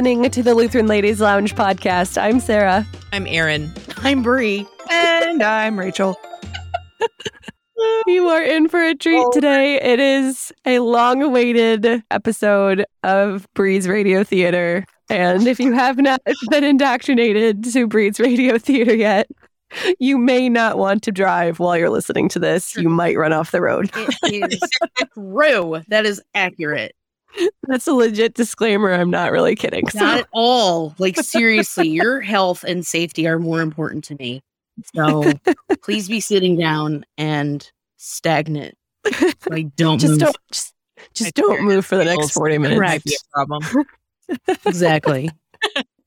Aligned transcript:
listening 0.00 0.30
to 0.30 0.42
the 0.42 0.54
Lutheran 0.54 0.86
Ladies 0.86 1.20
Lounge 1.20 1.54
podcast. 1.54 2.16
I'm 2.16 2.40
Sarah. 2.40 2.86
I'm 3.12 3.26
Erin. 3.26 3.70
I'm 3.98 4.22
Bri. 4.22 4.66
And 4.90 5.42
I'm 5.42 5.78
Rachel. 5.78 6.18
you 8.06 8.26
are 8.28 8.42
in 8.42 8.70
for 8.70 8.82
a 8.82 8.94
treat 8.94 9.22
oh. 9.22 9.30
today. 9.30 9.78
It 9.78 10.00
is 10.00 10.54
a 10.64 10.78
long 10.78 11.22
awaited 11.22 12.02
episode 12.10 12.86
of 13.02 13.46
Bri's 13.52 13.86
Radio 13.86 14.24
Theater. 14.24 14.86
And 15.10 15.46
if 15.46 15.60
you 15.60 15.74
have 15.74 15.98
not 15.98 16.22
been 16.48 16.64
indoctrinated 16.64 17.62
to 17.64 17.86
Bri's 17.86 18.18
Radio 18.18 18.56
Theater 18.56 18.96
yet, 18.96 19.26
you 19.98 20.16
may 20.16 20.48
not 20.48 20.78
want 20.78 21.02
to 21.02 21.12
drive 21.12 21.58
while 21.58 21.76
you're 21.76 21.90
listening 21.90 22.30
to 22.30 22.38
this. 22.38 22.74
You 22.74 22.88
might 22.88 23.18
run 23.18 23.34
off 23.34 23.50
the 23.50 23.60
road. 23.60 23.90
it 23.94 24.50
is 24.50 24.60
true. 25.14 25.82
That 25.88 26.06
is 26.06 26.22
accurate. 26.34 26.94
That's 27.64 27.86
a 27.86 27.92
legit 27.92 28.34
disclaimer. 28.34 28.92
I'm 28.92 29.10
not 29.10 29.32
really 29.32 29.54
kidding. 29.54 29.86
Not 29.94 30.20
at 30.20 30.28
all. 30.32 30.94
Like, 30.98 31.16
seriously, 31.16 31.88
your 31.88 32.20
health 32.20 32.64
and 32.64 32.86
safety 32.86 33.26
are 33.26 33.38
more 33.38 33.60
important 33.60 34.04
to 34.04 34.14
me. 34.16 34.42
So 34.94 35.32
please 35.82 36.08
be 36.08 36.20
sitting 36.20 36.56
down 36.56 37.04
and 37.18 37.70
stagnant. 37.96 38.76
I 39.50 39.62
don't 39.76 39.98
just 39.98 40.12
move. 40.12 40.20
don't 40.20 40.36
just, 40.52 40.74
just 41.14 41.34
don't 41.34 41.62
move 41.62 41.86
for 41.86 41.96
the 41.96 42.04
next 42.04 42.30
40 42.30 42.58
minutes. 42.58 42.80
Right. 42.80 43.02
Problem. 43.32 43.62
exactly. 44.66 45.30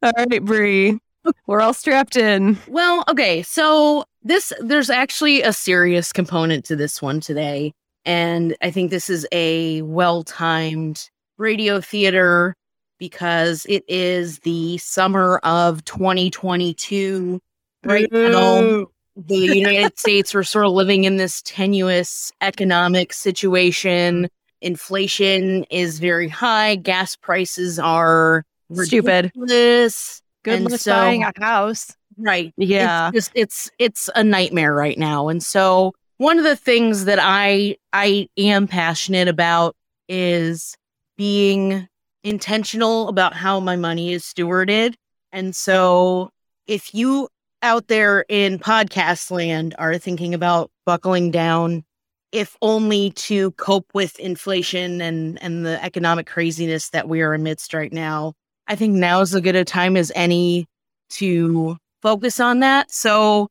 all 0.02 0.12
right, 0.18 0.44
Bri. 0.44 1.00
We're 1.48 1.62
all 1.62 1.74
strapped 1.74 2.18
in. 2.18 2.58
Well, 2.68 3.04
okay. 3.10 3.44
So 3.44 4.04
this 4.24 4.52
there's 4.60 4.90
actually 4.90 5.42
a 5.42 5.54
serious 5.54 6.12
component 6.12 6.66
to 6.66 6.76
this 6.76 7.02
one 7.02 7.22
today. 7.22 7.74
And 8.06 8.56
I 8.62 8.72
think 8.72 8.92
this 8.92 9.10
is 9.10 9.26
a 9.32 9.82
well-timed 9.84 11.10
radio 11.38 11.82
theater 11.82 12.56
because 13.00 13.66
it 13.68 13.84
is 13.88 14.40
the 14.40 14.78
summer 14.78 15.40
of 15.44 15.84
2022 15.86 17.40
right 17.84 18.12
now 18.12 18.86
the 19.16 19.36
United 19.36 19.98
States 20.00 20.34
we're 20.34 20.44
sort 20.44 20.66
of 20.66 20.72
living 20.72 21.04
in 21.04 21.18
this 21.18 21.42
tenuous 21.44 22.32
economic 22.42 23.14
situation. 23.14 24.30
Inflation 24.62 25.66
is 25.66 26.00
very 26.00 26.30
high. 26.30 26.76
Gas 26.76 27.16
prices 27.16 27.80
are 27.80 28.44
stupid. 28.74 29.32
Ridiculous. 29.36 30.22
Good 30.44 30.64
luck 30.64 30.80
so, 30.80 30.92
buying 30.92 31.24
a 31.24 31.32
house. 31.40 31.96
Right. 32.18 32.54
Yeah. 32.58 33.10
It's 33.14 33.16
just 33.16 33.32
it's 33.36 33.72
it's 33.80 34.10
a 34.16 34.24
nightmare 34.24 34.74
right 34.74 34.98
now. 34.98 35.28
And 35.30 35.44
so 35.44 35.94
one 36.18 36.38
of 36.38 36.44
the 36.44 36.56
things 36.56 37.06
that 37.06 37.20
I 37.22 37.78
I 37.92 38.30
am 38.38 38.68
passionate 38.68 39.28
about 39.28 39.76
is 40.08 40.76
being 41.18 41.88
intentional 42.24 43.08
about 43.08 43.34
how 43.34 43.60
my 43.60 43.76
money 43.76 44.14
is 44.14 44.24
stewarded. 44.24 44.96
And 45.32 45.56
so 45.56 46.30
if 46.68 46.94
you 46.94 47.28
out 47.62 47.88
there 47.88 48.26
in 48.30 48.60
podcast 48.60 49.32
land 49.32 49.76
are 49.78 49.98
thinking 49.98 50.34
about 50.34 50.72
buckling 50.86 51.32
down, 51.32 51.84
if 52.32 52.58
only 52.62 53.12
to 53.12 53.52
cope 53.52 53.86
with 53.94 54.20
inflation 54.20 55.02
and, 55.02 55.42
and 55.42 55.66
the 55.66 55.84
economic 55.84 56.26
craziness 56.26 56.90
that 56.90 57.08
we 57.08 57.22
are 57.22 57.34
amidst 57.34 57.74
right 57.74 57.94
now, 57.94 58.34
I 58.68 58.76
think 58.76 58.96
now 58.96 59.22
is 59.22 59.36
as 59.36 59.42
good 59.42 59.56
a 59.56 59.64
time 59.64 59.96
as 59.98 60.12
any 60.16 60.68
to 61.12 61.78
focus 62.02 62.40
on 62.40 62.60
that. 62.62 62.92
So 62.92 63.50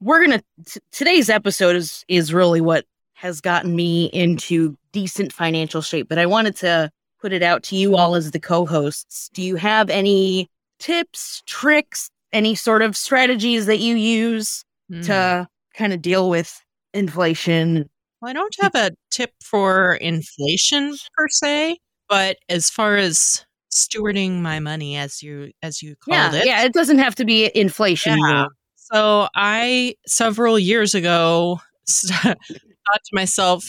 we're 0.00 0.24
gonna 0.24 0.42
today's 0.90 1.30
episode 1.30 1.76
is 1.76 2.04
is 2.08 2.32
really 2.32 2.60
what 2.60 2.84
has 3.14 3.40
gotten 3.40 3.74
me 3.74 4.06
into 4.06 4.76
decent 4.92 5.32
financial 5.32 5.80
shape. 5.80 6.08
But 6.08 6.18
I 6.18 6.26
wanted 6.26 6.56
to 6.56 6.90
put 7.24 7.32
it 7.32 7.42
out 7.42 7.62
to 7.62 7.74
you 7.74 7.96
all 7.96 8.14
as 8.14 8.32
the 8.32 8.38
co-hosts. 8.38 9.30
Do 9.32 9.40
you 9.40 9.56
have 9.56 9.88
any 9.88 10.50
tips, 10.78 11.42
tricks, 11.46 12.10
any 12.34 12.54
sort 12.54 12.82
of 12.82 12.94
strategies 12.94 13.64
that 13.64 13.78
you 13.78 13.96
use 13.96 14.62
mm. 14.92 15.06
to 15.06 15.48
kind 15.74 15.94
of 15.94 16.02
deal 16.02 16.28
with 16.28 16.60
inflation? 16.92 17.88
Well, 18.20 18.28
I 18.28 18.34
don't 18.34 18.54
have 18.60 18.74
a 18.74 18.90
tip 19.10 19.30
for 19.42 19.94
inflation 19.94 20.94
per 21.16 21.28
se, 21.28 21.78
but 22.10 22.36
as 22.50 22.68
far 22.68 22.98
as 22.98 23.46
stewarding 23.72 24.42
my 24.42 24.60
money 24.60 24.98
as 24.98 25.22
you 25.22 25.50
as 25.62 25.80
you 25.82 25.96
called 25.96 26.34
yeah, 26.34 26.34
it. 26.34 26.46
Yeah, 26.46 26.62
it 26.64 26.74
doesn't 26.74 26.98
have 26.98 27.14
to 27.14 27.24
be 27.24 27.50
inflation. 27.56 28.18
Yeah. 28.18 28.48
So 28.76 29.28
I 29.34 29.94
several 30.06 30.58
years 30.58 30.94
ago 30.94 31.58
thought 31.88 32.36
to 32.36 33.14
myself, 33.14 33.64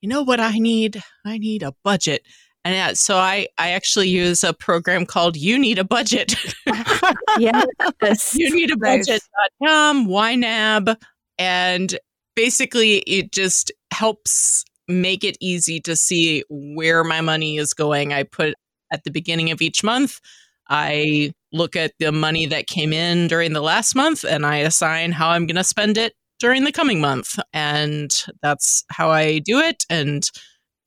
you 0.00 0.08
know 0.08 0.22
what 0.22 0.40
I 0.40 0.58
need? 0.58 1.02
I 1.26 1.36
need 1.36 1.62
a 1.62 1.74
budget. 1.84 2.22
And 2.64 2.74
yeah, 2.74 2.92
so 2.94 3.18
I, 3.18 3.46
I 3.58 3.70
actually 3.70 4.08
use 4.08 4.42
a 4.42 4.54
program 4.54 5.04
called 5.04 5.36
You 5.36 5.58
Need 5.58 5.78
a 5.78 5.84
Budget. 5.84 6.34
yes. 7.38 8.34
you 8.34 8.54
need 8.54 8.70
a 8.70 8.76
budget.com, 8.76 10.08
YNAB. 10.08 10.96
And 11.38 11.98
basically 12.34 12.98
it 13.00 13.32
just 13.32 13.70
helps 13.92 14.64
make 14.88 15.24
it 15.24 15.36
easy 15.40 15.80
to 15.80 15.94
see 15.94 16.42
where 16.48 17.04
my 17.04 17.20
money 17.20 17.58
is 17.58 17.74
going. 17.74 18.12
I 18.12 18.22
put 18.22 18.54
at 18.92 19.04
the 19.04 19.10
beginning 19.10 19.50
of 19.50 19.60
each 19.60 19.82
month, 19.82 20.20
I 20.68 21.32
look 21.52 21.76
at 21.76 21.92
the 21.98 22.12
money 22.12 22.46
that 22.46 22.66
came 22.66 22.92
in 22.92 23.28
during 23.28 23.52
the 23.52 23.60
last 23.60 23.94
month 23.94 24.24
and 24.24 24.46
I 24.46 24.58
assign 24.58 25.12
how 25.12 25.30
I'm 25.30 25.46
going 25.46 25.56
to 25.56 25.64
spend 25.64 25.98
it 25.98 26.14
during 26.38 26.64
the 26.64 26.72
coming 26.72 27.00
month. 27.00 27.38
And 27.52 28.10
that's 28.42 28.84
how 28.90 29.10
I 29.10 29.38
do 29.38 29.60
it. 29.60 29.84
And 29.90 30.28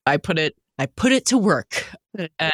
I 0.06 0.16
put 0.16 0.38
it 0.38 0.54
I 0.78 0.86
put 0.86 1.12
it 1.12 1.26
to 1.26 1.38
work 1.38 1.84
and, 2.16 2.52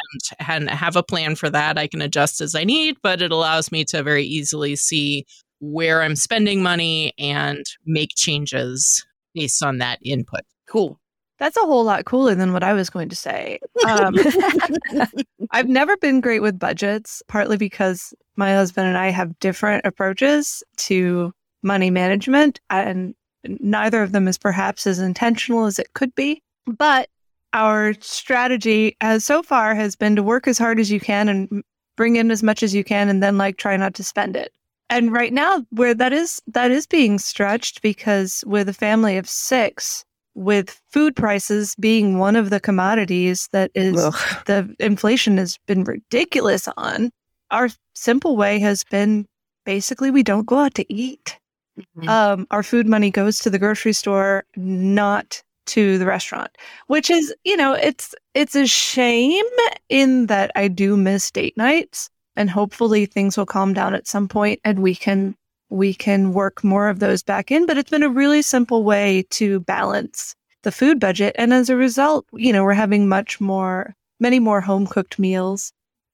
and 0.48 0.70
have 0.70 0.96
a 0.96 1.02
plan 1.02 1.34
for 1.34 1.50
that. 1.50 1.78
I 1.78 1.86
can 1.86 2.00
adjust 2.00 2.40
as 2.40 2.54
I 2.54 2.64
need, 2.64 2.96
but 3.02 3.20
it 3.20 3.30
allows 3.30 3.70
me 3.70 3.84
to 3.86 4.02
very 4.02 4.24
easily 4.24 4.76
see 4.76 5.26
where 5.60 6.02
I'm 6.02 6.16
spending 6.16 6.62
money 6.62 7.12
and 7.18 7.64
make 7.86 8.10
changes 8.16 9.04
based 9.34 9.62
on 9.62 9.78
that 9.78 9.98
input. 10.02 10.40
Cool. 10.68 10.98
That's 11.38 11.56
a 11.56 11.60
whole 11.60 11.84
lot 11.84 12.04
cooler 12.04 12.34
than 12.34 12.52
what 12.52 12.62
I 12.62 12.72
was 12.72 12.88
going 12.88 13.08
to 13.08 13.16
say. 13.16 13.58
Um, 13.86 14.14
I've 15.50 15.68
never 15.68 15.96
been 15.96 16.20
great 16.20 16.40
with 16.40 16.58
budgets, 16.58 17.22
partly 17.28 17.56
because 17.56 18.14
my 18.36 18.54
husband 18.54 18.86
and 18.86 18.96
I 18.96 19.08
have 19.10 19.38
different 19.40 19.84
approaches 19.84 20.62
to 20.76 21.32
money 21.62 21.90
management, 21.90 22.60
and 22.70 23.14
neither 23.44 24.02
of 24.02 24.12
them 24.12 24.28
is 24.28 24.38
perhaps 24.38 24.86
as 24.86 25.00
intentional 25.00 25.66
as 25.66 25.78
it 25.78 25.92
could 25.94 26.14
be. 26.14 26.40
But 26.66 27.08
our 27.54 27.94
strategy 28.00 28.96
as 29.00 29.24
so 29.24 29.42
far 29.42 29.74
has 29.74 29.96
been 29.96 30.16
to 30.16 30.22
work 30.22 30.46
as 30.46 30.58
hard 30.58 30.78
as 30.78 30.90
you 30.90 31.00
can 31.00 31.28
and 31.28 31.62
bring 31.96 32.16
in 32.16 32.30
as 32.30 32.42
much 32.42 32.62
as 32.62 32.74
you 32.74 32.84
can 32.84 33.08
and 33.08 33.22
then 33.22 33.38
like 33.38 33.56
try 33.56 33.76
not 33.76 33.94
to 33.94 34.04
spend 34.04 34.36
it. 34.36 34.52
And 34.90 35.12
right 35.12 35.32
now 35.32 35.64
where 35.70 35.94
that 35.94 36.12
is 36.12 36.42
that 36.48 36.70
is 36.70 36.86
being 36.86 37.18
stretched 37.18 37.80
because 37.80 38.44
with 38.46 38.68
a 38.68 38.74
family 38.74 39.16
of 39.16 39.28
6 39.28 40.04
with 40.34 40.80
food 40.90 41.14
prices 41.14 41.76
being 41.78 42.18
one 42.18 42.36
of 42.36 42.50
the 42.50 42.58
commodities 42.60 43.48
that 43.52 43.70
is 43.74 43.96
Ugh. 43.96 44.42
the 44.46 44.74
inflation 44.80 45.38
has 45.38 45.58
been 45.66 45.84
ridiculous 45.84 46.68
on 46.76 47.10
our 47.50 47.68
simple 47.94 48.36
way 48.36 48.58
has 48.58 48.84
been 48.84 49.26
basically 49.64 50.10
we 50.10 50.22
don't 50.22 50.46
go 50.46 50.58
out 50.58 50.74
to 50.74 50.92
eat. 50.92 51.38
Mm-hmm. 51.78 52.08
Um, 52.08 52.46
our 52.50 52.62
food 52.62 52.86
money 52.86 53.10
goes 53.10 53.38
to 53.40 53.50
the 53.50 53.58
grocery 53.58 53.92
store, 53.92 54.44
not 54.56 55.42
to 55.66 55.98
the 55.98 56.06
restaurant, 56.06 56.50
which 56.86 57.10
is, 57.10 57.34
you 57.44 57.56
know, 57.56 57.72
it's 57.72 58.14
it's 58.34 58.54
a 58.54 58.66
shame 58.66 59.44
in 59.88 60.26
that 60.26 60.50
I 60.54 60.68
do 60.68 60.96
miss 60.96 61.30
date 61.30 61.56
nights 61.56 62.10
and 62.36 62.50
hopefully 62.50 63.06
things 63.06 63.36
will 63.36 63.46
calm 63.46 63.72
down 63.72 63.94
at 63.94 64.06
some 64.06 64.28
point 64.28 64.60
and 64.64 64.80
we 64.80 64.94
can 64.94 65.34
we 65.70 65.94
can 65.94 66.32
work 66.32 66.62
more 66.62 66.88
of 66.88 67.00
those 67.00 67.22
back 67.22 67.50
in, 67.50 67.66
but 67.66 67.78
it's 67.78 67.90
been 67.90 68.02
a 68.02 68.08
really 68.08 68.42
simple 68.42 68.84
way 68.84 69.24
to 69.30 69.60
balance 69.60 70.34
the 70.62 70.72
food 70.72 70.98
budget 71.00 71.34
and 71.38 71.52
as 71.52 71.68
a 71.68 71.76
result, 71.76 72.26
you 72.32 72.52
know, 72.52 72.64
we're 72.64 72.72
having 72.74 73.08
much 73.08 73.40
more 73.40 73.94
many 74.20 74.38
more 74.38 74.60
home 74.60 74.86
cooked 74.86 75.18
meals 75.18 75.72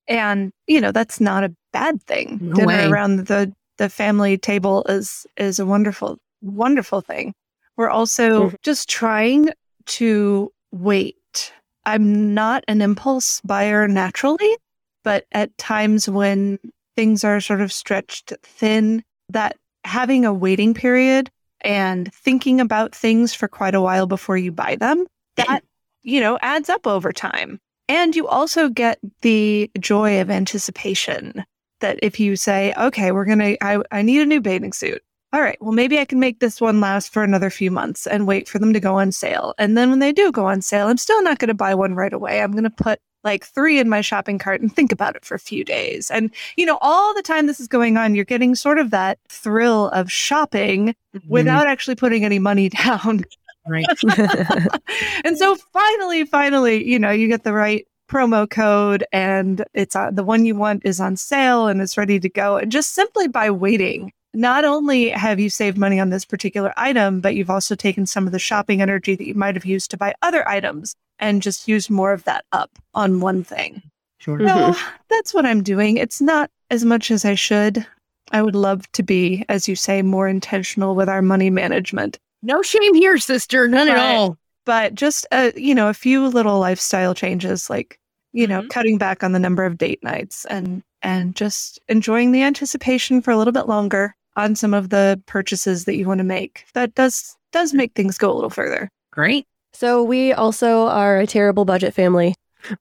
and, 0.09 0.51
you 0.67 0.81
know, 0.81 0.91
that's 0.93 1.21
not 1.21 1.45
a 1.45 1.55
bad 1.73 2.03
thing. 2.03 2.39
No 2.43 2.55
Dinner 2.57 2.67
way. 2.67 2.87
around 2.87 3.27
the 3.27 3.53
the 3.79 3.89
family 3.89 4.37
table 4.37 4.85
is 4.89 5.27
is 5.37 5.59
a 5.59 5.67
wonderful 5.67 6.19
wonderful 6.43 7.01
thing. 7.01 7.33
We're 7.81 7.89
also 7.89 8.49
mm-hmm. 8.49 8.57
just 8.63 8.91
trying 8.91 9.49
to 9.87 10.53
wait. 10.71 11.51
I'm 11.87 12.35
not 12.35 12.63
an 12.69 12.83
impulse 12.83 13.41
buyer 13.43 13.89
naturally, 13.89 14.55
but 15.03 15.25
at 15.33 15.57
times 15.57 16.07
when 16.07 16.59
things 16.95 17.25
are 17.25 17.41
sort 17.41 17.63
of 17.63 17.73
stretched 17.73 18.35
thin, 18.43 19.03
that 19.31 19.57
having 19.85 20.27
a 20.27 20.35
waiting 20.35 20.75
period 20.75 21.31
and 21.63 22.13
thinking 22.13 22.61
about 22.61 22.95
things 22.95 23.33
for 23.33 23.49
quite 23.49 23.75
a 23.75 23.81
while 23.81 24.07
before 24.07 24.37
you 24.37 24.53
buy 24.53 24.77
them, 24.77 25.07
that, 25.37 25.63
you 26.03 26.21
know, 26.21 26.39
adds 26.43 26.69
up 26.69 26.87
over 26.87 27.15
time. 27.15 27.59
And 27.89 28.15
you 28.15 28.29
also 28.29 28.69
get 28.69 28.99
the 29.23 29.71
joy 29.81 30.21
of 30.21 30.29
anticipation 30.29 31.47
that 31.81 31.99
if 32.03 32.21
you 32.21 32.37
say, 32.37 32.75
okay, 32.77 33.11
we're 33.11 33.25
going 33.25 33.39
to, 33.39 33.65
I, 33.65 33.81
I 33.91 34.03
need 34.03 34.21
a 34.21 34.27
new 34.27 34.43
bathing 34.43 34.75
suit 34.75 35.01
all 35.33 35.41
right, 35.41 35.57
well, 35.61 35.73
maybe 35.73 35.99
I 35.99 36.05
can 36.05 36.19
make 36.19 36.41
this 36.41 36.61
one 36.61 36.81
last 36.81 37.13
for 37.13 37.23
another 37.23 37.51
few 37.51 37.71
months 37.71 38.07
and 38.07 38.27
wait 38.27 38.49
for 38.49 38.59
them 38.59 38.73
to 38.73 38.81
go 38.81 38.99
on 38.99 39.13
sale. 39.13 39.55
And 39.59 39.79
then 39.79 39.89
when 39.89 40.01
they 40.01 40.13
do 40.13 40.33
go 40.33 40.47
on 40.47 40.61
sale, 40.61 40.89
I'm 40.89 40.97
still 40.97 41.23
not 41.23 41.39
going 41.39 41.49
to 41.49 41.55
buy 41.55 41.75
one 41.75 41.95
right 41.95 42.13
away. 42.13 42.41
I'm 42.41 42.51
going 42.53 42.65
to 42.65 42.71
put 42.71 42.99
like 43.23 43.45
three 43.45 43.79
in 43.79 43.89
my 43.89 44.01
shopping 44.01 44.39
cart 44.39 44.61
and 44.61 44.75
think 44.75 44.91
about 44.91 45.15
it 45.15 45.25
for 45.25 45.35
a 45.35 45.41
few 45.41 45.63
days. 45.65 46.11
And, 46.11 46.33
you 46.57 46.67
know, 46.67 46.79
all 46.81 47.15
the 47.15 47.23
time 47.23 47.47
this 47.47 47.61
is 47.61 47.69
going 47.69 47.97
on, 47.97 48.15
you're 48.15 48.25
getting 48.25 48.55
sort 48.57 48.79
of 48.79 48.91
that 48.91 49.19
thrill 49.29 49.89
of 49.91 50.11
shopping 50.11 50.95
mm-hmm. 51.15 51.29
without 51.29 51.69
actually 51.69 51.97
putting 51.97 52.25
any 52.25 52.39
money 52.39 52.69
down. 52.85 53.25
right. 53.69 53.87
and 55.25 55.39
so 55.39 55.55
finally, 55.73 56.25
finally, 56.25 56.85
you 56.85 56.99
know, 56.99 57.11
you 57.11 57.29
get 57.29 57.45
the 57.45 57.53
right 57.53 57.87
promo 58.09 58.51
code 58.51 59.05
and 59.13 59.65
it's 59.75 59.95
on, 59.95 60.17
the 60.17 60.25
one 60.25 60.45
you 60.45 60.57
want 60.57 60.85
is 60.85 60.99
on 60.99 61.15
sale 61.17 61.69
and 61.69 61.81
it's 61.81 61.97
ready 61.97 62.19
to 62.19 62.29
go. 62.29 62.57
And 62.57 62.73
just 62.73 62.95
simply 62.95 63.29
by 63.29 63.51
waiting, 63.51 64.13
not 64.35 64.65
only 64.65 65.09
have 65.11 65.41
you 65.41 65.51
saved 65.51 65.77
money 65.77 65.99
on 65.99 66.11
this 66.11 66.25
particular 66.25 66.73
item, 66.77 67.21
but 67.21 67.35
you've 67.35 67.51
also 67.51 67.75
taken 67.75 68.07
some 68.07 68.27
of 68.27 68.33
the 68.33 68.39
shopping 68.39 68.81
energy 68.81 69.15
that 69.17 69.27
you 69.27 69.35
might 69.35 69.55
have 69.57 69.65
used 69.65 69.91
to 69.91 69.97
buy 69.97 70.15
other 70.23 70.47
items 70.49 70.95
and 71.19 71.43
just 71.43 71.67
used 71.69 71.91
more 71.91 72.13
of 72.13 72.25
that 72.25 72.45
up 72.53 72.71
on 72.95 73.21
one 73.21 73.43
thing. 73.45 73.83
Sure. 74.19 74.39
So 74.47 74.75
that's 75.09 75.33
what 75.35 75.47
I'm 75.47 75.63
doing. 75.63 75.97
It's 75.97 76.21
not 76.21 76.51
as 76.71 76.85
much 76.85 77.11
as 77.11 77.25
I 77.25 77.35
should. 77.35 77.85
I 78.33 78.43
would 78.43 78.55
love 78.55 78.91
to 78.93 79.03
be, 79.03 79.45
as 79.49 79.67
you 79.67 79.75
say, 79.75 80.03
more 80.03 80.29
intentional 80.29 80.95
with 80.95 81.09
our 81.09 81.23
money 81.23 81.51
management. 81.51 82.19
No 82.43 82.63
shame 82.63 82.95
here, 82.95 83.19
sister. 83.19 83.67
None 83.67 83.89
at 83.89 83.97
all. 83.99 84.39
But 84.67 84.95
just 84.95 85.27
uh, 85.33 85.51
you 85.57 85.75
know, 85.75 85.89
a 85.89 85.95
few 85.95 86.27
little 86.29 86.59
lifestyle 86.61 87.15
changes 87.15 87.69
like, 87.69 87.99
you 88.33 88.47
know, 88.47 88.63
Mhm. 88.63 88.69
cutting 88.71 88.99
back 88.99 89.25
on 89.25 89.33
the 89.33 89.39
number 89.39 89.65
of 89.65 89.79
date 89.79 90.03
nights 90.03 90.45
and 90.45 90.83
and 91.03 91.35
just 91.35 91.81
enjoying 91.89 92.31
the 92.31 92.43
anticipation 92.43 93.21
for 93.23 93.31
a 93.31 93.37
little 93.39 93.55
bit 93.55 93.67
longer 93.67 94.15
on 94.41 94.57
some 94.57 94.75
of 94.75 94.89
the 94.89 95.21
purchases 95.27 95.85
that 95.85 95.97
you 95.97 96.07
want 96.07 96.19
to 96.19 96.25
make. 96.25 96.65
That 96.75 96.95
does 96.95 97.37
does 97.53 97.75
make 97.75 97.93
things 97.95 98.19
go 98.19 98.31
a 98.31 98.35
little 98.35 98.51
further. 98.51 98.89
Great. 99.13 99.47
So 99.73 100.03
we 100.03 100.33
also 100.33 100.87
are 100.87 101.19
a 101.19 101.27
terrible 101.27 101.65
budget 101.65 101.95
family. 101.95 102.35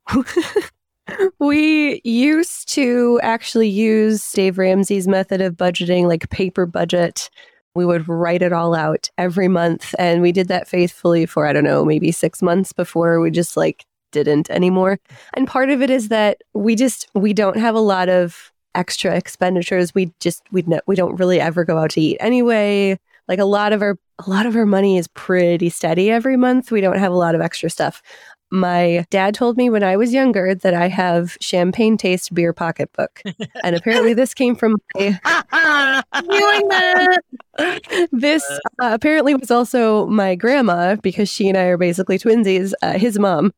we 1.40 2.02
used 2.04 2.70
to 2.74 3.20
actually 3.24 3.70
use 3.70 4.32
Dave 4.32 4.58
Ramsey's 4.58 5.08
method 5.08 5.42
of 5.42 5.56
budgeting, 5.56 6.08
like 6.08 6.30
paper 6.30 6.66
budget. 6.66 7.30
We 7.76 7.86
would 7.86 8.08
write 8.08 8.42
it 8.42 8.54
all 8.54 8.76
out 8.76 9.10
every 9.18 9.48
month. 9.48 9.94
And 9.98 10.22
we 10.22 10.32
did 10.32 10.48
that 10.48 10.68
faithfully 10.68 11.26
for, 11.26 11.46
I 11.46 11.54
don't 11.54 11.64
know, 11.64 11.86
maybe 11.86 12.12
six 12.12 12.42
months 12.42 12.74
before 12.74 13.20
we 13.22 13.32
just 13.32 13.56
like 13.56 13.86
didn't 14.12 14.50
anymore. 14.50 15.00
And 15.36 15.48
part 15.48 15.70
of 15.70 15.82
it 15.82 15.90
is 15.90 16.10
that 16.10 16.42
we 16.54 16.76
just, 16.76 17.08
we 17.14 17.34
don't 17.34 17.58
have 17.58 17.76
a 17.76 17.80
lot 17.80 18.10
of 18.10 18.52
extra 18.80 19.16
expenditures. 19.16 19.94
We 19.94 20.12
just, 20.20 20.42
we, 20.52 20.64
ne- 20.66 20.80
we 20.88 20.96
don't 20.96 21.18
really 21.18 21.40
ever 21.40 21.66
go 21.66 21.78
out 21.78 21.92
to 21.92 22.02
eat 22.02 22.18
anyway. 22.20 22.98
Like 23.28 23.40
a 23.40 23.46
lot 23.46 23.74
of 23.74 23.82
our 23.82 23.98
a 24.26 24.30
lot 24.30 24.46
of 24.46 24.56
our 24.56 24.66
money 24.66 24.98
is 24.98 25.08
pretty 25.08 25.70
steady 25.70 26.12
every 26.12 26.36
month. 26.36 26.72
We 26.72 26.82
don't 26.82 26.98
have 26.98 27.14
a 27.14 27.18
lot 27.18 27.36
of 27.36 27.42
extra 27.42 27.70
stuff. 27.70 28.02
My 28.52 29.06
dad 29.10 29.36
told 29.36 29.58
me 29.58 29.70
when 29.70 29.84
I 29.84 29.96
was 29.96 30.14
younger 30.14 30.56
that 30.56 30.74
I 30.74 30.88
have 30.88 31.38
champagne 31.40 31.98
taste 31.98 32.34
beer 32.34 32.54
pocketbook. 32.54 33.22
and 33.64 33.76
apparently 33.76 34.14
this 34.14 34.34
came 34.34 34.56
from 34.56 34.78
my, 34.96 35.20
this 38.12 38.44
uh, 38.82 38.90
apparently 38.94 39.36
was 39.36 39.52
also 39.52 40.08
my 40.08 40.36
grandma 40.36 40.96
because 40.96 41.30
she 41.30 41.48
and 41.48 41.58
I 41.58 41.66
are 41.66 41.78
basically 41.78 42.18
twinsies, 42.18 42.74
uh, 42.82 42.98
his 42.98 43.20
mom. 43.20 43.54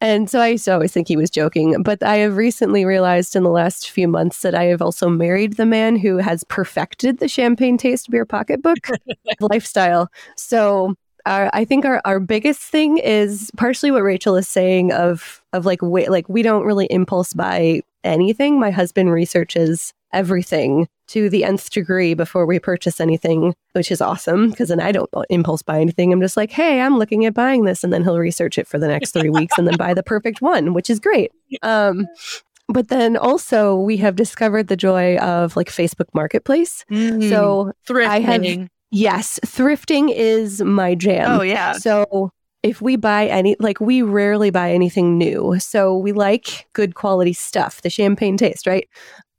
And 0.00 0.28
so 0.28 0.40
I 0.40 0.48
used 0.48 0.64
to 0.64 0.72
always 0.72 0.92
think 0.92 1.06
he 1.06 1.16
was 1.16 1.30
joking, 1.30 1.82
but 1.82 2.02
I 2.02 2.16
have 2.16 2.36
recently 2.36 2.84
realized 2.84 3.36
in 3.36 3.44
the 3.44 3.50
last 3.50 3.90
few 3.90 4.08
months 4.08 4.40
that 4.40 4.54
I 4.54 4.64
have 4.64 4.82
also 4.82 5.08
married 5.08 5.54
the 5.54 5.66
man 5.66 5.94
who 5.96 6.16
has 6.16 6.42
perfected 6.44 7.18
the 7.18 7.28
champagne 7.28 7.78
taste 7.78 8.10
beer 8.10 8.24
pocketbook 8.24 8.88
lifestyle. 9.40 10.08
So 10.36 10.96
our, 11.26 11.50
I 11.52 11.64
think 11.64 11.84
our, 11.84 12.00
our 12.04 12.20
biggest 12.20 12.60
thing 12.60 12.98
is 12.98 13.50
partially 13.56 13.90
what 13.90 14.02
Rachel 14.02 14.36
is 14.36 14.48
saying 14.48 14.92
of 14.92 15.42
of 15.52 15.66
like 15.66 15.80
wait, 15.82 16.10
like 16.10 16.28
we 16.28 16.42
don't 16.42 16.64
really 16.64 16.86
impulse 16.90 17.32
buy 17.32 17.82
anything. 18.04 18.58
My 18.58 18.70
husband 18.70 19.12
researches 19.12 19.92
everything 20.12 20.88
to 21.08 21.28
the 21.30 21.44
nth 21.44 21.70
degree 21.70 22.14
before 22.14 22.44
we 22.46 22.58
purchase 22.58 23.00
anything, 23.00 23.54
which 23.72 23.90
is 23.90 24.00
awesome 24.00 24.50
because 24.50 24.68
then 24.70 24.80
I 24.80 24.92
don't 24.92 25.10
impulse 25.30 25.62
buy 25.62 25.80
anything. 25.80 26.12
I'm 26.12 26.20
just 26.20 26.36
like, 26.36 26.50
hey, 26.50 26.80
I'm 26.80 26.98
looking 26.98 27.24
at 27.26 27.34
buying 27.34 27.64
this, 27.64 27.82
and 27.84 27.92
then 27.92 28.02
he'll 28.02 28.18
research 28.18 28.58
it 28.58 28.66
for 28.66 28.78
the 28.78 28.88
next 28.88 29.12
three 29.12 29.30
weeks 29.30 29.56
and 29.58 29.66
then 29.66 29.76
buy 29.76 29.94
the 29.94 30.02
perfect 30.02 30.40
one, 30.42 30.74
which 30.74 30.88
is 30.90 31.00
great. 31.00 31.32
Um, 31.62 32.06
but 32.68 32.88
then 32.88 33.16
also 33.18 33.76
we 33.76 33.98
have 33.98 34.16
discovered 34.16 34.68
the 34.68 34.76
joy 34.76 35.16
of 35.18 35.54
like 35.56 35.68
Facebook 35.68 36.06
Marketplace. 36.14 36.86
Mm, 36.90 37.28
So 37.28 37.72
thrifting. 37.86 38.06
I 38.06 38.20
have- 38.20 38.68
yes, 38.92 39.40
thrifting 39.44 40.12
is 40.14 40.62
my 40.62 40.94
jam. 40.94 41.40
Oh 41.40 41.42
yeah. 41.42 41.72
So 41.72 42.30
if 42.62 42.80
we 42.80 42.94
buy 42.94 43.26
any, 43.26 43.56
like 43.58 43.80
we 43.80 44.02
rarely 44.02 44.50
buy 44.50 44.70
anything 44.70 45.18
new. 45.18 45.58
So 45.58 45.96
we 45.96 46.12
like 46.12 46.68
good 46.74 46.94
quality 46.94 47.32
stuff, 47.32 47.82
the 47.82 47.90
champagne 47.90 48.36
taste, 48.36 48.66
right? 48.66 48.88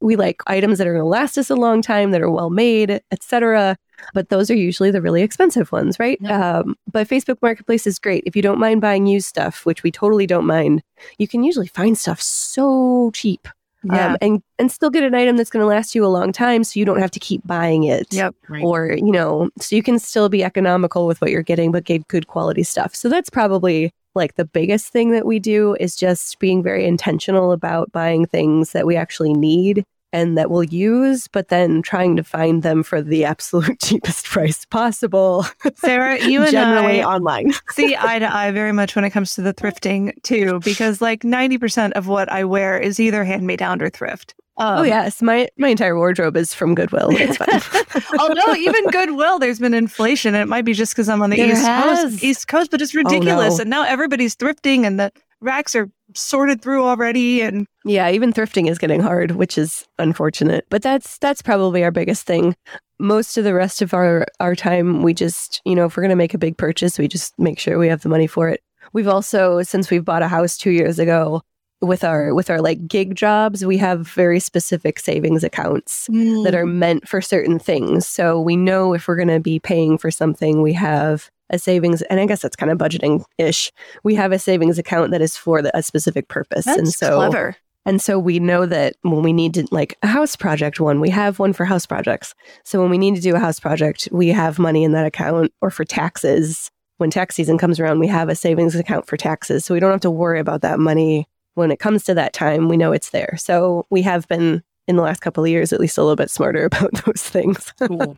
We 0.02 0.18
like 0.18 0.42
items 0.48 0.78
that 0.80 0.88
are 0.88 0.94
going 0.94 1.06
to 1.06 1.08
last 1.08 1.38
us 1.38 1.50
a 1.50 1.56
long 1.56 1.82
time, 1.82 2.12
that 2.12 2.22
are 2.22 2.30
well 2.30 2.50
made, 2.50 3.02
etc. 3.12 3.78
But 4.14 4.28
those 4.28 4.52
are 4.52 4.56
usually 4.56 4.92
the 4.92 5.02
really 5.02 5.22
expensive 5.22 5.72
ones, 5.72 5.98
right? 5.98 6.20
Um, 6.30 6.76
but 6.92 7.08
Facebook 7.08 7.38
Marketplace 7.42 7.88
is 7.88 8.00
great. 8.00 8.24
If 8.26 8.36
you 8.36 8.42
don't 8.42 8.60
mind 8.60 8.82
buying 8.82 9.06
used 9.06 9.28
stuff, 9.28 9.66
which 9.66 9.82
we 9.84 9.92
totally 9.92 10.28
don't 10.28 10.46
mind, 10.46 10.84
you 11.20 11.28
can 11.28 11.44
usually 11.44 11.68
find 11.68 11.98
stuff 11.98 12.22
so 12.22 13.12
cheap 13.14 13.48
Yeah. 13.84 14.12
um, 14.12 14.18
and 14.22 14.44
and 14.60 14.72
still 14.72 14.90
get 14.90 15.04
an 15.04 15.14
item 15.14 15.38
that's 15.38 15.50
going 15.50 15.62
to 15.64 15.68
last 15.68 15.94
you 15.94 16.06
a 16.06 16.08
long 16.08 16.32
time, 16.32 16.64
so 16.64 16.80
you 16.80 16.86
don't 16.86 17.00
have 17.00 17.12
to 17.12 17.20
keep 17.20 17.46
buying 17.46 17.84
it 17.84 18.08
yep. 18.12 18.36
Right. 18.48 18.64
or 18.64 18.94
you 18.94 19.12
know 19.12 19.50
so 19.60 19.76
you 19.76 19.84
can 19.84 20.00
still 20.00 20.30
be 20.30 20.44
economical 20.44 21.08
with 21.08 21.22
what 21.22 21.32
you're 21.32 21.44
getting 21.44 21.72
but 21.72 21.84
get 21.84 22.08
good 22.08 22.28
quality 22.28 22.64
stuff 22.64 22.96
so 22.96 23.10
that's 23.10 23.30
probably 23.30 23.92
like 24.16 24.36
the 24.36 24.46
biggest 24.46 24.90
thing 24.90 25.12
that 25.12 25.26
we 25.26 25.40
do 25.40 25.76
is 25.80 25.96
just 25.96 26.40
being 26.40 26.62
very 26.62 26.86
intentional 26.86 27.52
about 27.52 27.92
buying 27.92 28.26
things 28.26 28.72
that 28.72 28.86
we 28.86 28.96
actually 28.96 29.34
need 29.34 29.84
and 30.14 30.38
that 30.38 30.50
we'll 30.50 30.64
use 30.64 31.28
but 31.28 31.50
then 31.50 31.82
trying 31.82 32.16
to 32.16 32.24
find 32.24 32.64
them 32.64 32.84
for 32.84 33.02
the 33.02 33.26
absolute 33.26 33.80
cheapest 33.82 34.26
price 34.28 34.64
possible 34.66 35.46
Sarah, 35.76 36.18
you 36.26 36.42
and 36.42 36.52
generally 36.52 37.02
I 37.02 37.16
online 37.16 37.52
see 37.72 37.98
eye 38.00 38.20
to 38.20 38.34
eye 38.34 38.52
very 38.52 38.72
much 38.72 38.96
when 38.96 39.04
it 39.04 39.10
comes 39.10 39.36
to 39.36 39.42
the 39.42 39.54
thrifting 39.54 40.14
too, 40.24 40.62
because 40.64 41.02
like 41.02 41.24
90% 41.24 41.92
of 41.94 42.08
what 42.08 42.32
I 42.32 42.46
wear 42.46 42.80
is 42.80 43.00
either 43.00 43.26
hand 43.26 43.46
me 43.46 43.58
down 43.58 43.82
or 43.82 43.90
thrift. 43.90 44.36
Um, 44.58 44.78
oh 44.78 44.84
yes 44.84 45.20
my 45.20 45.50
my 45.58 45.70
entire 45.70 45.98
wardrobe 45.98 46.38
is 46.38 46.54
from 46.54 46.76
goodwill 46.76 47.10
it's 47.10 47.38
fine 47.38 47.84
Although 48.20 48.56
even 48.56 48.90
Goodwill, 48.90 49.40
there's 49.40 49.60
been 49.60 49.74
inflation. 49.74 50.36
And 50.36 50.44
it 50.44 50.48
might 50.48 50.66
be 50.66 50.74
just 50.74 50.94
because 50.94 51.10
I'm 51.10 51.22
on 51.22 51.30
the 51.30 51.38
There 51.38 51.52
East 51.52 51.66
has. 51.66 52.00
Oh, 52.00 52.10
Coast, 52.10 52.24
East 52.24 52.48
Coast, 52.48 52.72
but 52.72 52.82
it's 52.82 52.96
ridiculous. 52.96 53.58
no. 53.58 53.62
And 53.62 53.70
now 53.70 53.84
everybody's 53.84 54.36
thrifting, 54.36 54.86
and 54.86 55.00
the 55.00 55.12
racks 55.42 55.76
are 55.76 55.90
sorted 56.16 56.62
through 56.62 56.84
already. 56.86 57.42
And 57.42 57.66
Yeah, 57.86 58.10
even 58.10 58.34
thrifting 58.34 58.70
is 58.70 58.78
getting 58.78 59.02
hard, 59.02 59.32
which 59.32 59.58
is 59.58 59.86
unfortunate. 60.00 60.66
But 60.70 60.82
that's 60.82 61.18
that's 61.20 61.42
probably 61.42 61.84
our 61.84 61.92
biggest 61.92 62.26
thing. 62.26 62.56
Most 63.00 63.38
of 63.38 63.44
the 63.44 63.54
rest 63.54 63.82
of 63.82 63.94
our 63.94 64.26
our 64.40 64.56
time 64.56 65.02
we 65.02 65.14
just, 65.14 65.62
you 65.66 65.76
know, 65.76 65.86
if 65.86 65.98
we're 65.98 66.04
going 66.04 66.10
to 66.10 66.16
make 66.16 66.34
a 66.34 66.40
big 66.40 66.58
purchase, 66.58 66.98
we 66.98 67.08
just 67.08 67.38
make 67.38 67.60
sure 67.60 67.78
we 67.78 67.90
have 67.90 68.02
the 68.02 68.10
money 68.10 68.28
for 68.28 68.50
it. 68.50 68.62
We've 68.94 69.08
also 69.08 69.62
since 69.64 69.90
we've 69.90 70.06
bought 70.06 70.24
a 70.24 70.28
house 70.28 70.58
2 70.58 70.72
years 70.72 71.00
ago 71.00 71.42
with 71.84 72.04
our 72.04 72.34
with 72.34 72.50
our 72.50 72.62
like 72.62 72.88
gig 72.88 73.16
jobs, 73.16 73.66
we 73.66 73.78
have 73.78 74.08
very 74.08 74.40
specific 74.40 75.00
savings 75.00 75.44
accounts 75.44 76.08
that 76.08 76.56
are 76.56 76.66
mm. 76.66 76.76
meant 76.76 77.08
for 77.08 77.22
certain 77.22 77.60
things. 77.60 78.08
So 78.08 78.40
we 78.40 78.56
know 78.56 78.94
if 78.94 79.08
we're 79.08 79.18
going 79.18 79.28
to 79.28 79.40
be 79.40 79.60
paying 79.60 79.98
for 79.98 80.10
something, 80.10 80.62
we 80.62 80.74
have 80.74 81.30
a 81.50 81.60
savings, 81.60 82.02
and 82.04 82.20
I 82.20 82.26
guess 82.26 82.42
that's 82.42 82.56
kind 82.56 82.72
of 82.72 82.78
budgeting 82.78 83.24
ish. 83.38 83.72
We 84.04 84.16
have 84.16 84.32
a 84.32 84.40
savings 84.40 84.78
account 84.78 85.12
that 85.12 85.22
is 85.22 85.38
for 85.38 85.62
the, 85.62 85.76
a 85.78 85.84
specific 85.84 86.28
purpose, 86.28 86.66
and 86.68 86.88
so 86.88 87.16
clever. 87.16 87.56
and 87.86 88.02
so 88.02 88.18
we 88.18 88.40
know 88.40 88.66
that 88.66 88.96
when 89.02 89.24
we 89.24 89.34
need 89.34 89.54
to, 89.56 89.68
like 89.72 89.98
a 90.02 90.08
house 90.08 90.36
project 90.36 90.80
one, 90.80 91.00
we 91.00 91.10
have 91.10 91.40
one 91.40 91.54
for 91.54 91.66
house 91.66 91.86
projects. 91.86 92.34
So 92.64 92.82
when 92.82 92.90
we 92.90 92.98
need 92.98 93.16
to 93.16 93.22
do 93.22 93.36
a 93.36 93.40
house 93.40 93.60
project, 93.60 94.10
we 94.12 94.30
have 94.30 94.60
money 94.60 94.84
in 94.84 94.92
that 94.94 95.06
account 95.06 95.54
or 95.62 95.70
for 95.70 95.86
taxes. 95.86 96.72
When 96.98 97.10
tax 97.10 97.36
season 97.36 97.58
comes 97.58 97.80
around, 97.80 98.00
we 98.00 98.08
have 98.08 98.30
a 98.30 98.36
savings 98.36 98.76
account 98.76 99.08
for 99.08 99.18
taxes. 99.18 99.66
So 99.66 99.74
we 99.74 99.80
don't 99.80 99.92
have 99.92 100.02
to 100.02 100.12
worry 100.12 100.40
about 100.40 100.62
that 100.62 100.80
money 100.80 101.28
when 101.56 101.72
it 101.72 101.80
comes 101.80 102.04
to 102.06 102.14
that 102.14 102.34
time. 102.34 102.70
We 102.70 102.78
know 102.78 102.92
it's 102.92 103.10
there. 103.10 103.36
So 103.38 103.86
we 103.90 104.02
have 104.04 104.28
been 104.28 104.64
in 104.88 104.96
the 104.96 105.02
last 105.02 105.22
couple 105.22 105.44
of 105.44 105.50
years, 105.50 105.74
at 105.74 105.80
least 105.80 105.98
a 105.98 106.02
little 106.02 106.16
bit 106.16 106.30
smarter 106.30 106.66
about 106.72 106.94
those 107.06 107.24
things. 107.24 107.74
cool. 107.88 108.16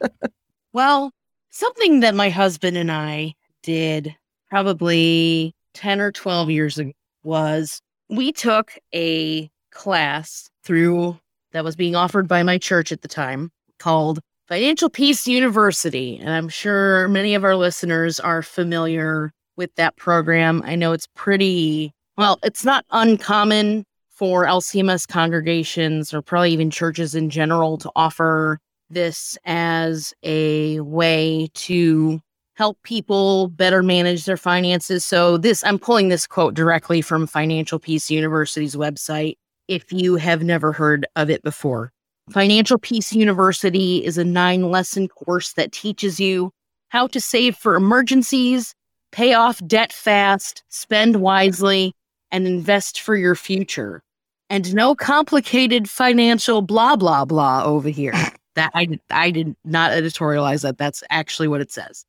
well, 0.74 1.12
something 1.56 2.02
that 2.02 2.14
my 2.14 2.30
husband 2.30 2.76
and 2.76 2.92
I 2.92 3.34
did 3.64 4.14
probably 4.50 5.56
10 5.74 6.02
or 6.02 6.12
12 6.12 6.50
years 6.50 6.78
ago 6.78 6.92
was 7.24 7.82
we 8.10 8.34
took 8.34 8.78
a 8.94 9.50
class 9.72 10.50
through 10.64 11.18
that 11.54 11.64
was 11.64 11.78
being 11.78 11.96
offered 11.96 12.28
by 12.28 12.44
my 12.44 12.58
church 12.58 12.92
at 12.92 13.02
the 13.02 13.08
time 13.08 13.52
called 13.80 14.20
Financial 14.50 14.90
Peace 14.90 15.28
University. 15.28 16.18
And 16.18 16.30
I'm 16.30 16.50
sure 16.50 17.08
many 17.08 17.36
of 17.36 17.46
our 17.46 17.56
listeners 17.56 18.20
are 18.20 18.44
familiar 18.44 19.32
with 19.56 19.74
that 19.76 19.96
program. 19.96 20.62
I 20.66 20.76
know 20.76 20.92
it's 20.92 21.08
pretty, 21.16 21.94
well, 22.18 22.38
it's 22.44 22.66
not 22.66 22.86
uncommon 22.92 23.86
for 24.10 24.46
LCMS 24.46 25.08
congregations 25.08 26.14
or 26.14 26.22
probably 26.22 26.52
even 26.52 26.70
churches 26.70 27.16
in 27.16 27.30
general 27.30 27.78
to 27.78 27.92
offer 27.96 28.60
this 28.90 29.38
as 29.46 30.14
a 30.24 30.80
way 30.82 31.50
to 31.54 32.20
help 32.56 32.82
people 32.84 33.50
better 33.50 33.84
manage 33.84 34.26
their 34.26 34.38
finances. 34.38 35.04
So 35.04 35.38
this 35.38 35.64
I'm 35.64 35.80
pulling 35.80 36.10
this 36.10 36.26
quote 36.26 36.54
directly 36.54 37.02
from 37.02 37.28
Financial 37.28 37.80
Peace 37.80 38.10
University's 38.10 38.76
website 38.76 39.36
if 39.68 39.92
you 39.92 40.16
have 40.16 40.44
never 40.44 40.72
heard 40.72 41.06
of 41.16 41.30
it 41.30 41.44
before. 41.44 41.92
Financial 42.32 42.80
Peace 42.80 43.14
University 43.14 44.04
is 44.04 44.18
a 44.18 44.24
nine 44.24 44.72
lesson 44.72 45.08
course 45.08 45.54
that 45.54 45.72
teaches 45.72 46.20
you 46.20 46.52
how 46.90 47.08
to 47.08 47.20
save 47.20 47.56
for 47.56 47.76
emergencies, 47.76 48.74
pay 49.12 49.34
off 49.34 49.62
debt 49.68 49.94
fast, 49.94 50.64
spend 50.70 51.18
wisely, 51.18 51.94
and 52.32 52.48
invest 52.48 53.00
for 53.00 53.16
your 53.16 53.36
future. 53.36 54.02
And 54.50 54.74
no 54.74 54.96
complicated 54.96 55.90
financial 55.90 56.62
blah, 56.62 56.96
blah, 56.96 57.26
blah 57.26 57.64
over 57.64 57.90
here. 57.90 58.14
That 58.56 58.72
I, 58.74 59.00
I 59.12 59.32
did 59.32 59.56
not 59.64 59.92
editorialize 59.92 60.62
that. 60.64 60.78
That's 60.78 61.04
actually 61.10 61.48
what 61.48 61.62
it 61.62 61.72
says. 61.72 62.06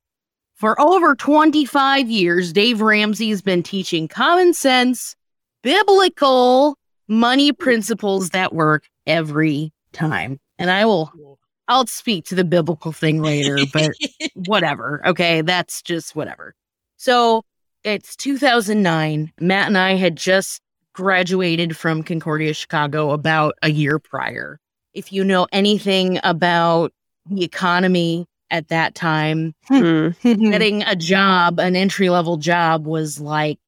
For 0.55 0.79
over 0.81 1.15
25 1.15 2.09
years, 2.09 2.51
Dave 2.51 2.81
Ramsey 2.81 3.29
has 3.29 3.41
been 3.41 3.61
teaching 3.61 4.07
common 4.07 4.53
sense, 4.53 5.15
biblical 5.61 6.77
money 7.07 7.51
principles 7.51 8.31
that 8.31 8.53
work 8.53 8.87
every 9.05 9.71
time. 9.91 10.39
And 10.57 10.71
I 10.71 10.85
will 10.85 11.37
I'll 11.67 11.85
speak 11.85 12.25
to 12.25 12.35
the 12.35 12.45
biblical 12.45 12.91
thing 12.91 13.21
later, 13.21 13.59
but 13.73 13.91
whatever. 14.33 15.01
Okay, 15.05 15.41
that's 15.41 15.81
just 15.81 16.15
whatever. 16.15 16.55
So, 16.95 17.43
it's 17.83 18.15
2009. 18.15 19.31
Matt 19.39 19.67
and 19.67 19.77
I 19.77 19.95
had 19.95 20.15
just 20.15 20.61
graduated 20.93 21.77
from 21.77 22.03
Concordia 22.03 22.53
Chicago 22.53 23.11
about 23.11 23.53
a 23.61 23.69
year 23.69 23.99
prior. 23.99 24.59
If 24.97 25.13
you 25.13 25.23
know 25.23 25.45
anything 25.51 26.19
about 26.23 26.91
the 27.29 27.43
economy 27.43 28.25
at 28.49 28.69
that 28.69 28.95
time, 28.95 29.53
Hmm. 29.67 30.09
getting 30.23 30.81
a 30.83 30.95
job, 30.95 31.59
an 31.59 31.75
entry 31.75 32.09
level 32.09 32.37
job 32.37 32.87
was 32.87 33.19
like 33.19 33.59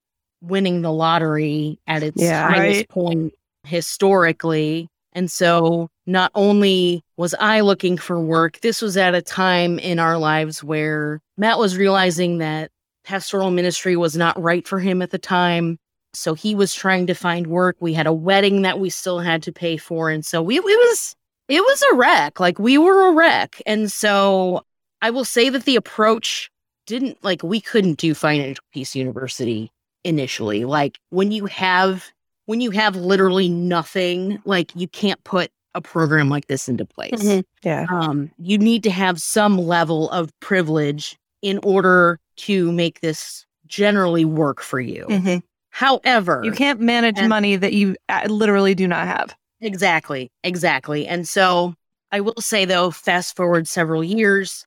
winning 0.41 0.81
the 0.81 0.91
lottery 0.91 1.77
at 1.85 2.01
its 2.01 2.19
Yeah. 2.19 2.47
highest 2.47 2.79
Right. 2.79 2.89
point 2.89 3.33
historically. 3.67 4.87
And 5.13 5.29
so 5.29 5.89
not 6.07 6.31
only 6.33 7.03
was 7.17 7.35
I 7.39 7.59
looking 7.61 7.97
for 7.97 8.19
work, 8.19 8.59
this 8.61 8.81
was 8.81 8.97
at 8.97 9.13
a 9.13 9.21
time 9.21 9.77
in 9.77 9.99
our 9.99 10.17
lives 10.17 10.63
where 10.63 11.19
Matt 11.37 11.59
was 11.59 11.77
realizing 11.77 12.39
that 12.39 12.71
pastoral 13.03 13.51
ministry 13.51 13.95
was 13.95 14.17
not 14.17 14.41
right 14.41 14.67
for 14.67 14.79
him 14.79 15.01
at 15.03 15.11
the 15.11 15.19
time. 15.19 15.77
So 16.15 16.33
he 16.33 16.55
was 16.55 16.73
trying 16.73 17.05
to 17.07 17.13
find 17.13 17.47
work. 17.47 17.75
We 17.79 17.93
had 17.93 18.07
a 18.07 18.13
wedding 18.13 18.63
that 18.63 18.79
we 18.79 18.89
still 18.89 19.19
had 19.19 19.43
to 19.43 19.51
pay 19.51 19.77
for. 19.77 20.09
And 20.09 20.25
so 20.25 20.41
we, 20.41 20.57
it 20.57 20.63
was, 20.63 21.15
it 21.49 21.61
was 21.61 21.83
a 21.91 21.95
wreck. 21.95 22.39
Like 22.39 22.59
we 22.59 22.77
were 22.77 23.07
a 23.09 23.11
wreck. 23.13 23.61
And 23.65 23.91
so 23.91 24.63
I 25.01 25.09
will 25.09 25.25
say 25.25 25.49
that 25.49 25.65
the 25.65 25.75
approach 25.75 26.49
didn't 26.85 27.23
like 27.23 27.43
we 27.43 27.59
couldn't 27.61 27.97
do 27.99 28.13
financial 28.13 28.63
peace 28.73 28.95
university 28.95 29.71
initially. 30.03 30.65
Like 30.65 30.97
when 31.09 31.31
you 31.31 31.45
have 31.47 32.05
when 32.45 32.61
you 32.61 32.71
have 32.71 32.95
literally 32.95 33.47
nothing, 33.49 34.41
like 34.45 34.71
you 34.75 34.87
can't 34.87 35.23
put 35.23 35.51
a 35.75 35.81
program 35.81 36.29
like 36.29 36.47
this 36.47 36.67
into 36.67 36.83
place. 36.85 37.11
Mhm. 37.21 37.43
Yeah. 37.63 37.85
Um, 37.91 38.31
you 38.39 38.57
need 38.57 38.81
to 38.83 38.91
have 38.91 39.21
some 39.21 39.57
level 39.57 40.09
of 40.09 40.31
privilege 40.39 41.15
in 41.43 41.59
order 41.63 42.19
to 42.37 42.71
make 42.71 43.01
this 43.01 43.45
generally 43.67 44.25
work 44.25 44.61
for 44.61 44.79
you. 44.79 45.05
Mhm. 45.07 45.43
However, 45.69 46.41
You 46.43 46.51
can't 46.51 46.79
manage 46.79 47.19
And- 47.19 47.29
money 47.29 47.55
that 47.55 47.73
you 47.73 47.95
uh, 48.09 48.21
literally 48.27 48.73
do 48.73 48.87
not 48.87 49.05
have. 49.07 49.35
Exactly, 49.61 50.31
exactly. 50.43 51.07
And 51.07 51.27
so 51.27 51.73
I 52.11 52.21
will 52.21 52.39
say 52.39 52.65
though, 52.65 52.91
fast 52.91 53.35
forward 53.35 53.67
several 53.67 54.03
years, 54.03 54.65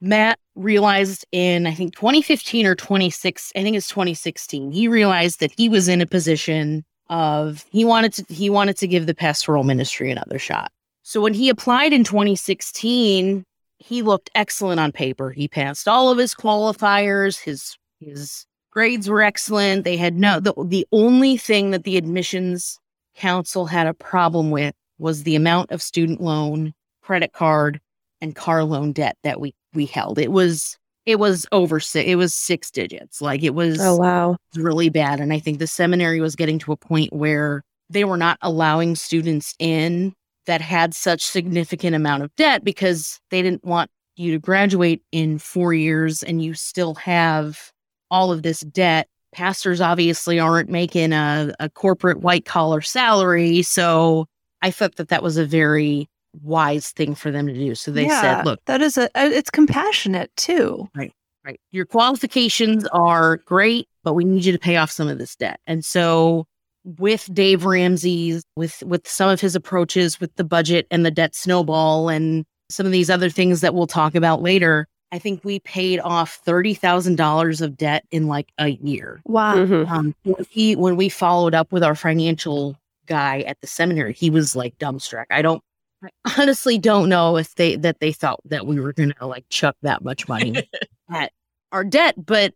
Matt 0.00 0.38
realized 0.56 1.24
in 1.32 1.66
I 1.66 1.74
think 1.74 1.94
2015 1.94 2.66
or 2.66 2.74
26, 2.74 3.52
I 3.54 3.62
think 3.62 3.76
it's 3.76 3.88
2016, 3.88 4.72
he 4.72 4.88
realized 4.88 5.40
that 5.40 5.52
he 5.56 5.68
was 5.68 5.88
in 5.88 6.00
a 6.00 6.06
position 6.06 6.84
of 7.08 7.64
he 7.70 7.84
wanted 7.84 8.12
to 8.14 8.34
he 8.34 8.50
wanted 8.50 8.76
to 8.78 8.88
give 8.88 9.06
the 9.06 9.14
pastoral 9.14 9.64
ministry 9.64 10.10
another 10.10 10.38
shot. 10.38 10.72
So 11.02 11.20
when 11.20 11.34
he 11.34 11.48
applied 11.48 11.92
in 11.92 12.04
2016, 12.04 13.44
he 13.78 14.02
looked 14.02 14.30
excellent 14.34 14.80
on 14.80 14.92
paper. 14.92 15.30
He 15.30 15.48
passed 15.48 15.88
all 15.88 16.10
of 16.10 16.18
his 16.18 16.34
qualifiers, 16.34 17.38
his 17.40 17.76
his 18.00 18.44
grades 18.70 19.08
were 19.08 19.22
excellent. 19.22 19.84
They 19.84 19.96
had 19.96 20.16
no 20.16 20.40
the, 20.40 20.54
the 20.66 20.86
only 20.90 21.36
thing 21.36 21.70
that 21.70 21.84
the 21.84 21.96
admissions 21.96 22.80
council 23.14 23.66
had 23.66 23.86
a 23.86 23.94
problem 23.94 24.50
with 24.50 24.74
was 24.98 25.24
the 25.24 25.36
amount 25.36 25.70
of 25.70 25.82
student 25.82 26.20
loan, 26.20 26.72
credit 27.02 27.32
card, 27.32 27.80
and 28.20 28.34
car 28.36 28.64
loan 28.64 28.92
debt 28.92 29.16
that 29.24 29.40
we 29.40 29.54
we 29.74 29.86
held. 29.86 30.18
It 30.18 30.32
was 30.32 30.78
it 31.04 31.18
was 31.18 31.46
over 31.52 31.80
six, 31.80 32.08
it 32.08 32.16
was 32.16 32.32
six 32.34 32.70
digits. 32.70 33.20
Like 33.20 33.42
it 33.42 33.54
was 33.54 33.78
Oh 33.80 33.96
wow. 33.96 34.36
really 34.54 34.88
bad. 34.88 35.20
And 35.20 35.32
I 35.32 35.38
think 35.38 35.58
the 35.58 35.66
seminary 35.66 36.20
was 36.20 36.36
getting 36.36 36.58
to 36.60 36.72
a 36.72 36.76
point 36.76 37.12
where 37.12 37.62
they 37.90 38.04
were 38.04 38.16
not 38.16 38.38
allowing 38.42 38.94
students 38.94 39.54
in 39.58 40.14
that 40.46 40.60
had 40.60 40.94
such 40.94 41.24
significant 41.24 41.94
amount 41.94 42.22
of 42.22 42.34
debt 42.36 42.64
because 42.64 43.20
they 43.30 43.42
didn't 43.42 43.64
want 43.64 43.90
you 44.16 44.32
to 44.32 44.38
graduate 44.38 45.02
in 45.12 45.38
four 45.38 45.72
years 45.74 46.22
and 46.22 46.42
you 46.42 46.54
still 46.54 46.94
have 46.94 47.72
all 48.10 48.30
of 48.32 48.42
this 48.42 48.60
debt. 48.60 49.08
Pastors 49.32 49.80
obviously 49.80 50.38
aren't 50.38 50.68
making 50.68 51.12
a, 51.12 51.54
a 51.58 51.68
corporate 51.70 52.20
white 52.20 52.44
collar 52.44 52.80
salary. 52.80 53.62
So 53.62 54.26
I 54.60 54.70
thought 54.70 54.96
that 54.96 55.08
that 55.08 55.22
was 55.22 55.36
a 55.36 55.46
very 55.46 56.08
wise 56.42 56.90
thing 56.90 57.14
for 57.14 57.30
them 57.30 57.46
to 57.46 57.54
do. 57.54 57.74
So 57.74 57.90
they 57.90 58.06
Yeah, 58.06 58.20
said, 58.20 58.44
look, 58.44 58.60
that 58.66 58.80
is 58.80 58.96
a 58.96 59.08
it's 59.14 59.50
compassionate 59.50 60.30
too. 60.36 60.88
Right. 60.94 61.12
Right. 61.44 61.60
Your 61.72 61.86
qualifications 61.86 62.86
are 62.92 63.38
great, 63.38 63.88
but 64.04 64.12
we 64.14 64.24
need 64.24 64.44
you 64.44 64.52
to 64.52 64.58
pay 64.58 64.76
off 64.76 64.92
some 64.92 65.08
of 65.08 65.18
this 65.18 65.34
debt. 65.34 65.58
And 65.66 65.84
so 65.84 66.46
with 66.84 67.28
Dave 67.34 67.64
Ramsey's 67.64 68.44
with 68.56 68.82
with 68.84 69.08
some 69.08 69.28
of 69.28 69.40
his 69.40 69.56
approaches 69.56 70.20
with 70.20 70.34
the 70.36 70.44
budget 70.44 70.86
and 70.90 71.04
the 71.04 71.10
debt 71.10 71.34
snowball 71.34 72.08
and 72.08 72.44
some 72.70 72.86
of 72.86 72.92
these 72.92 73.10
other 73.10 73.28
things 73.28 73.60
that 73.60 73.74
we'll 73.74 73.86
talk 73.88 74.14
about 74.14 74.40
later, 74.40 74.86
I 75.12 75.18
think 75.18 75.44
we 75.44 75.60
paid 75.60 76.00
off 76.00 76.40
$30,000 76.44 77.60
of 77.60 77.76
debt 77.76 78.04
in 78.10 78.26
like 78.26 78.50
a 78.58 78.68
year. 78.68 79.20
Wow. 79.26 79.56
Mhm. 79.56 79.88
Um, 79.88 80.14
when 80.24 80.44
he 80.48 80.74
when 80.74 80.96
we 80.96 81.10
followed 81.10 81.54
up 81.54 81.70
with 81.70 81.84
our 81.84 81.94
financial 81.94 82.76
guy 83.06 83.40
at 83.42 83.60
the 83.60 83.66
seminary, 83.66 84.14
he 84.14 84.30
was 84.30 84.56
like 84.56 84.76
dumbstruck. 84.78 85.26
I 85.30 85.42
don't 85.42 85.62
I 86.02 86.08
honestly 86.38 86.78
don't 86.78 87.08
know 87.08 87.36
if 87.36 87.54
they 87.56 87.76
that 87.76 88.00
they 88.00 88.12
thought 88.12 88.40
that 88.46 88.66
we 88.66 88.80
were 88.80 88.92
gonna 88.94 89.14
like 89.20 89.44
chuck 89.50 89.76
that 89.82 90.02
much 90.02 90.26
money 90.28 90.68
at 91.12 91.30
our 91.70 91.84
debt, 91.84 92.14
but 92.24 92.54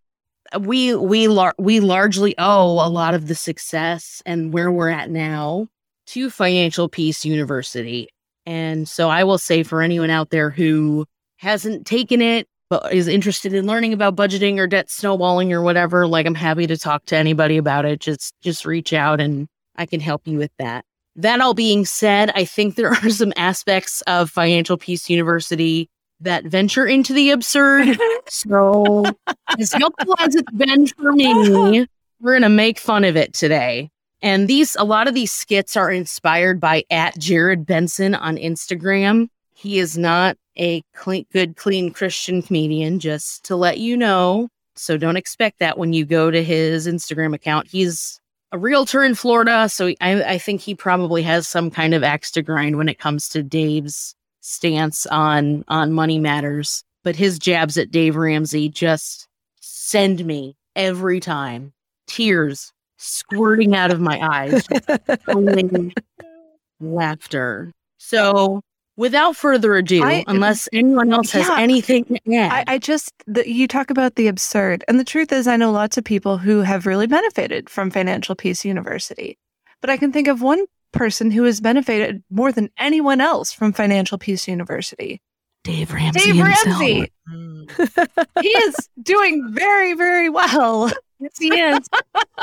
we 0.58 0.94
we 0.94 1.28
lar- 1.28 1.54
we 1.58 1.80
largely 1.80 2.34
owe 2.38 2.86
a 2.86 2.88
lot 2.88 3.14
of 3.14 3.28
the 3.28 3.34
success 3.34 4.22
and 4.24 4.52
where 4.52 4.72
we're 4.72 4.88
at 4.88 5.10
now 5.10 5.68
to 6.06 6.30
Financial 6.30 6.88
Peace 6.88 7.24
University. 7.24 8.08
And 8.46 8.88
so 8.88 9.10
I 9.10 9.24
will 9.24 9.38
say 9.38 9.62
for 9.62 9.82
anyone 9.82 10.10
out 10.10 10.30
there 10.30 10.50
who 10.50 11.04
hasn't 11.36 11.86
taken 11.86 12.20
it 12.20 12.48
but 12.68 12.92
is 12.92 13.08
interested 13.08 13.54
in 13.54 13.66
learning 13.66 13.92
about 13.92 14.16
budgeting 14.16 14.58
or 14.58 14.66
debt 14.66 14.90
snowballing 14.90 15.52
or 15.52 15.62
whatever, 15.62 16.06
like 16.06 16.26
I'm 16.26 16.34
happy 16.34 16.66
to 16.66 16.76
talk 16.76 17.04
to 17.06 17.16
anybody 17.16 17.56
about 17.56 17.84
it. 17.84 18.00
Just 18.00 18.34
just 18.42 18.64
reach 18.64 18.92
out 18.92 19.20
and 19.20 19.48
I 19.76 19.86
can 19.86 20.00
help 20.00 20.26
you 20.26 20.38
with 20.38 20.50
that. 20.58 20.84
That 21.16 21.40
all 21.40 21.54
being 21.54 21.84
said, 21.84 22.32
I 22.34 22.44
think 22.44 22.74
there 22.74 22.90
are 23.04 23.10
some 23.10 23.32
aspects 23.36 24.02
of 24.02 24.30
Financial 24.30 24.76
Peace 24.76 25.08
University 25.08 25.88
that 26.20 26.44
venture 26.44 26.86
into 26.86 27.12
the 27.12 27.30
absurd. 27.30 27.98
So, 28.28 29.04
as 29.56 29.72
helpful 29.72 30.16
as 30.18 30.34
it's 30.34 30.50
been 30.50 30.88
for 30.88 31.12
me, 31.12 31.86
we're 32.20 32.40
to 32.40 32.48
make 32.48 32.80
fun 32.80 33.04
of 33.04 33.16
it 33.16 33.32
today. 33.32 33.88
And 34.20 34.48
these, 34.48 34.74
a 34.74 34.82
lot 34.82 35.06
of 35.06 35.14
these 35.14 35.30
skits 35.30 35.76
are 35.76 35.92
inspired 35.92 36.58
by 36.58 36.82
at 36.90 37.16
Jared 37.16 37.66
Benson 37.66 38.16
on 38.16 38.36
Instagram. 38.36 39.28
He 39.54 39.78
is 39.78 39.96
not 39.96 40.36
a 40.58 40.82
clean, 40.94 41.26
good, 41.32 41.56
clean 41.56 41.92
Christian 41.92 42.42
comedian, 42.42 42.98
just 42.98 43.44
to 43.44 43.56
let 43.56 43.78
you 43.78 43.96
know. 43.96 44.48
So 44.74 44.96
don't 44.96 45.16
expect 45.16 45.58
that 45.60 45.78
when 45.78 45.92
you 45.92 46.04
go 46.04 46.30
to 46.30 46.42
his 46.42 46.86
Instagram 46.86 47.34
account. 47.34 47.66
He's 47.68 48.20
a 48.52 48.58
realtor 48.58 49.02
in 49.04 49.14
Florida, 49.14 49.68
so 49.68 49.88
I, 50.00 50.22
I 50.22 50.38
think 50.38 50.60
he 50.60 50.74
probably 50.74 51.22
has 51.22 51.48
some 51.48 51.70
kind 51.70 51.94
of 51.94 52.02
axe 52.02 52.30
to 52.32 52.42
grind 52.42 52.76
when 52.76 52.88
it 52.88 52.98
comes 52.98 53.28
to 53.30 53.42
Dave's 53.42 54.14
stance 54.40 55.06
on 55.06 55.64
on 55.68 55.92
money 55.92 56.18
matters. 56.18 56.84
But 57.02 57.16
his 57.16 57.38
jabs 57.38 57.78
at 57.78 57.90
Dave 57.90 58.16
Ramsey 58.16 58.68
just 58.68 59.28
send 59.60 60.24
me 60.24 60.56
every 60.74 61.20
time 61.20 61.72
tears 62.06 62.72
squirting 62.98 63.74
out 63.74 63.90
of 63.90 64.00
my 64.00 64.20
eyes, 64.20 64.66
laughter. 66.80 67.72
So, 67.98 68.62
without 68.96 69.36
further 69.36 69.74
ado, 69.76 70.02
I- 70.02 70.24
unless 70.26 70.68
anyone 70.72 71.12
else 71.12 71.30
has 71.32 71.48
anything 71.50 72.04
to 72.04 72.20
I, 72.28 72.36
add, 72.36 72.64
I 72.68 72.78
just 72.78 73.12
the, 73.26 73.48
you 73.48 73.68
talk 73.68 73.90
about 73.90 74.14
the 74.16 74.28
absurd, 74.28 74.84
and 74.88 74.98
the 74.98 75.04
truth 75.04 75.32
is, 75.32 75.46
I 75.46 75.56
know 75.56 75.70
lots 75.72 75.96
of 75.96 76.04
people 76.04 76.38
who 76.38 76.60
have 76.62 76.86
really 76.86 77.06
benefited 77.06 77.68
from 77.70 77.90
Financial 77.90 78.34
Peace 78.34 78.64
University, 78.64 79.38
but 79.80 79.90
I 79.90 79.96
can 79.96 80.12
think 80.12 80.28
of 80.28 80.42
one 80.42 80.64
person 80.92 81.30
who 81.30 81.44
has 81.44 81.60
benefited 81.60 82.22
more 82.30 82.52
than 82.52 82.70
anyone 82.78 83.20
else 83.20 83.52
from 83.52 83.72
Financial 83.72 84.16
Peace 84.18 84.48
University. 84.48 85.20
Dave 85.64 85.92
Ramsey. 85.92 86.32
Dave. 86.32 86.42
Ramsey. 86.42 87.12
He 88.40 88.48
is 88.48 88.88
doing 89.02 89.52
very, 89.52 89.94
very 89.94 90.30
well. 90.30 90.90
Yes, 91.18 91.32
he 91.38 91.48
is. 91.48 91.80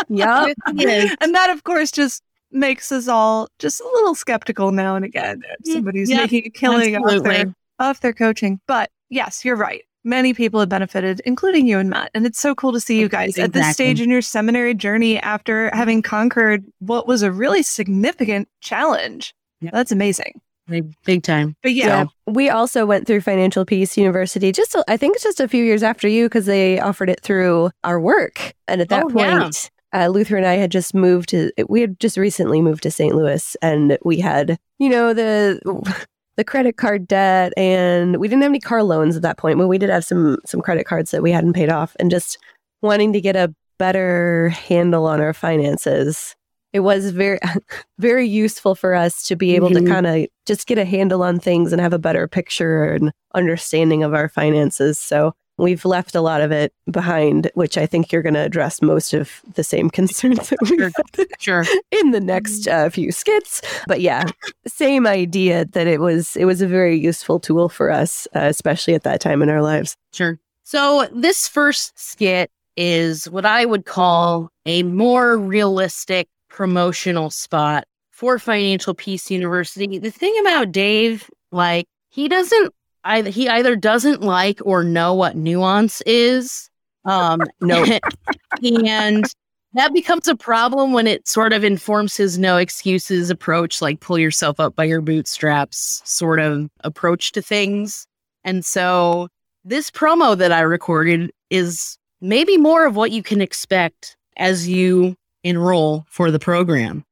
Yeah. 0.10 0.48
Yes, 0.48 0.55
he 0.75 0.86
is. 0.86 1.15
And 1.22 1.33
that, 1.33 1.50
of 1.50 1.63
course, 1.63 1.89
just 1.91 2.22
makes 2.53 2.91
us 2.91 3.07
all 3.07 3.48
just 3.60 3.81
a 3.81 3.89
little 3.93 4.15
skeptical 4.15 4.72
now 4.72 4.95
and 4.95 5.03
again 5.05 5.41
if 5.60 5.74
somebody's 5.74 6.10
yeah, 6.10 6.17
making 6.17 6.45
a 6.45 6.50
killing 6.50 6.95
off 6.95 7.24
their, 7.24 7.55
off 7.79 8.00
their 8.01 8.13
coaching. 8.13 8.60
But 8.67 8.89
yes, 9.10 9.43
you're 9.43 9.55
right. 9.55 9.83
Many 10.05 10.33
people 10.33 10.60
have 10.60 10.67
benefited, 10.67 11.22
including 11.25 11.65
you 11.65 11.79
and 11.79 11.89
Matt. 11.89 12.12
And 12.13 12.25
it's 12.25 12.39
so 12.39 12.53
cool 12.53 12.74
to 12.74 12.79
see 12.81 13.00
you 13.00 13.07
guys 13.07 13.38
at 13.39 13.53
this 13.53 13.72
stage 13.72 14.01
in 14.01 14.10
your 14.10 14.22
seminary 14.22 14.74
journey 14.74 15.17
after 15.19 15.69
having 15.74 16.01
conquered 16.01 16.65
what 16.79 17.07
was 17.07 17.22
a 17.22 17.31
really 17.31 17.63
significant 17.63 18.50
challenge. 18.60 19.33
Yeah. 19.62 19.69
That's 19.72 19.93
amazing. 19.93 20.41
Big, 20.67 20.93
big 21.05 21.24
time. 21.24 21.55
But 21.62 21.74
yeah, 21.74 22.05
We 22.25 22.50
also 22.50 22.86
went 22.86 23.07
through 23.07 23.22
Financial 23.22 23.65
Peace 23.65 23.98
University. 23.98 24.51
Just 24.51 24.75
a- 24.75 24.83
I 24.89 24.98
think 24.98 25.15
it's 25.15 25.24
just 25.24 25.39
a 25.39 25.48
few 25.48 25.63
years 25.63 25.83
after 25.83 26.07
you 26.07 26.25
because 26.25 26.45
they 26.45 26.79
offered 26.79 27.10
it 27.10 27.22
through 27.22 27.72
our 27.83 28.00
work. 28.00 28.53
And 28.67 28.81
at 28.81 28.89
that 28.89 29.05
Oh, 29.05 29.10
yeah. 29.17 29.50
Uh, 29.93 30.07
Luther 30.07 30.38
and 30.38 30.45
I 30.45 30.55
had 30.55 30.71
just 30.71 30.93
moved 30.93 31.29
to. 31.29 31.51
We 31.67 31.81
had 31.81 32.00
just 32.00 32.17
recently 32.17 32.62
moved 32.62 32.83
to 32.83 32.91
St. 32.91 33.15
Louis, 33.15 33.55
and 33.62 33.97
we 34.03 34.19
had 34.19 34.57
you 34.79 34.89
know 34.89 35.13
the 35.13 35.59
the 36.35 36.43
credit 36.43 36.77
card 36.77 37.07
debt, 37.07 37.53
and 37.57 38.17
we 38.17 38.27
didn't 38.27 38.41
have 38.41 38.51
any 38.51 38.59
car 38.59 38.83
loans 38.83 39.15
at 39.15 39.21
that 39.21 39.38
point, 39.38 39.57
but 39.57 39.67
we 39.67 39.77
did 39.77 39.89
have 39.89 40.03
some 40.05 40.38
some 40.45 40.62
credit 40.62 40.85
cards 40.85 41.12
that 41.12 41.21
we 41.23 41.31
hadn't 41.31 41.53
paid 41.53 41.69
off, 41.69 41.95
and 42.00 42.09
just 42.12 42.38
wanting 42.81 43.13
to 43.13 43.21
get 43.21 43.35
a 43.35 43.53
better 43.79 44.50
handle 44.50 45.05
on 45.05 45.19
our 45.21 45.33
finances. 45.33 46.35
It 46.73 46.79
was 46.81 47.12
very 47.12 47.39
very 48.00 48.27
useful 48.27 48.73
for 48.75 48.95
us 48.95 49.23
to 49.27 49.35
be 49.35 49.55
able 49.55 49.69
Mhm. 49.69 49.85
to 49.85 49.91
kind 49.91 50.07
of 50.07 50.25
just 50.47 50.65
get 50.67 50.77
a 50.77 50.85
handle 50.85 51.21
on 51.23 51.39
things 51.39 51.71
and 51.71 51.79
have 51.81 51.93
a 51.93 52.00
better 52.00 52.27
picture 52.27 52.85
and 52.85 53.12
understanding 53.35 54.03
of 54.03 54.13
our 54.13 54.27
finances. 54.29 54.97
So 55.00 55.33
we've 55.63 55.86
left 55.86 56.13
a 56.15 56.22
lot 56.22 56.41
of 56.41 56.51
it 56.51 56.74
behind, 56.91 57.50
which 57.55 57.77
I 57.77 57.86
think 57.86 58.12
you're 58.12 58.22
going 58.22 58.36
to 58.36 58.41
address 58.41 58.82
most 58.82 59.13
of 59.13 59.41
the 59.55 59.63
same 59.63 59.89
concerns 60.00 60.50
that 60.50 60.60
we 60.62 60.77
Sure. 60.77 60.91
Sure. 61.39 61.65
in 61.91 62.12
the 62.12 62.20
next 62.20 62.67
uh, 62.67 62.89
few 62.89 63.12
skits. 63.12 63.62
But 63.88 64.01
yeah, 64.01 64.25
same 64.67 65.08
idea 65.08 65.65
that 65.65 65.88
it 65.88 66.00
was 66.00 66.36
it 66.36 66.46
was 66.46 66.62
a 66.62 66.67
very 66.67 66.98
useful 66.98 67.39
tool 67.39 67.70
for 67.70 67.89
us, 67.89 68.27
uh, 68.36 68.41
especially 68.41 68.93
at 68.93 69.03
that 69.03 69.22
time 69.22 69.41
in 69.41 69.50
our 69.50 69.62
lives. 69.62 69.96
Sure. 70.12 70.39
So 70.63 71.08
this 71.13 71.48
first 71.48 71.98
skit 72.00 72.50
is 72.77 73.29
what 73.29 73.46
I 73.46 73.65
would 73.65 73.86
call 73.86 74.50
a 74.65 74.84
more 74.84 75.38
realistic 75.38 76.27
promotional 76.50 77.29
spot 77.29 77.86
for 78.12 78.39
Financial 78.39 78.93
Peace 78.93 79.29
University. 79.29 80.00
The 80.00 80.12
thing 80.12 80.36
about 80.41 80.72
Dave, 80.72 81.29
like 81.51 81.88
he 82.10 82.27
doesn't 82.27 82.74
either 83.05 83.29
he 83.29 83.50
either 83.50 83.75
doesn't 83.75 84.22
like 84.22 84.60
or 84.63 84.83
know 84.83 85.13
what 85.13 85.36
nuance 85.36 86.01
is. 86.01 86.69
Um 87.05 87.41
Nope. 87.62 88.01
and 88.86 89.25
that 89.74 89.93
becomes 89.93 90.27
a 90.27 90.36
problem 90.36 90.93
when 90.93 91.07
it 91.07 91.27
sort 91.27 91.51
of 91.51 91.63
informs 91.63 92.15
his 92.15 92.38
no 92.38 92.57
excuses 92.57 93.29
approach, 93.29 93.81
like 93.81 94.00
pull 94.00 94.19
yourself 94.19 94.60
up 94.60 94.75
by 94.75 94.83
your 94.83 95.01
bootstraps 95.01 96.01
sort 96.05 96.39
of 96.39 96.69
approach 96.83 97.31
to 97.31 97.41
things. 97.41 98.05
And 98.43 98.63
so 98.63 99.29
this 99.65 99.89
promo 99.89 100.38
that 100.38 100.51
I 100.51 100.62
recorded 100.62 101.31
is 101.50 101.98
maybe 102.22 102.57
more 102.57 102.86
of 102.86 102.95
what 102.95 103.12
you 103.12 103.24
can 103.24 103.41
expect 103.41 104.15
as 104.38 104.67
you 104.67 105.15
enroll 105.43 106.05
for 106.10 106.29
the 106.31 106.39
program. 106.39 107.03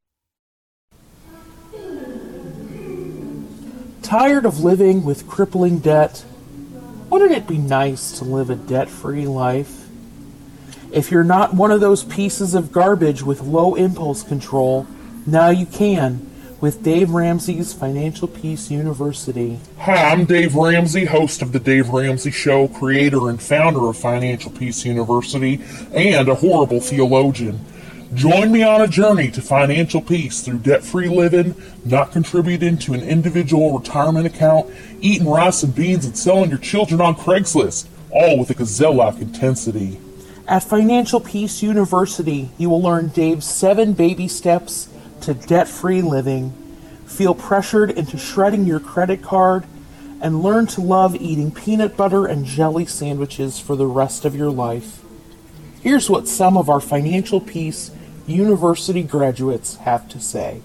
Tired 4.02 4.46
of 4.46 4.64
living 4.64 5.04
with 5.04 5.28
crippling 5.28 5.78
debt? 5.78 6.26
Wouldn't 7.10 7.34
it 7.34 7.48
be 7.48 7.60
nice 7.60 8.18
to 8.18 8.26
live 8.26 8.50
a 8.50 8.56
debt 8.56 8.90
free 8.90 9.28
life? 9.28 9.88
If 10.92 11.12
you're 11.12 11.24
not 11.24 11.54
one 11.54 11.72
of 11.72 11.82
those 11.82 12.04
pieces 12.04 12.56
of 12.56 12.72
garbage 12.72 13.22
with 13.22 13.42
low 13.42 13.76
impulse 13.76 14.24
control, 14.24 14.88
now 15.28 15.50
you 15.50 15.68
can 15.68 16.28
with 16.60 16.84
Dave 16.84 17.12
Ramsey's 17.12 17.74
Financial 17.74 18.28
Peace 18.28 18.72
University. 18.72 19.60
Hi, 19.78 20.12
I'm 20.12 20.26
Dave 20.26 20.56
Ramsey, 20.56 21.06
host 21.06 21.42
of 21.42 21.52
The 21.52 21.60
Dave 21.60 21.90
Ramsey 21.90 22.32
Show, 22.32 22.68
creator 22.68 23.30
and 23.30 23.42
founder 23.42 23.88
of 23.88 23.98
Financial 23.98 24.52
Peace 24.52 24.84
University, 24.84 25.62
and 25.94 26.28
a 26.28 26.36
horrible 26.36 26.80
theologian. 26.80 27.60
Join 28.14 28.52
me 28.52 28.62
on 28.62 28.82
a 28.82 28.90
journey 28.90 29.32
to 29.32 29.42
financial 29.42 30.02
peace 30.02 30.42
through 30.42 30.60
debt 30.60 30.84
free 30.84 31.08
living, 31.08 31.56
not 31.86 32.12
contributing 32.12 32.78
to 32.80 32.94
an 32.94 33.00
individual 33.04 33.78
retirement 33.78 34.26
account, 34.26 34.70
eating 35.00 35.30
rice 35.30 35.64
and 35.64 35.74
beans, 35.74 36.04
and 36.04 36.18
selling 36.18 36.50
your 36.50 36.60
children 36.60 37.00
on 37.00 37.16
Craigslist, 37.16 37.88
all 38.10 38.38
with 38.38 38.50
a 38.50 38.54
gazelle 38.54 38.96
like 38.96 39.20
intensity. 39.20 39.98
At 40.46 40.66
Financial 40.66 41.22
Peace 41.22 41.64
University, 41.64 42.50
you 42.58 42.70
will 42.70 42.82
learn 42.82 43.08
Dave's 43.08 43.46
seven 43.50 43.94
baby 43.94 44.28
steps 44.28 44.90
to 45.22 45.34
debt 45.34 45.70
free 45.70 46.02
living, 46.02 46.52
feel 47.06 47.34
pressured 47.34 47.92
into 47.92 48.18
shredding 48.18 48.66
your 48.66 48.82
credit 48.82 49.22
card, 49.22 49.64
and 50.20 50.44
learn 50.44 50.68
to 50.68 50.82
love 50.82 51.16
eating 51.16 51.50
peanut 51.50 51.96
butter 51.96 52.26
and 52.26 52.46
jelly 52.46 52.86
sandwiches 52.86 53.58
for 53.58 53.78
the 53.78 53.88
rest 53.88 54.26
of 54.26 54.36
your 54.36 54.52
life. 54.52 55.02
Here's 55.82 56.10
what 56.10 56.28
some 56.28 56.58
of 56.58 56.70
our 56.70 56.82
Financial 56.82 57.40
Peace 57.40 57.90
University 58.28 59.04
graduates 59.04 59.76
have 59.78 60.08
to 60.10 60.20
say. 60.20 60.62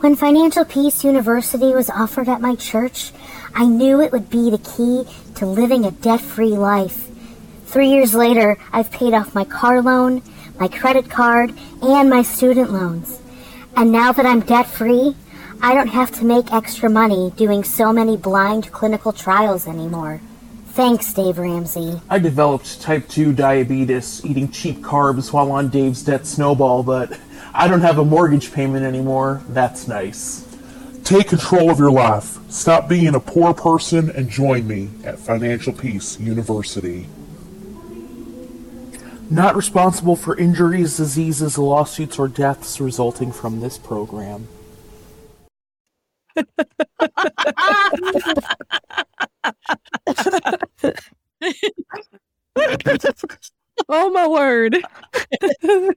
When 0.00 0.16
Financial 0.16 0.64
Peace 0.64 1.04
University 1.04 1.74
was 1.74 1.90
offered 1.90 2.28
at 2.28 2.40
my 2.40 2.54
church, 2.54 3.12
I 3.54 3.66
knew 3.66 4.00
it 4.00 4.12
would 4.12 4.30
be 4.30 4.50
the 4.50 4.58
key 4.58 5.04
to 5.34 5.46
living 5.46 5.84
a 5.84 5.90
debt 5.90 6.20
free 6.20 6.56
life. 6.56 7.08
Three 7.66 7.90
years 7.90 8.14
later, 8.14 8.56
I've 8.72 8.90
paid 8.90 9.12
off 9.12 9.34
my 9.34 9.44
car 9.44 9.82
loan, 9.82 10.22
my 10.58 10.68
credit 10.68 11.10
card, 11.10 11.52
and 11.82 12.08
my 12.08 12.22
student 12.22 12.72
loans. 12.72 13.20
And 13.76 13.92
now 13.92 14.12
that 14.12 14.26
I'm 14.26 14.40
debt 14.40 14.66
free, 14.66 15.16
I 15.62 15.74
don't 15.74 15.88
have 15.88 16.10
to 16.12 16.24
make 16.24 16.52
extra 16.52 16.88
money 16.88 17.32
doing 17.36 17.62
so 17.62 17.92
many 17.92 18.16
blind 18.16 18.72
clinical 18.72 19.12
trials 19.12 19.66
anymore. 19.68 20.20
Thanks, 20.80 21.12
Dave 21.12 21.36
Ramsey. 21.36 22.00
I 22.08 22.18
developed 22.18 22.80
type 22.80 23.06
2 23.06 23.34
diabetes 23.34 24.24
eating 24.24 24.50
cheap 24.50 24.78
carbs 24.78 25.30
while 25.30 25.52
on 25.52 25.68
Dave's 25.68 26.02
debt 26.02 26.26
snowball, 26.26 26.82
but 26.82 27.20
I 27.52 27.68
don't 27.68 27.82
have 27.82 27.98
a 27.98 28.04
mortgage 28.06 28.50
payment 28.50 28.86
anymore. 28.86 29.42
That's 29.50 29.86
nice. 29.86 30.48
Take 31.04 31.28
control 31.28 31.70
of 31.70 31.78
your 31.78 31.90
life. 31.90 32.38
Stop 32.48 32.88
being 32.88 33.14
a 33.14 33.20
poor 33.20 33.52
person 33.52 34.08
and 34.08 34.30
join 34.30 34.66
me 34.66 34.88
at 35.04 35.18
Financial 35.18 35.74
Peace 35.74 36.18
University. 36.18 37.08
Not 39.28 39.56
responsible 39.56 40.16
for 40.16 40.34
injuries, 40.34 40.96
diseases, 40.96 41.58
lawsuits, 41.58 42.18
or 42.18 42.26
deaths 42.26 42.80
resulting 42.80 43.32
from 43.32 43.60
this 43.60 43.76
program. 43.76 44.48
Oh 53.88 54.10
my 54.10 54.26
word! 54.26 54.78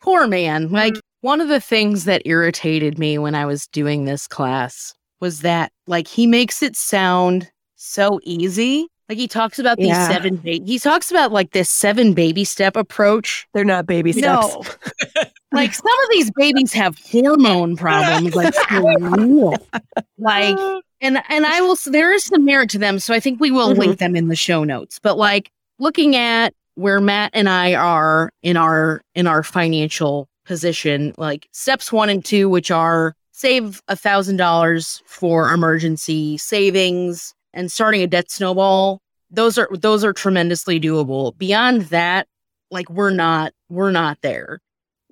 Poor 0.00 0.26
man. 0.26 0.70
Like 0.70 0.94
one 1.20 1.40
of 1.40 1.48
the 1.48 1.60
things 1.60 2.04
that 2.04 2.22
irritated 2.24 2.98
me 2.98 3.18
when 3.18 3.34
I 3.34 3.44
was 3.46 3.66
doing 3.68 4.04
this 4.04 4.26
class 4.28 4.94
was 5.20 5.40
that 5.40 5.72
like 5.86 6.06
he 6.06 6.26
makes 6.26 6.62
it 6.62 6.76
sound 6.76 7.50
so 7.76 8.20
easy. 8.22 8.86
Like 9.08 9.18
he 9.18 9.26
talks 9.26 9.58
about 9.58 9.78
these 9.78 9.88
Yeah. 9.88 10.08
seven 10.08 10.36
ba- 10.36 10.60
he 10.64 10.78
talks 10.78 11.10
about 11.10 11.32
like 11.32 11.50
this 11.52 11.68
seven 11.68 12.12
baby 12.14 12.44
step 12.44 12.76
approach. 12.76 13.48
They're 13.54 13.64
not 13.64 13.86
baby 13.86 14.12
steps. 14.12 14.54
No. 14.54 14.62
like 15.52 15.74
some 15.74 15.86
of 16.04 16.10
these 16.10 16.30
babies 16.36 16.72
have 16.74 16.96
hormone 17.10 17.76
problems 17.76 18.34
like 18.34 18.54
for 18.54 18.96
real. 19.00 19.54
like 20.18 20.58
and 21.00 21.18
and 21.28 21.46
I 21.46 21.60
will 21.60 21.76
there 21.86 22.12
is 22.12 22.24
some 22.24 22.44
merit 22.44 22.70
to 22.70 22.78
them 22.78 22.98
so 22.98 23.14
I 23.14 23.20
think 23.20 23.40
we 23.40 23.50
will 23.50 23.74
Mhm. 23.74 23.78
link 23.78 23.98
them 23.98 24.16
in 24.16 24.28
the 24.28 24.36
show 24.36 24.64
notes. 24.64 24.98
But 25.02 25.16
like 25.18 25.50
looking 25.78 26.16
at 26.16 26.54
where 26.74 27.00
Matt 27.00 27.30
and 27.34 27.48
I 27.48 27.74
are 27.74 28.30
in 28.42 28.56
our 28.56 29.00
in 29.14 29.26
our 29.26 29.42
financial 29.42 30.28
position, 30.44 31.14
like 31.18 31.46
steps 31.52 31.92
1 31.92 32.08
and 32.08 32.24
2 32.24 32.48
which 32.48 32.70
are 32.70 33.14
save 33.32 33.80
a 33.88 33.94
$1000 33.96 35.02
for 35.06 35.52
emergency 35.52 36.36
savings 36.38 37.34
and 37.54 37.70
starting 37.70 38.02
a 38.02 38.06
debt 38.06 38.30
snowball, 38.30 39.00
those 39.30 39.58
are 39.58 39.68
those 39.72 40.04
are 40.04 40.12
tremendously 40.12 40.80
doable. 40.80 41.36
Beyond 41.38 41.82
that, 41.82 42.26
like 42.70 42.88
we're 42.90 43.10
not 43.10 43.52
we're 43.68 43.90
not 43.92 44.18
there 44.22 44.60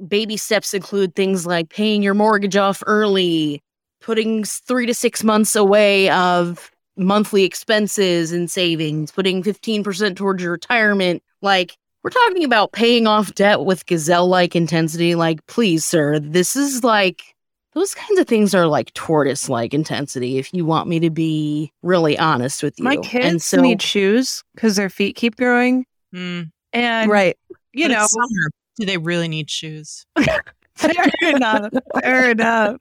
baby 0.08 0.36
steps 0.36 0.74
include 0.74 1.14
things 1.14 1.46
like 1.46 1.70
paying 1.70 2.02
your 2.02 2.12
mortgage 2.12 2.54
off 2.54 2.82
early, 2.86 3.62
putting 4.06 4.44
three 4.44 4.86
to 4.86 4.94
six 4.94 5.24
months 5.24 5.56
away 5.56 6.08
of 6.10 6.70
monthly 6.96 7.42
expenses 7.42 8.30
and 8.30 8.48
savings, 8.48 9.10
putting 9.10 9.42
15% 9.42 10.14
towards 10.14 10.40
your 10.40 10.52
retirement. 10.52 11.24
Like, 11.42 11.76
we're 12.04 12.10
talking 12.10 12.44
about 12.44 12.70
paying 12.70 13.08
off 13.08 13.34
debt 13.34 13.64
with 13.64 13.84
gazelle 13.86 14.28
like 14.28 14.54
intensity. 14.54 15.16
Like, 15.16 15.44
please, 15.48 15.84
sir, 15.84 16.20
this 16.20 16.54
is 16.54 16.84
like, 16.84 17.34
those 17.74 17.96
kinds 17.96 18.20
of 18.20 18.28
things 18.28 18.54
are 18.54 18.68
like 18.68 18.94
tortoise 18.94 19.48
like 19.48 19.74
intensity, 19.74 20.38
if 20.38 20.54
you 20.54 20.64
want 20.64 20.88
me 20.88 21.00
to 21.00 21.10
be 21.10 21.72
really 21.82 22.16
honest 22.16 22.62
with 22.62 22.78
you. 22.78 22.84
My 22.84 22.94
and 22.94 23.04
kids 23.04 23.44
so 23.44 23.60
need 23.60 23.82
shoes 23.82 24.44
because 24.54 24.76
their 24.76 24.88
feet 24.88 25.16
keep 25.16 25.34
growing. 25.34 25.84
Hmm. 26.14 26.42
And, 26.72 27.10
right. 27.10 27.36
you 27.72 27.88
But 27.88 27.94
know, 27.94 28.06
summer. 28.06 28.50
do 28.78 28.86
they 28.86 28.98
really 28.98 29.26
need 29.26 29.50
shoes? 29.50 30.06
fair 30.76 30.94
enough. 31.22 31.72
Fair 32.00 32.30
enough. 32.30 32.76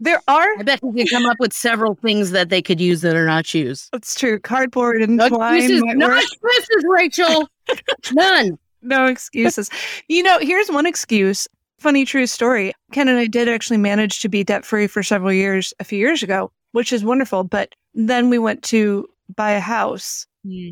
There 0.00 0.20
are, 0.28 0.58
I 0.58 0.62
bet 0.62 0.80
you 0.82 0.92
can 0.92 1.06
come 1.06 1.26
up 1.26 1.36
with 1.38 1.52
several 1.52 1.94
things 1.94 2.30
that 2.32 2.48
they 2.48 2.60
could 2.62 2.80
use 2.80 3.00
that 3.02 3.14
are 3.14 3.26
not 3.26 3.46
shoes. 3.46 3.88
That's 3.92 4.14
true, 4.18 4.38
cardboard 4.40 5.02
and 5.02 5.16
No 5.16 5.28
twine. 5.28 5.56
excuses, 5.58 5.84
no 5.94 6.08
work. 6.08 6.22
excuses, 6.22 6.84
Rachel. 6.88 7.48
None. 8.12 8.58
No 8.82 9.06
excuses. 9.06 9.70
you 10.08 10.22
know, 10.22 10.38
here's 10.40 10.68
one 10.70 10.86
excuse. 10.86 11.46
Funny 11.78 12.04
true 12.04 12.26
story. 12.26 12.72
Ken 12.92 13.08
and 13.08 13.18
I 13.18 13.26
did 13.26 13.48
actually 13.48 13.76
manage 13.76 14.20
to 14.20 14.28
be 14.28 14.42
debt 14.44 14.64
free 14.64 14.86
for 14.86 15.02
several 15.02 15.32
years 15.32 15.72
a 15.80 15.84
few 15.84 15.98
years 15.98 16.22
ago, 16.22 16.50
which 16.72 16.92
is 16.92 17.04
wonderful. 17.04 17.44
But 17.44 17.74
then 17.94 18.28
we 18.30 18.38
went 18.38 18.62
to 18.64 19.08
buy 19.36 19.52
a 19.52 19.60
house. 19.60 20.26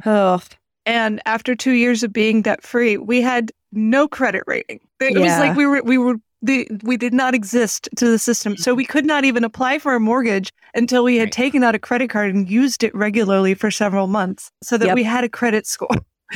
Oh, 0.04 0.40
And 0.86 1.20
after 1.26 1.54
two 1.54 1.72
years 1.72 2.02
of 2.02 2.12
being 2.12 2.42
debt 2.42 2.62
free, 2.64 2.96
we 2.96 3.20
had 3.22 3.52
no 3.72 4.08
credit 4.08 4.42
rating. 4.48 4.80
It 5.00 5.16
was 5.18 5.30
like 5.38 5.56
we 5.56 5.66
were 5.66 5.82
we 5.84 5.96
were 5.98 6.16
the 6.42 6.66
we 6.82 6.96
did 6.96 7.12
not 7.12 7.34
exist 7.34 7.88
to 7.96 8.06
the 8.10 8.18
system. 8.18 8.56
So 8.56 8.74
we 8.74 8.84
could 8.84 9.04
not 9.06 9.24
even 9.24 9.44
apply 9.44 9.78
for 9.78 9.94
a 9.94 10.00
mortgage 10.00 10.52
until 10.74 11.04
we 11.04 11.16
had 11.16 11.26
Right. 11.26 11.32
taken 11.32 11.62
out 11.64 11.74
a 11.74 11.78
credit 11.78 12.08
card 12.10 12.34
and 12.34 12.48
used 12.48 12.82
it 12.82 12.94
regularly 12.94 13.54
for 13.54 13.70
several 13.70 14.06
months 14.06 14.50
so 14.62 14.78
that 14.78 14.86
Yep. 14.86 14.94
we 14.94 15.02
had 15.02 15.24
a 15.24 15.28
credit 15.28 15.66
score. 15.66 15.88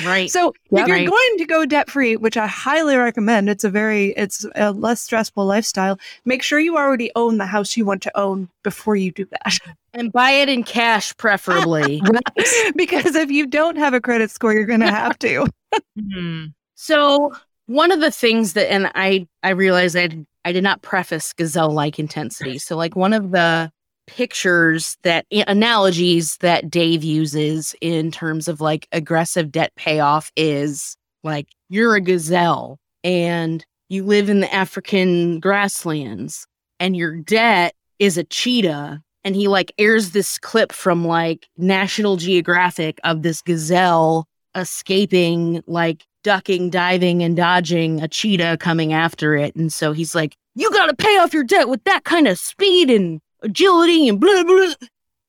Right. 0.04 0.28
So 0.28 0.52
Yep. 0.70 0.82
if 0.82 0.88
you're 0.88 0.96
Right. 0.96 1.08
going 1.08 1.38
to 1.38 1.44
go 1.46 1.64
debt 1.64 1.88
free, 1.88 2.16
which 2.16 2.36
I 2.36 2.46
highly 2.48 2.96
recommend, 2.96 3.48
it's 3.48 3.62
a 3.64 3.70
very 3.70 4.06
it's 4.16 4.44
a 4.56 4.72
less 4.72 5.00
stressful 5.00 5.46
lifestyle. 5.46 5.98
Make 6.24 6.42
sure 6.42 6.58
you 6.58 6.76
already 6.76 7.10
own 7.14 7.38
the 7.38 7.46
house 7.46 7.76
you 7.76 7.84
want 7.84 8.02
to 8.02 8.18
own 8.18 8.48
before 8.64 8.96
you 8.96 9.12
do 9.12 9.24
that. 9.26 9.58
and 9.94 10.12
buy 10.12 10.32
it 10.32 10.48
in 10.48 10.64
cash, 10.64 11.16
preferably. 11.16 12.02
because 12.76 13.14
if 13.14 13.30
you 13.30 13.46
don't 13.46 13.76
have 13.76 13.94
a 13.94 14.00
credit 14.00 14.30
score, 14.32 14.52
you're 14.52 14.64
going 14.66 14.80
to 14.80 14.90
have 14.90 15.16
to. 15.20 15.46
Hmm. 16.12 16.46
So 16.74 17.32
one 17.66 17.90
of 17.90 18.00
the 18.00 18.10
things 18.10 18.52
that, 18.54 18.70
and 18.70 18.90
I, 18.94 19.26
I 19.42 19.50
realized 19.50 19.96
I, 19.96 20.24
I 20.44 20.52
did 20.52 20.64
not 20.64 20.82
preface 20.82 21.32
gazelle-like 21.32 21.98
intensity. 21.98 22.58
So 22.58 22.76
like 22.76 22.96
one 22.96 23.12
of 23.12 23.30
the 23.30 23.70
pictures 24.06 24.96
that 25.02 25.26
analogies 25.30 26.36
that 26.38 26.70
Dave 26.70 27.02
uses 27.02 27.74
in 27.80 28.10
terms 28.10 28.48
of 28.48 28.60
like 28.60 28.86
aggressive 28.92 29.50
debt 29.50 29.72
payoff 29.76 30.30
is 30.36 30.96
like 31.22 31.48
you're 31.70 31.94
a 31.94 32.00
gazelle 32.00 32.78
and 33.02 33.64
you 33.88 34.04
live 34.04 34.28
in 34.28 34.40
the 34.40 34.52
African 34.52 35.40
grasslands 35.40 36.46
and 36.78 36.96
your 36.96 37.16
debt 37.16 37.74
is 37.98 38.18
a 38.18 38.24
cheetah 38.24 39.00
and 39.24 39.34
he 39.34 39.48
like 39.48 39.72
airs 39.78 40.10
this 40.10 40.38
clip 40.38 40.70
from 40.70 41.06
like 41.06 41.46
National 41.56 42.16
Geographic 42.16 43.00
of 43.04 43.22
this 43.22 43.40
gazelle 43.40 44.26
escaping 44.54 45.62
like 45.66 46.04
ducking, 46.24 46.70
diving, 46.70 47.22
and 47.22 47.36
dodging 47.36 48.02
a 48.02 48.08
cheetah 48.08 48.56
coming 48.58 48.92
after 48.92 49.36
it. 49.36 49.54
And 49.54 49.72
so 49.72 49.92
he's 49.92 50.14
like, 50.14 50.34
You 50.56 50.70
got 50.72 50.86
to 50.86 50.96
pay 50.96 51.18
off 51.18 51.32
your 51.32 51.44
debt 51.44 51.68
with 51.68 51.84
that 51.84 52.02
kind 52.02 52.26
of 52.26 52.38
speed 52.38 52.90
and 52.90 53.20
agility 53.42 54.08
and 54.08 54.18
blah, 54.18 54.42
blah. 54.42 54.74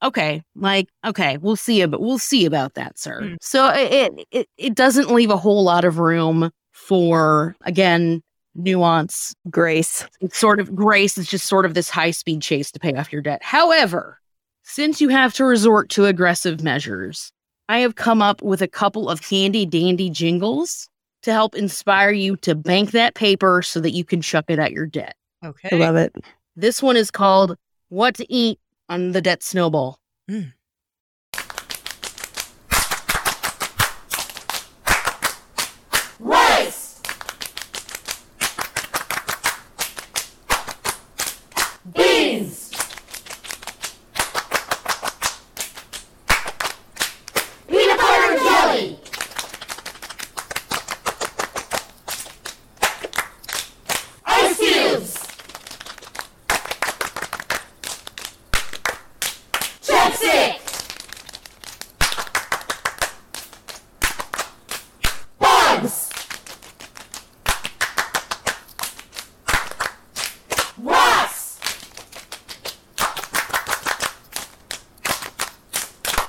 Okay, 0.01 0.43
like, 0.55 0.87
okay, 1.05 1.37
we'll 1.37 1.55
see 1.55 1.81
about 1.81 2.01
we'll 2.01 2.19
see 2.19 2.45
about 2.45 2.73
that, 2.73 2.97
sir. 2.97 3.21
Mm. 3.21 3.37
So 3.41 3.69
it, 3.69 4.25
it 4.31 4.49
it 4.57 4.75
doesn't 4.75 5.11
leave 5.13 5.29
a 5.29 5.37
whole 5.37 5.63
lot 5.63 5.85
of 5.85 5.99
room 5.99 6.51
for 6.71 7.55
again 7.61 8.21
nuance. 8.55 9.33
grace. 9.49 10.05
It's 10.21 10.37
sort 10.37 10.59
of 10.59 10.73
grace 10.75 11.17
is 11.17 11.27
just 11.27 11.45
sort 11.45 11.65
of 11.65 11.73
this 11.73 11.89
high 11.89 12.11
speed 12.11 12.41
chase 12.41 12.71
to 12.71 12.79
pay 12.79 12.93
off 12.93 13.11
your 13.11 13.21
debt. 13.21 13.43
However, 13.43 14.19
since 14.63 15.01
you 15.01 15.09
have 15.09 15.33
to 15.35 15.45
resort 15.45 15.89
to 15.89 16.05
aggressive 16.05 16.63
measures, 16.63 17.31
I 17.67 17.79
have 17.79 17.95
come 17.95 18.21
up 18.21 18.41
with 18.41 18.61
a 18.61 18.67
couple 18.67 19.09
of 19.09 19.19
handy 19.25 19.65
dandy 19.65 20.09
jingles 20.09 20.87
to 21.23 21.31
help 21.31 21.55
inspire 21.55 22.11
you 22.11 22.35
to 22.37 22.53
bank 22.53 22.91
that 22.91 23.15
paper 23.15 23.61
so 23.63 23.79
that 23.79 23.91
you 23.91 24.03
can 24.05 24.21
chuck 24.21 24.45
it 24.49 24.59
at 24.59 24.71
your 24.71 24.85
debt. 24.85 25.15
Okay. 25.43 25.69
I 25.71 25.75
love 25.79 25.95
it. 25.95 26.13
This 26.55 26.81
one 26.81 26.95
is 26.95 27.09
called 27.09 27.57
What 27.89 28.15
to 28.15 28.31
Eat 28.31 28.59
on 28.87 29.11
the 29.13 29.21
Debt 29.21 29.41
Snowball. 29.41 29.99
rice, 36.19 37.01
beans, 41.93 42.71
peanut 47.67 47.97
butter 47.97 48.31
and 48.31 48.39
jelly, 48.41 48.99
ice 54.25 54.57
cubes, 54.57 55.13
chopstick, 59.81 60.59
bugs. 65.39 66.09
Rocks. 70.77 71.59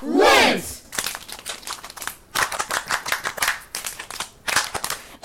Lint. 0.01 0.83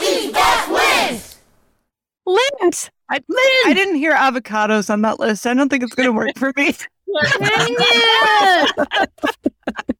Eat 0.01 0.33
that 0.33 0.69
lint. 0.71 1.39
Lint. 2.27 2.91
I, 3.09 3.21
I 3.67 3.73
didn't 3.75 3.97
hear 3.97 4.13
avocados 4.33 4.91
on 4.91 5.03
that 5.03 5.21
list. 5.21 5.47
I 5.47 5.55
don't 5.55 5.69
think 5.69 5.83
it's 5.83 5.95
going 5.95 6.09
to 6.09 6.13
work 6.13 6.37
for 6.39 6.53
me. 6.57 6.75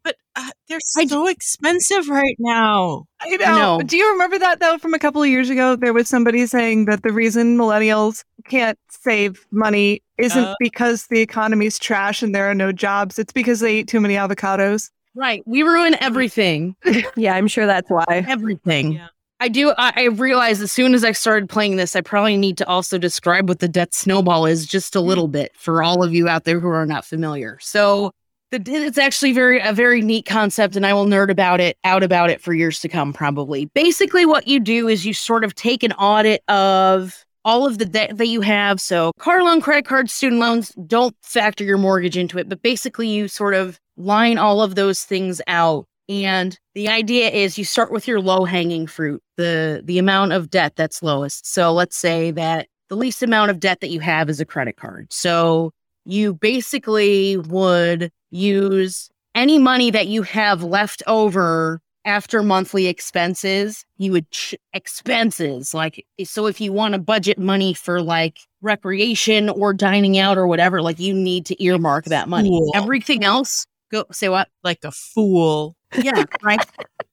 But 0.05 0.17
uh, 0.35 0.49
they're 0.69 0.81
so 0.81 1.27
expensive 1.29 2.09
right 2.09 2.37
now. 2.39 3.05
I 3.21 3.37
know. 3.37 3.79
know. 3.79 3.83
Do 3.85 3.97
you 3.97 4.11
remember 4.13 4.39
that 4.39 4.61
though 4.61 4.79
from 4.79 4.95
a 4.95 4.99
couple 4.99 5.23
of 5.23 5.29
years 5.29 5.51
ago? 5.51 5.77
There 5.77 5.93
was 5.93 6.09
somebody 6.09 6.47
saying 6.47 6.87
that 6.87 7.03
the 7.03 7.13
reason 7.13 7.57
millennials 7.59 8.25
can't 8.49 8.79
save 8.89 9.47
money 9.51 10.03
isn't 10.19 10.43
Uh. 10.45 10.55
because 10.59 11.07
the 11.09 11.21
economy's 11.21 11.79
trash 11.79 12.23
and 12.23 12.35
there 12.35 12.47
are 12.51 12.55
no 12.55 12.73
jobs. 12.73 13.19
It's 13.19 13.33
because 13.33 13.61
they 13.61 13.81
eat 13.81 13.89
too 13.89 14.01
many 14.01 14.15
avocados. 14.15 14.91
right. 15.15 15.43
We 15.47 15.63
ruin 15.63 15.97
everything. 16.01 16.75
Yeah, 17.17 17.35
I'm 17.35 17.47
sure 17.49 17.67
that's 17.67 17.91
why. 17.91 18.25
Everything. 18.27 18.93
Yeah. 18.93 19.09
I 19.43 19.49
do. 19.49 19.75
I, 19.77 19.93
I 19.97 20.05
realized 20.05 20.63
as 20.63 20.71
soon 20.71 20.95
as 20.95 21.03
I 21.03 21.11
started 21.11 21.49
playing 21.49 21.75
this, 21.75 21.97
I 21.97 22.01
probably 22.01 22.37
need 22.37 22.57
to 22.59 22.69
also 22.69 22.97
describe 22.97 23.49
what 23.49 23.59
the 23.59 23.67
debt 23.67 23.93
snowball 23.93 24.47
is 24.47 24.67
just 24.67 24.95
a 24.95 25.01
mm-hmm. 25.01 25.09
little 25.09 25.27
bit 25.27 25.51
for 25.57 25.83
all 25.83 26.05
of 26.05 26.15
you 26.15 26.29
out 26.29 26.45
there 26.45 26.61
who 26.61 26.69
are 26.69 26.87
not 26.87 27.05
familiar. 27.05 27.59
So, 27.61 28.13
the, 28.53 28.63
it's 28.65 28.99
actually 28.99 29.33
very 29.33 29.59
a 29.59 29.73
very 29.73 30.01
neat 30.01 30.27
concept, 30.27 30.77
and 30.77 30.87
I 30.87 30.95
will 30.95 31.07
nerd 31.07 31.29
about 31.29 31.61
it 31.61 31.77
out 31.83 32.05
about 32.05 32.31
it 32.31 32.41
for 32.41 32.55
years 32.55 32.79
to 32.81 32.89
come. 32.89 33.13
Probably. 33.13 33.65
Basically, 33.65 34.25
what 34.27 34.47
you 34.47 34.61
do 34.61 34.87
is 34.87 35.05
you 35.05 35.13
sort 35.13 35.43
of 35.43 35.57
take 35.57 35.83
an 35.83 35.93
audit 35.95 36.45
of 36.47 37.25
all 37.45 37.67
of 37.67 37.79
the 37.79 37.85
debt 37.85 38.19
that 38.19 38.29
you 38.29 38.43
have. 38.43 38.81
So, 38.81 39.11
car 39.19 39.43
loan, 39.43 39.61
credit 39.61 39.87
cards, 39.87 40.13
student 40.13 40.41
loans. 40.41 40.71
Don't 40.87 41.17
factor 41.23 41.65
your 41.65 41.79
mortgage 41.79 42.17
into 42.17 42.39
it, 42.39 42.49
but 42.49 42.63
basically, 42.63 43.09
you 43.09 43.27
sort 43.27 43.55
of 43.55 43.81
line 43.97 44.39
all 44.39 44.63
of 44.63 44.77
those 44.77 45.03
things 45.03 45.43
out 45.49 45.87
and 46.13 46.59
the 46.75 46.89
idea 46.89 47.31
is 47.31 47.59
you 47.59 47.65
start 47.65 47.91
with 47.91 48.07
your 48.07 48.21
low 48.21 48.45
hanging 48.45 48.87
fruit, 48.87 49.23
the 49.37 49.83
the 49.85 49.99
amount 49.99 50.33
of 50.33 50.51
debt 50.51 50.75
that's 50.77 51.03
lowest. 51.03 51.47
So 51.47 51.73
let's 51.73 51.97
say 51.97 52.31
that 52.33 52.69
the 52.89 52.97
least 52.97 53.23
amount 53.23 53.51
of 53.51 53.61
debt 53.61 53.81
that 53.81 53.91
you 53.91 54.01
have 54.01 54.29
is 54.29 54.41
a 54.41 54.45
credit 54.45 54.77
card. 54.77 55.13
So 55.13 55.73
you 56.05 56.35
basically 56.35 57.37
would 57.37 58.11
use 58.31 59.09
any 59.35 59.59
money 59.59 59.91
that 59.91 60.09
you 60.09 60.23
have 60.23 60.63
left 60.63 61.03
over 61.07 61.81
after 62.05 62.43
monthly 62.43 62.87
expenses, 62.87 63.85
you 63.97 64.13
would 64.13 64.31
ch- 64.31 64.57
expenses 64.73 65.73
like 65.73 66.05
so 66.25 66.47
if 66.47 66.61
you 66.61 66.73
want 66.73 66.95
to 66.95 66.99
budget 66.99 67.39
money 67.39 67.75
for 67.75 68.03
like 68.03 68.39
recreation 68.61 69.49
or 69.49 69.73
dining 69.73 70.19
out 70.19 70.37
or 70.37 70.47
whatever, 70.47 70.83
like 70.83 70.99
you 70.99 71.15
need 71.15 71.47
to 71.47 71.63
earmark 71.63 72.07
that 72.07 72.29
money. 72.29 72.51
Cool. 72.51 72.73
Everything 72.75 73.25
else, 73.25 73.67
go 73.91 74.05
say 74.11 74.29
what? 74.29 74.49
Like 74.65 74.81
a 74.85 74.91
fool. 74.91 75.77
Yeah, 76.01 76.25
right. 76.43 76.61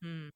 Hmm. 0.02 0.30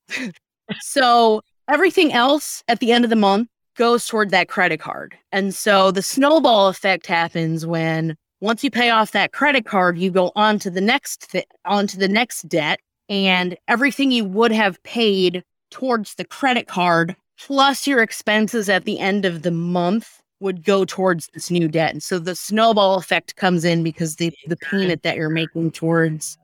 So 0.81 1.41
everything 1.69 2.13
else 2.13 2.63
at 2.67 2.79
the 2.79 2.91
end 2.91 3.03
of 3.03 3.09
the 3.09 3.15
month 3.15 3.49
goes 3.75 4.05
toward 4.05 4.29
that 4.29 4.47
credit 4.47 4.79
card. 4.79 5.15
And 5.31 5.53
so 5.53 5.91
the 5.91 6.01
snowball 6.01 6.67
effect 6.67 7.07
happens 7.07 7.65
when 7.65 8.15
once 8.41 8.63
you 8.63 8.69
pay 8.69 8.89
off 8.89 9.11
that 9.11 9.31
credit 9.31 9.65
card, 9.65 9.97
you 9.97 10.11
go 10.11 10.31
on 10.35 10.59
to 10.59 10.69
the 10.69 10.81
next 10.81 11.31
th- 11.31 11.45
on 11.65 11.87
to 11.87 11.97
the 11.97 12.07
next 12.07 12.47
debt 12.49 12.79
and 13.09 13.57
everything 13.67 14.11
you 14.11 14.25
would 14.25 14.51
have 14.51 14.81
paid 14.83 15.43
towards 15.71 16.15
the 16.15 16.25
credit 16.25 16.67
card 16.67 17.15
plus 17.39 17.87
your 17.87 18.01
expenses 18.01 18.69
at 18.69 18.85
the 18.85 18.99
end 18.99 19.25
of 19.25 19.41
the 19.41 19.51
month 19.51 20.21
would 20.39 20.63
go 20.63 20.85
towards 20.85 21.29
this 21.33 21.49
new 21.49 21.67
debt. 21.67 21.91
And 21.91 22.03
so 22.03 22.19
the 22.19 22.35
snowball 22.35 22.95
effect 22.95 23.35
comes 23.37 23.63
in 23.63 23.81
because 23.81 24.17
the, 24.17 24.31
the 24.47 24.57
payment 24.57 25.03
that 25.03 25.15
you're 25.15 25.29
making 25.29 25.71
towards 25.71 26.37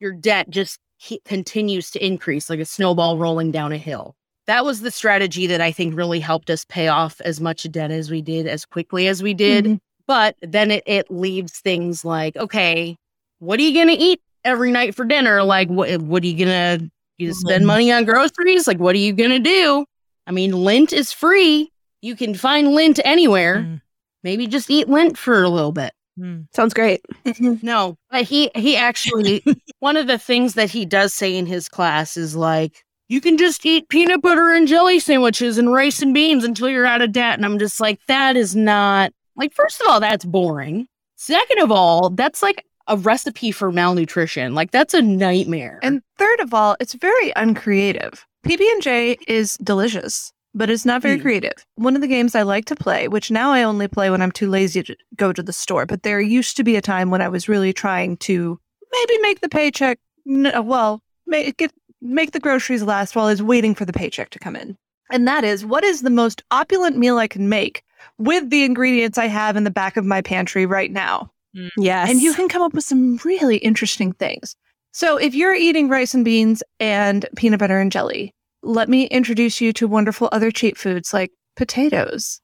your 0.00 0.12
debt 0.12 0.50
just 0.50 0.80
he- 1.02 1.20
continues 1.24 1.90
to 1.90 2.04
increase 2.06 2.48
like 2.48 2.60
a 2.60 2.64
snowball 2.64 3.18
rolling 3.18 3.50
down 3.50 3.72
a 3.72 3.76
hill. 3.78 4.14
That 4.46 4.64
was 4.64 4.80
the 4.80 4.90
strategy 4.90 5.46
that 5.48 5.60
I 5.60 5.72
think 5.72 5.96
really 5.96 6.20
helped 6.20 6.48
us 6.48 6.64
pay 6.64 6.86
off 6.88 7.20
as 7.22 7.40
much 7.40 7.68
debt 7.72 7.90
as 7.90 8.08
we 8.10 8.22
did 8.22 8.46
as 8.46 8.64
quickly 8.64 9.08
as 9.08 9.22
we 9.22 9.34
did. 9.34 9.64
Mhm. 9.64 9.80
But 10.06 10.36
then 10.42 10.70
it, 10.70 10.84
it 10.86 11.10
leaves 11.10 11.58
things 11.58 12.04
like, 12.04 12.36
okay, 12.36 12.96
what 13.40 13.58
are 13.58 13.62
you 13.62 13.74
going 13.74 13.96
to 13.96 14.00
eat 14.00 14.20
every 14.44 14.70
night 14.70 14.94
for 14.94 15.04
dinner? 15.04 15.42
Like, 15.42 15.68
what, 15.68 16.00
what 16.02 16.22
are 16.22 16.26
you 16.26 16.44
going 16.44 16.80
to 16.80 16.90
you 17.18 17.32
spend 17.34 17.66
money 17.66 17.90
on 17.92 18.04
groceries? 18.04 18.66
Like, 18.66 18.78
what 18.78 18.94
are 18.94 18.98
you 18.98 19.12
going 19.12 19.30
to 19.30 19.38
do? 19.38 19.84
I 20.26 20.30
mean, 20.32 20.52
lint 20.52 20.92
is 20.92 21.12
free. 21.12 21.70
You 22.00 22.14
can 22.16 22.34
find 22.34 22.72
lint 22.72 23.00
anywhere. 23.04 23.58
Mm. 23.58 23.80
Maybe 24.22 24.46
just 24.46 24.70
eat 24.70 24.88
lint 24.88 25.18
for 25.18 25.42
a 25.42 25.48
little 25.48 25.72
bit. 25.72 25.92
Mm. 26.18 26.46
Sounds 26.54 26.74
great. 26.74 27.00
No, 27.62 27.96
but 28.10 28.24
he 28.24 28.50
he 28.54 28.76
actually 28.76 29.42
one 29.78 29.96
of 29.96 30.06
the 30.06 30.18
things 30.18 30.54
that 30.54 30.70
he 30.70 30.84
does 30.84 31.14
say 31.14 31.36
in 31.36 31.46
his 31.46 31.68
class 31.68 32.16
is 32.16 32.36
like 32.36 32.84
you 33.08 33.20
can 33.20 33.38
just 33.38 33.64
eat 33.64 33.88
peanut 33.88 34.22
butter 34.22 34.50
and 34.50 34.68
jelly 34.68 35.00
sandwiches 35.00 35.58
and 35.58 35.72
rice 35.72 36.02
and 36.02 36.12
beans 36.12 36.44
until 36.44 36.68
you're 36.68 36.86
out 36.86 37.02
of 37.02 37.12
debt 37.12 37.38
and 37.38 37.46
I'm 37.46 37.58
just 37.58 37.80
like 37.80 37.98
that 38.08 38.36
is 38.36 38.54
not 38.54 39.12
like 39.36 39.54
first 39.54 39.80
of 39.80 39.86
all 39.88 40.00
that's 40.00 40.24
boring. 40.24 40.86
Second 41.16 41.60
of 41.60 41.70
all, 41.70 42.10
that's 42.10 42.42
like 42.42 42.66
a 42.88 42.96
recipe 42.96 43.52
for 43.52 43.70
malnutrition. 43.70 44.54
Like 44.54 44.72
that's 44.72 44.92
a 44.92 45.00
nightmare. 45.00 45.78
And 45.82 46.02
third 46.18 46.40
of 46.40 46.52
all, 46.52 46.76
it's 46.80 46.94
very 46.94 47.32
uncreative. 47.36 48.26
PB&J 48.44 49.18
is 49.28 49.56
delicious, 49.58 50.32
but 50.54 50.68
it's 50.70 50.84
not 50.84 51.02
very 51.02 51.16
Hmm. 51.16 51.22
creative. 51.22 51.66
One 51.76 51.94
of 51.94 52.02
the 52.02 52.08
games 52.08 52.34
I 52.34 52.42
like 52.42 52.64
to 52.66 52.76
play, 52.76 53.08
which 53.08 53.30
now 53.30 53.50
I 53.52 53.62
only 53.62 53.88
play 53.88 54.10
when 54.10 54.20
I'm 54.22 54.32
too 54.32 54.48
lazy 54.48 54.82
to 54.82 54.96
go 55.16 55.32
to 55.32 55.42
the 55.42 55.52
store, 55.52 55.86
but 55.86 56.02
there 56.02 56.20
used 56.20 56.56
to 56.56 56.64
be 56.64 56.76
a 56.76 56.82
time 56.82 57.10
when 57.10 57.22
I 57.22 57.28
was 57.28 57.48
really 57.48 57.72
trying 57.72 58.16
to 58.18 58.58
maybe 58.92 59.18
make 59.22 59.40
the 59.40 59.48
paycheck, 59.48 59.98
uh, 60.54 60.62
well, 60.62 61.00
make, 61.26 61.56
get, 61.56 61.72
make 62.00 62.32
the 62.32 62.40
groceries 62.40 62.82
last 62.82 63.16
while 63.16 63.26
I 63.26 63.30
was 63.30 63.42
waiting 63.42 63.74
for 63.74 63.84
the 63.84 63.92
paycheck 63.92 64.30
to 64.30 64.38
come 64.38 64.56
in. 64.56 64.76
And 65.10 65.26
that 65.28 65.44
is, 65.44 65.64
what 65.64 65.84
is 65.84 66.02
the 66.02 66.10
most 66.10 66.42
opulent 66.50 66.96
meal 66.96 67.18
I 67.18 67.28
can 67.28 67.48
make 67.48 67.82
with 68.18 68.50
the 68.50 68.64
ingredients 68.64 69.18
I 69.18 69.26
have 69.26 69.56
in 69.56 69.64
the 69.64 69.70
back 69.70 69.96
of 69.96 70.04
my 70.04 70.20
pantry 70.22 70.66
right 70.66 70.90
now? 70.90 71.30
Yes. 71.76 72.08
And 72.10 72.20
you 72.22 72.32
can 72.34 72.48
come 72.48 72.62
up 72.62 72.72
with 72.72 72.84
some 72.84 73.18
really 73.24 73.58
interesting 73.58 74.12
things. 74.14 74.56
So 74.92 75.16
if 75.18 75.34
you're 75.34 75.54
eating 75.54 75.88
rice 75.90 76.14
and 76.14 76.24
beans 76.24 76.62
and 76.80 77.26
peanut 77.36 77.60
butter 77.60 77.78
and 77.78 77.92
jelly, 77.92 78.34
let 78.62 78.88
me 78.88 79.04
introduce 79.06 79.60
you 79.60 79.72
to 79.74 79.86
wonderful 79.88 80.28
other 80.32 80.50
cheap 80.50 80.76
foods 80.76 81.12
like 81.12 81.30
potatoes, 81.56 82.40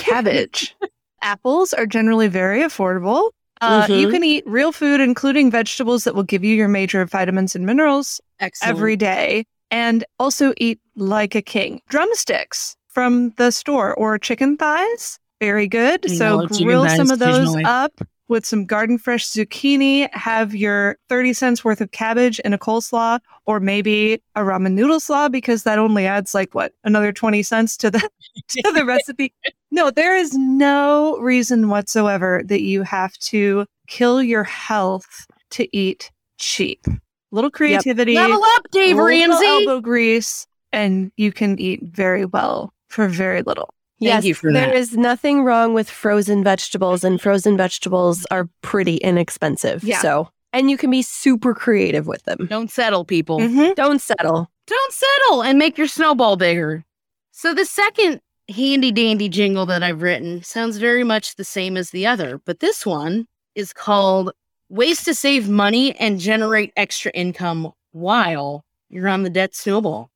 cabbage. 0.00 0.74
Apples 1.22 1.72
are 1.72 1.86
generally 1.86 2.28
very 2.28 2.62
affordable. 2.62 3.30
Uh, 3.60 3.86
You 3.90 4.06
Mhm. 4.06 4.10
can 4.12 4.24
eat 4.24 4.44
real 4.46 4.70
food, 4.72 5.00
including 5.00 5.50
vegetables 5.50 6.04
that 6.04 6.14
will 6.14 6.22
give 6.22 6.44
you 6.44 6.54
your 6.54 6.68
major 6.68 7.04
vitamins 7.04 7.56
and 7.56 7.66
minerals 7.66 8.20
Excellent. 8.38 8.70
every 8.76 8.96
day, 8.96 9.44
and 9.70 10.04
also 10.20 10.54
eat 10.58 10.78
like 10.96 11.34
a 11.34 11.42
king. 11.42 11.80
Drumsticks 11.88 12.76
from 12.88 13.30
the 13.36 13.50
store 13.50 13.94
or 13.94 14.16
chicken 14.18 14.56
thighs, 14.56 15.18
very 15.40 15.66
good. 15.66 16.08
I 16.08 16.14
so 16.14 16.46
grill 16.46 16.88
some 16.88 17.10
of 17.10 17.18
those 17.18 17.54
up 17.64 18.00
with 18.28 18.46
some 18.46 18.64
garden 18.66 18.98
fresh 18.98 19.26
zucchini. 19.26 20.08
Have 20.14 20.54
your 20.54 20.96
thirty 21.08 21.32
cents 21.32 21.64
worth 21.64 21.80
of 21.80 21.90
cabbage 21.90 22.40
and 22.44 22.54
a 22.54 22.58
coleslaw, 22.58 23.18
or 23.46 23.60
maybe 23.60 24.22
a 24.34 24.40
ramen 24.42 24.72
noodle 24.72 25.00
slaw 25.00 25.28
because 25.28 25.62
that 25.64 25.78
only 25.78 26.06
adds 26.06 26.34
like 26.34 26.54
what 26.54 26.72
another 26.84 27.12
twenty 27.12 27.42
cents 27.42 27.76
to 27.78 27.90
the 27.90 28.00
to 28.48 28.72
the 28.72 28.84
recipe. 28.84 29.34
No, 29.70 29.90
there 29.90 30.16
is 30.16 30.34
no 30.34 31.18
reason 31.18 31.68
whatsoever 31.68 32.42
that 32.46 32.62
you 32.62 32.82
have 32.82 33.12
to 33.18 33.66
kill 33.86 34.22
your 34.22 34.44
health 34.44 35.26
to 35.50 35.76
eat 35.76 36.10
cheap. 36.38 36.86
Little 37.30 37.50
creativity, 37.50 38.14
Level 38.14 38.42
up, 38.42 38.62
Dave 38.70 38.96
little 38.96 39.06
Ramsey. 39.06 39.46
elbow 39.46 39.80
grease, 39.80 40.46
and 40.72 41.12
you 41.16 41.30
can 41.32 41.58
eat 41.58 41.82
very 41.82 42.24
well 42.24 42.72
for 42.88 43.06
very 43.08 43.42
little. 43.42 43.74
Thank 44.00 44.08
yes, 44.08 44.24
you 44.24 44.34
for 44.34 44.52
there 44.52 44.68
that. 44.68 44.76
is 44.76 44.96
nothing 44.96 45.42
wrong 45.42 45.74
with 45.74 45.90
frozen 45.90 46.44
vegetables, 46.44 47.02
and 47.02 47.20
frozen 47.20 47.56
vegetables 47.56 48.24
are 48.30 48.48
pretty 48.62 48.96
inexpensive. 48.98 49.82
Yeah. 49.82 50.00
So, 50.00 50.30
and 50.52 50.70
you 50.70 50.76
can 50.76 50.90
be 50.90 51.02
super 51.02 51.52
creative 51.52 52.06
with 52.06 52.22
them. 52.22 52.46
Don't 52.48 52.70
settle, 52.70 53.04
people. 53.04 53.40
Mm-hmm. 53.40 53.72
Don't 53.74 54.00
settle. 54.00 54.50
Don't 54.68 54.92
settle 54.92 55.42
and 55.42 55.58
make 55.58 55.76
your 55.76 55.88
snowball 55.88 56.36
bigger. 56.36 56.84
So 57.32 57.54
the 57.54 57.64
second 57.64 58.20
handy 58.48 58.92
dandy 58.92 59.28
jingle 59.28 59.66
that 59.66 59.82
I've 59.82 60.02
written 60.02 60.42
sounds 60.42 60.76
very 60.76 61.04
much 61.04 61.34
the 61.34 61.44
same 61.44 61.76
as 61.76 61.90
the 61.90 62.06
other, 62.06 62.40
but 62.44 62.60
this 62.60 62.86
one 62.86 63.26
is 63.54 63.72
called 63.72 64.32
Ways 64.68 65.02
to 65.04 65.14
Save 65.14 65.48
Money 65.48 65.94
and 65.96 66.20
Generate 66.20 66.72
Extra 66.76 67.10
Income 67.12 67.72
While 67.90 68.64
You're 68.88 69.08
on 69.08 69.24
the 69.24 69.30
Debt 69.30 69.54
Snowball. 69.54 70.10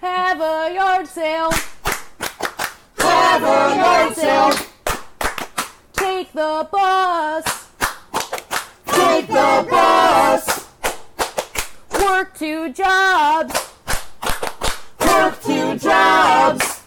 Have 0.00 0.40
a 0.40 0.74
yard 0.74 1.06
sale. 1.06 1.50
Sale. 3.30 4.50
Take 5.92 6.32
the 6.32 6.68
bus. 6.72 7.68
Take 8.86 9.26
the 9.28 9.66
bus. 9.70 10.66
Work 12.00 12.36
two 12.36 12.72
jobs. 12.72 13.54
Work 15.06 15.42
two 15.44 15.78
jobs. 15.78 16.82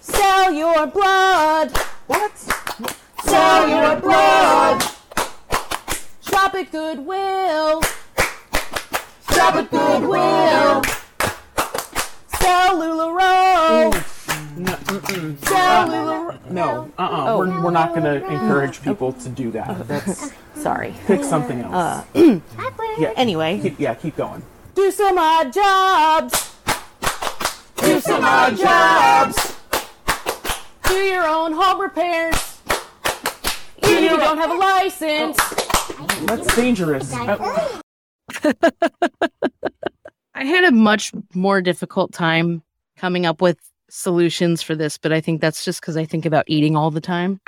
Sell 0.00 0.52
your 0.52 0.86
blood. 0.86 1.70
What? 2.08 2.36
Sell 3.24 3.68
your 3.68 3.96
blood. 4.02 4.82
Shop 6.20 6.54
at 6.54 6.70
Goodwill. 6.70 7.80
Shop 9.32 9.54
at 9.54 9.70
Goodwill. 9.70 10.82
Sell 12.38 12.76
LuLaRoe. 12.76 14.11
Sell 15.00 15.88
LuLaRoe. 15.88 16.50
No, 16.50 16.90
uh-uh. 16.98 17.38
We're, 17.38 17.64
we're 17.64 17.70
not 17.70 17.90
going 17.94 18.04
to 18.04 18.26
encourage 18.30 18.82
people 18.82 19.12
to 19.14 19.28
do 19.30 19.50
that. 19.52 19.88
That's 19.88 20.32
Sorry. 20.54 20.94
pick 21.06 21.24
something 21.24 21.60
else. 21.60 22.04
yeah. 22.14 23.12
Anyway, 23.16 23.58
Keep, 23.60 23.80
yeah, 23.80 23.94
keep 23.94 24.16
going. 24.16 24.42
Do 24.74 24.90
some 24.90 25.16
odd 25.18 25.52
jobs. 25.52 26.54
Do 27.76 28.00
some 28.00 28.22
odd 28.22 28.56
jobs. 28.56 29.56
Do 30.86 30.94
your 30.94 31.26
own 31.26 31.52
home 31.52 31.80
repairs. 31.80 32.60
Even 33.84 34.04
if 34.04 34.10
you 34.12 34.18
don't 34.18 34.38
have 34.38 34.50
a 34.50 34.54
license. 34.54 35.38
That's 36.26 36.54
dangerous. 36.54 37.12
Uh, 37.14 37.80
I 40.34 40.44
had 40.44 40.64
a 40.64 40.72
much 40.72 41.12
more 41.34 41.60
difficult 41.62 42.12
time 42.12 42.62
coming 42.96 43.26
up 43.26 43.40
with 43.40 43.58
solutions 43.92 44.62
for 44.62 44.74
this, 44.74 44.96
but 44.96 45.12
I 45.12 45.20
think 45.20 45.40
that's 45.40 45.64
just 45.64 45.80
because 45.80 45.98
I 45.98 46.06
think 46.06 46.24
about 46.24 46.44
eating 46.48 46.76
all 46.76 46.90
the 46.90 47.00
time. 47.00 47.40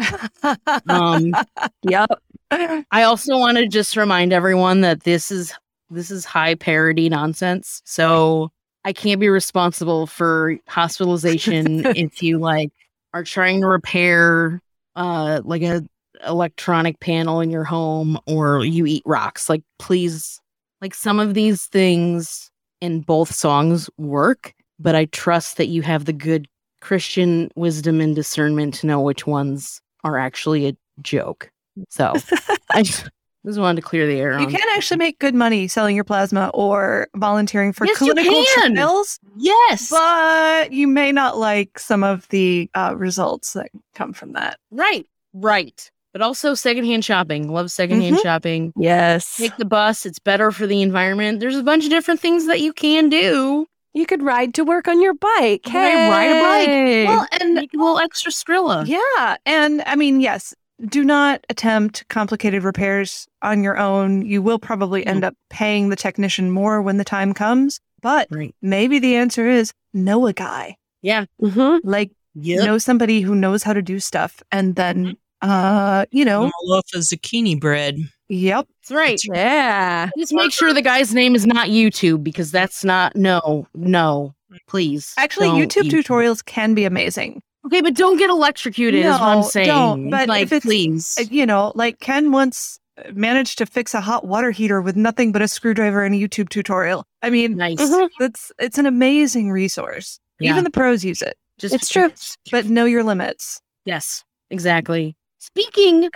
Um, 0.89 1.33
Yep. 1.83 2.11
I 2.51 3.03
also 3.03 3.39
want 3.39 3.57
to 3.59 3.67
just 3.67 3.97
remind 3.97 4.33
everyone 4.33 4.83
that 4.83 5.03
this 5.05 5.31
is 5.31 5.55
this 5.91 6.11
is 6.11 6.25
high 6.25 6.55
parody 6.55 7.09
nonsense. 7.09 7.83
So 7.85 8.53
I 8.85 8.93
can't 8.93 9.21
be 9.21 9.29
responsible 9.29 10.07
for 10.07 10.59
hospitalization 10.69 11.85
if 11.97 12.23
you 12.23 12.39
like 12.39 12.71
are 13.13 13.25
trying 13.25 13.61
to 13.63 13.67
repair 13.67 14.61
uh 14.97 15.41
like 15.45 15.63
a 15.63 15.83
electronic 16.27 17.01
panel 17.01 17.41
in 17.41 17.51
your 17.51 17.65
home 17.65 18.19
or 18.27 18.65
you 18.65 18.87
eat 18.87 19.03
rocks. 19.07 19.49
Like 19.49 19.63
please 19.79 20.41
like 20.81 20.95
some 20.95 21.19
of 21.19 21.35
these 21.35 21.67
things 21.67 22.51
in 22.81 23.01
both 23.01 23.35
songs 23.35 23.89
work, 23.97 24.55
but 24.79 24.95
I 24.95 25.07
trust 25.07 25.57
that 25.57 25.67
you 25.67 25.83
have 25.83 26.05
the 26.05 26.13
good 26.13 26.47
Christian 26.81 27.51
wisdom 27.57 28.01
and 28.01 28.15
discernment 28.15 28.75
to 28.75 28.87
know 28.87 29.01
which 29.01 29.27
ones 29.27 29.81
are 30.05 30.19
actually 30.19 30.67
a 30.69 30.77
joke. 31.03 31.51
So 31.89 32.13
I 32.71 32.83
just, 32.83 33.09
just 33.47 33.59
wanted 33.59 33.81
to 33.81 33.87
clear 33.87 34.07
the 34.07 34.19
air. 34.21 34.39
You 34.39 34.47
on- 34.47 34.51
can 34.53 34.69
actually 34.77 34.99
make 34.99 35.19
good 35.19 35.35
money 35.35 35.67
selling 35.67 35.95
your 35.95 36.05
plasma 36.05 36.51
or 36.55 37.09
volunteering 37.17 37.73
for 37.73 37.87
Yes, 37.87 37.99
clinical 37.99 38.45
trials, 38.55 39.19
yes, 39.37 39.91
but 39.91 40.73
you 40.73 40.87
may 40.87 41.11
not 41.11 41.39
like 41.39 41.79
some 41.79 42.05
of 42.05 42.29
the 42.29 42.69
uh, 42.75 42.95
results 42.97 43.55
that 43.55 43.71
come 43.95 44.13
from 44.13 44.33
that. 44.35 44.59
right, 44.71 45.07
right. 45.33 45.91
But 46.13 46.23
also 46.23 46.55
secondhand 46.55 47.05
shopping. 47.05 47.51
Love 47.53 47.73
secondhand 47.73 48.19
Mhm. 48.19 48.23
shopping. 48.23 48.73
Yes. 48.77 49.37
Take 49.37 49.57
the 49.57 49.65
bus. 49.65 50.07
It's 50.07 50.21
better 50.21 50.53
for 50.53 50.65
the 50.65 50.81
environment. 50.81 51.41
There's 51.41 51.57
a 51.57 51.63
bunch 51.65 51.83
of 51.83 51.91
different 51.91 52.21
things 52.21 52.47
that 52.47 52.61
you 52.61 52.73
can 52.73 53.09
do. 53.09 53.67
You 53.95 54.07
could 54.07 54.23
ride 54.23 54.55
to 54.55 54.65
work 54.65 54.89
on 54.89 55.01
your 55.01 55.15
bike. 55.15 55.63
Right, 55.73 56.09
ride 56.11 56.31
a 56.31 56.41
bike. 56.41 57.09
Well, 57.09 57.27
and 57.41 57.55
Make 57.55 57.73
a 57.75 57.77
little 57.77 57.99
extra 58.01 58.33
Skrilla. 58.33 58.87
yeah, 58.87 59.37
and 59.47 59.83
I 59.87 59.95
mean, 59.97 60.21
yes, 60.21 60.53
do 60.87 61.05
not 61.05 61.45
attempt 61.49 62.05
complicated 62.09 62.65
repairs 62.65 63.27
on 63.43 63.63
your 63.63 63.79
own. 63.79 64.27
You 64.27 64.43
will 64.43 64.59
probably 64.59 65.07
end 65.07 65.23
up 65.25 65.35
paying 65.49 65.89
the 65.91 65.97
technician 65.97 66.51
more 66.51 66.83
when 66.83 66.97
the 66.99 67.05
time 67.05 67.33
comes, 67.33 67.79
but 68.03 68.27
Right. 68.31 68.53
maybe 68.61 68.99
the 68.99 69.15
answer 69.15 69.49
is 69.49 69.73
know 69.93 70.27
a 70.27 70.33
guy. 70.33 70.77
Yeah. 71.03 71.27
Mhm. 71.41 71.81
Like 71.85 72.11
Yep. 72.35 72.67
know 72.67 72.79
somebody 72.79 73.21
who 73.21 73.37
knows 73.37 73.63
how 73.63 73.73
to 73.73 73.81
do 73.83 74.01
stuff, 74.01 74.43
and 74.51 74.75
then 74.75 75.17
uh, 75.41 76.07
you 76.11 76.25
know, 76.25 76.47
A 76.47 76.51
loaf 76.65 76.87
of 76.95 77.03
zucchini 77.03 77.61
bread. 77.61 77.99
Yep, 78.29 78.67
That's 78.83 78.91
right. 78.91 79.21
Yeah. 79.25 80.09
Just 80.19 80.33
make 80.33 80.53
sure 80.53 80.73
the 80.73 80.83
guy's 80.83 81.15
name 81.15 81.35
is 81.35 81.47
not 81.47 81.69
YouTube 81.69 82.23
because 82.25 82.51
that's 82.51 82.85
not 82.85 83.15
no, 83.17 83.67
no, 83.75 84.35
please. 84.69 85.15
actually, 85.19 85.49
don't 85.49 85.59
YouTube 85.61 85.91
tutorials 85.91 86.45
can 86.45 86.75
be 86.75 86.85
amazing. 86.85 87.43
Okay, 87.67 87.81
but 87.81 87.95
don't 87.95 88.19
get 88.19 88.29
electrocuted. 88.31 89.01
is 89.05 89.13
what 89.13 89.23
I'm 89.23 89.39
No, 89.39 89.43
saying. 89.43 89.67
don't, 89.69 90.11
but 90.11 90.29
like, 90.29 90.43
if 90.43 90.53
it's- 90.53 90.63
please. 90.65 91.15
Uh, 91.19 91.25
You 91.31 91.47
know, 91.47 91.73
like 91.75 91.99
Ken 92.01 92.31
once 92.31 92.79
uh, 92.99 93.11
managed 93.15 93.57
to 93.59 93.67
fix 93.67 93.95
a 93.95 94.01
hot 94.03 94.27
water 94.27 94.51
heater 94.51 94.83
with 94.83 94.97
nothing 94.97 95.33
but 95.33 95.41
a 95.41 95.49
screwdriver 95.49 96.05
and 96.05 96.15
a 96.15 96.19
YouTube 96.19 96.51
tutorial. 96.51 97.05
I 97.23 97.31
mean, 97.31 97.57
nice. 97.57 97.79
that's 98.19 98.53
it's 98.59 98.77
an 98.79 98.85
amazing 98.87 99.51
resource. 99.51 100.21
Yeah. 100.41 100.51
Even 100.53 100.65
the 100.65 100.71
pros 100.71 101.05
use 101.05 101.23
it, 101.23 101.37
Just 101.59 101.75
It's 101.75 101.89
true. 101.89 102.13
but 102.51 102.67
know 102.67 102.85
your 102.85 103.03
limits. 103.03 103.61
Yes, 103.87 104.25
exactly. 104.51 105.17
Speaking 105.39 106.11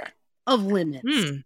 of 0.46 0.64
limits, 0.66 1.02
Hmm. 1.06 1.36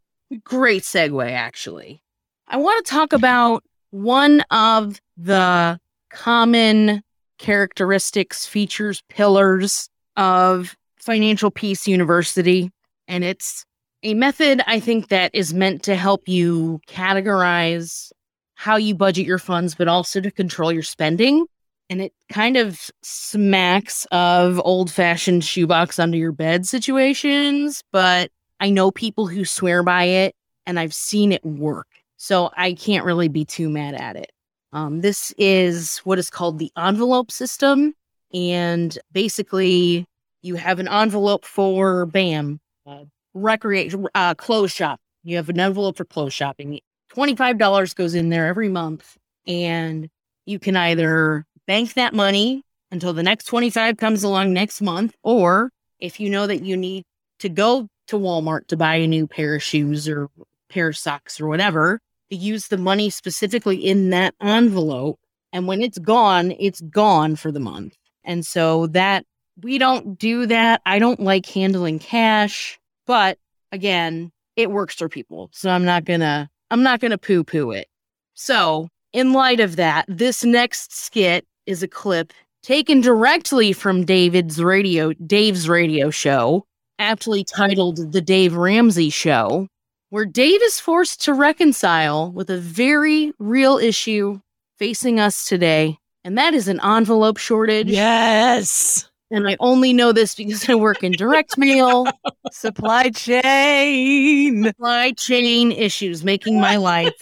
Great 0.44 0.82
segue 0.82 1.30
actually. 1.30 2.02
I 2.48 2.56
want 2.56 2.84
to 2.84 2.90
talk 2.90 3.12
about 3.12 3.64
one 3.90 4.42
of 4.50 5.00
the 5.16 5.78
common 6.10 7.02
characteristics, 7.38 8.46
features, 8.46 9.02
pillars 9.08 9.88
of 10.16 10.76
Financial 10.98 11.50
Peace 11.50 11.88
University. 11.88 12.70
And 13.08 13.24
it's 13.24 13.64
a 14.02 14.14
method 14.14 14.62
I 14.66 14.80
think 14.80 15.08
that 15.08 15.34
is 15.34 15.52
meant 15.52 15.82
to 15.84 15.96
help 15.96 16.28
you 16.28 16.80
categorize 16.88 18.12
how 18.54 18.76
you 18.76 18.94
budget 18.94 19.26
your 19.26 19.38
funds, 19.38 19.74
but 19.74 19.88
also 19.88 20.20
to 20.20 20.30
control 20.30 20.72
your 20.72 20.82
spending. 20.82 21.46
And 21.90 22.00
it 22.00 22.12
kind 22.30 22.56
of 22.56 22.90
smacks 23.02 24.06
of 24.12 24.60
old 24.64 24.90
fashioned 24.90 25.44
shoebox 25.44 25.98
under 25.98 26.16
your 26.16 26.32
bed 26.32 26.66
situations, 26.66 27.82
but 27.92 28.30
I 28.62 28.70
know 28.70 28.92
people 28.92 29.26
who 29.26 29.44
swear 29.44 29.82
by 29.82 30.04
it 30.04 30.36
and 30.66 30.78
I've 30.78 30.94
seen 30.94 31.32
it 31.32 31.44
work. 31.44 31.88
So 32.16 32.50
I 32.56 32.74
can't 32.74 33.04
really 33.04 33.26
be 33.26 33.44
too 33.44 33.68
mad 33.68 33.94
at 33.94 34.14
it. 34.14 34.30
Um, 34.72 35.00
this 35.00 35.34
is 35.36 35.98
what 36.04 36.16
is 36.20 36.30
called 36.30 36.60
the 36.60 36.70
envelope 36.78 37.32
system. 37.32 37.92
And 38.32 38.96
basically, 39.10 40.06
you 40.42 40.54
have 40.54 40.78
an 40.78 40.86
envelope 40.86 41.44
for 41.44 42.06
BAM, 42.06 42.60
uh, 42.86 43.06
recreation, 43.34 44.06
uh, 44.14 44.36
clothes 44.36 44.70
shop. 44.70 45.00
You 45.24 45.36
have 45.38 45.48
an 45.48 45.58
envelope 45.58 45.96
for 45.96 46.04
clothes 46.04 46.32
shopping. 46.32 46.78
$25 47.12 47.96
goes 47.96 48.14
in 48.14 48.28
there 48.28 48.46
every 48.46 48.68
month. 48.68 49.16
And 49.44 50.08
you 50.46 50.60
can 50.60 50.76
either 50.76 51.44
bank 51.66 51.94
that 51.94 52.14
money 52.14 52.62
until 52.92 53.12
the 53.12 53.24
next 53.24 53.46
25 53.46 53.96
comes 53.96 54.22
along 54.22 54.52
next 54.52 54.80
month, 54.80 55.16
or 55.24 55.72
if 55.98 56.20
you 56.20 56.30
know 56.30 56.46
that 56.46 56.62
you 56.62 56.76
need 56.76 57.02
to 57.40 57.48
go 57.48 57.88
to 58.08 58.16
Walmart 58.16 58.66
to 58.68 58.76
buy 58.76 58.96
a 58.96 59.06
new 59.06 59.26
pair 59.26 59.54
of 59.56 59.62
shoes 59.62 60.08
or 60.08 60.28
pair 60.68 60.88
of 60.88 60.96
socks 60.96 61.40
or 61.40 61.46
whatever, 61.46 62.00
to 62.30 62.36
use 62.36 62.68
the 62.68 62.78
money 62.78 63.10
specifically 63.10 63.76
in 63.76 64.10
that 64.10 64.34
envelope. 64.40 65.18
And 65.52 65.66
when 65.66 65.82
it's 65.82 65.98
gone, 65.98 66.52
it's 66.58 66.80
gone 66.80 67.36
for 67.36 67.52
the 67.52 67.60
month. 67.60 67.96
And 68.24 68.46
so 68.46 68.86
that 68.88 69.26
we 69.62 69.78
don't 69.78 70.18
do 70.18 70.46
that. 70.46 70.80
I 70.86 70.98
don't 70.98 71.20
like 71.20 71.46
handling 71.46 71.98
cash, 71.98 72.78
but 73.06 73.38
again, 73.70 74.32
it 74.56 74.70
works 74.70 74.94
for 74.94 75.08
people. 75.08 75.50
So 75.52 75.70
I'm 75.70 75.84
not 75.84 76.04
gonna 76.04 76.50
I'm 76.70 76.82
not 76.82 77.00
gonna 77.00 77.18
poo-poo 77.18 77.72
it. 77.72 77.88
So 78.34 78.88
in 79.12 79.32
light 79.32 79.60
of 79.60 79.76
that, 79.76 80.06
this 80.08 80.42
next 80.42 80.94
skit 80.94 81.46
is 81.66 81.82
a 81.82 81.88
clip 81.88 82.32
taken 82.62 83.00
directly 83.00 83.72
from 83.72 84.04
David's 84.04 84.62
radio 84.62 85.12
Dave's 85.12 85.68
radio 85.68 86.10
show, 86.10 86.64
aptly 87.02 87.42
titled 87.42 88.12
The 88.12 88.20
Dave 88.20 88.54
Ramsey 88.54 89.10
Show, 89.10 89.66
where 90.10 90.24
Dave 90.24 90.62
is 90.62 90.78
forced 90.78 91.20
to 91.24 91.34
reconcile 91.34 92.30
with 92.30 92.48
a 92.48 92.58
very 92.58 93.32
real 93.40 93.76
issue 93.76 94.38
facing 94.78 95.18
us 95.18 95.44
today, 95.44 95.98
and 96.22 96.38
that 96.38 96.54
is 96.54 96.68
an 96.68 96.78
envelope 96.80 97.38
shortage. 97.38 97.88
Yes. 97.88 99.10
And 99.32 99.48
I 99.48 99.56
only 99.58 99.92
know 99.92 100.12
this 100.12 100.36
because 100.36 100.68
I 100.68 100.76
work 100.76 101.02
in 101.02 101.10
direct 101.10 101.58
mail, 101.58 102.06
Supply 102.52 103.10
chain. 103.10 104.64
supply 104.66 105.10
chain 105.12 105.72
issues 105.72 106.22
making 106.22 106.60
my 106.60 106.76
life 106.76 107.14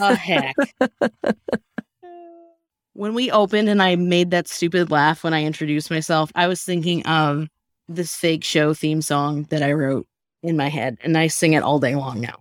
a 0.00 0.16
heck. 0.16 0.56
When 2.94 3.14
we 3.14 3.30
opened 3.30 3.68
and 3.68 3.80
I 3.80 3.94
made 3.94 4.32
that 4.32 4.48
stupid 4.48 4.90
laugh 4.90 5.22
when 5.22 5.32
I 5.32 5.44
introduced 5.44 5.90
myself, 5.90 6.32
I 6.34 6.48
was 6.48 6.62
thinking 6.62 7.06
of 7.06 7.48
this 7.88 8.14
fake 8.14 8.44
show 8.44 8.74
theme 8.74 9.02
song 9.02 9.44
that 9.50 9.62
I 9.62 9.72
wrote 9.72 10.06
in 10.42 10.56
my 10.56 10.68
head, 10.68 10.98
and 11.02 11.16
I 11.16 11.26
sing 11.26 11.52
it 11.52 11.62
all 11.62 11.78
day 11.78 11.94
long 11.94 12.20
now. 12.20 12.40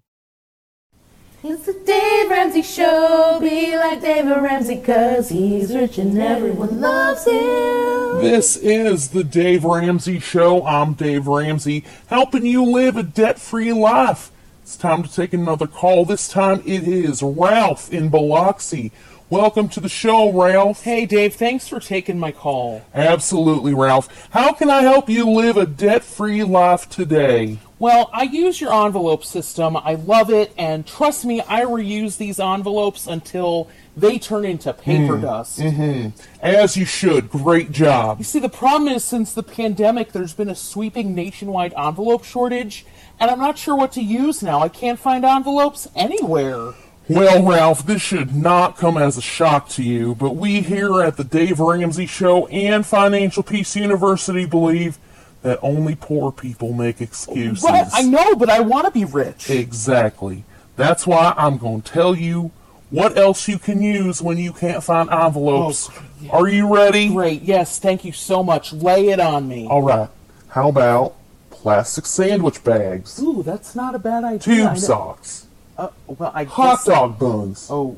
It's 1.46 1.66
the 1.66 1.74
Dave 1.74 2.30
Ramsey 2.30 2.62
Show. 2.62 3.38
Be 3.42 3.76
like 3.78 4.02
David 4.02 4.42
Ramsey, 4.42 4.78
cause 4.78 5.28
he's 5.28 5.76
rich 5.76 5.98
and 5.98 6.18
everyone 6.18 6.80
loves 6.80 7.26
him. 7.26 8.22
This 8.22 8.56
is 8.56 9.10
the 9.10 9.26
Dave 9.26 9.66
Ramsey 9.66 10.20
Show. 10.20 10.66
I'm 10.66 10.94
Dave 10.94 11.28
Ramsey, 11.28 11.84
helping 12.08 12.46
you 12.46 12.64
live 12.64 12.96
a 12.96 13.04
debt 13.04 13.40
free 13.40 13.74
life. 13.74 14.32
It's 14.62 14.78
time 14.78 15.04
to 15.04 15.14
take 15.14 15.34
another 15.34 15.68
call. 15.68 16.06
This 16.06 16.30
time 16.30 16.62
it 16.66 16.88
is 16.88 17.22
Ralph 17.22 17.92
in 17.92 18.08
Biloxi. 18.08 18.94
Welcome 19.34 19.68
to 19.70 19.80
the 19.80 19.90
show, 19.90 20.32
Ralph. 20.32 20.84
Hey, 20.84 21.08
Dave, 21.08 21.34
thanks 21.34 21.68
for 21.68 21.80
taking 21.80 22.20
my 22.20 22.32
call. 22.32 22.84
Absolutely, 22.94 23.74
Ralph. 23.74 24.28
How 24.30 24.54
can 24.54 24.70
I 24.70 24.84
help 24.84 25.10
you 25.10 25.28
live 25.28 25.58
a 25.58 25.66
debt 25.66 26.04
free 26.04 26.44
life 26.44 26.88
today? 26.88 27.58
Well, 27.80 28.12
I 28.14 28.24
use 28.26 28.62
your 28.62 28.72
envelope 28.72 29.26
system. 29.26 29.76
I 29.76 29.96
love 29.96 30.30
it, 30.30 30.54
and 30.56 30.86
trust 30.86 31.26
me, 31.26 31.42
I 31.42 31.62
reuse 31.64 32.18
these 32.18 32.40
envelopes 32.40 33.08
until 33.08 33.72
they 33.98 34.20
turn 34.20 34.46
into 34.46 34.72
paper 34.72 35.18
dust. 35.18 35.58
Mm-hmm. 35.58 36.10
As 36.40 36.78
you 36.78 36.86
should. 36.86 37.32
Great 37.32 37.72
job. 37.72 38.20
You 38.20 38.26
see, 38.26 38.38
the 38.38 38.50
problem 38.50 38.88
is 38.88 39.04
since 39.04 39.34
the 39.34 39.42
pandemic, 39.42 40.12
there's 40.12 40.36
been 40.36 40.50
a 40.50 40.56
sweeping 40.56 41.16
nationwide 41.16 41.74
envelope 41.76 42.24
shortage, 42.24 42.86
and 43.20 43.32
I'm 43.32 43.40
not 43.40 43.58
sure 43.58 43.76
what 43.76 43.94
to 43.94 44.02
use 44.04 44.44
now. 44.44 44.60
I 44.60 44.70
can't 44.70 45.00
find 45.00 45.26
envelopes 45.26 45.88
anywhere. 45.96 46.74
Well, 47.10 47.44
Ralph, 47.44 47.86
this 47.86 48.02
should 48.02 48.34
not 48.34 48.78
come 48.78 48.98
as 48.98 49.18
a 49.18 49.22
shock 49.22 49.68
to 49.70 49.84
you, 49.84 50.16
but 50.16 50.36
we 50.36 50.62
here 50.62 51.02
at 51.02 51.18
the 51.18 51.24
Dave 51.24 51.60
Ramsey 51.60 52.06
Show 52.06 52.48
and 52.48 52.86
Financial 52.86 53.44
Peace 53.44 53.76
University 53.76 54.46
believe 54.46 54.98
that 55.42 55.60
only 55.62 55.96
poor 55.96 56.32
people 56.32 56.72
make 56.72 57.02
excuses. 57.02 57.64
Right, 57.64 57.86
I 57.92 58.04
know, 58.04 58.36
but 58.36 58.50
I 58.50 58.62
want 58.62 58.86
to 58.86 58.92
be 58.92 59.04
rich. 59.04 59.50
Exactly. 59.50 60.46
That's 60.78 61.06
why 61.06 61.34
I'm 61.36 61.58
going 61.58 61.82
to 61.82 61.92
tell 61.92 62.16
you 62.16 62.52
what 62.90 63.18
else 63.18 63.48
you 63.48 63.60
can 63.60 63.82
use 63.82 64.22
when 64.22 64.38
you 64.38 64.54
can't 64.54 64.82
find 64.82 65.10
envelopes. 65.10 65.90
Oh, 65.92 66.30
Are 66.32 66.48
you 66.48 66.74
ready? 66.74 67.10
Great, 67.10 67.42
yes, 67.42 67.80
thank 67.80 68.06
you 68.06 68.14
so 68.14 68.44
much. 68.44 68.72
Lay 68.72 69.10
it 69.10 69.20
on 69.20 69.48
me. 69.48 69.68
All 69.68 69.82
right. 69.82 70.10
How 70.48 70.70
about 70.70 71.16
plastic 71.64 72.06
sandwich 72.06 72.62
bags, 72.64 73.22
Ooh, 73.22 73.42
that's 73.42 73.74
not 73.74 73.96
a 73.96 74.00
bad 74.00 74.26
idea. 74.26 74.68
Tube 74.68 74.78
socks, 74.78 75.48
Uh, 75.78 75.88
well, 76.08 76.32
I 76.34 76.44
hot 76.44 76.86
dog 76.86 77.18
buns, 77.20 77.68
Oh, 77.72 77.98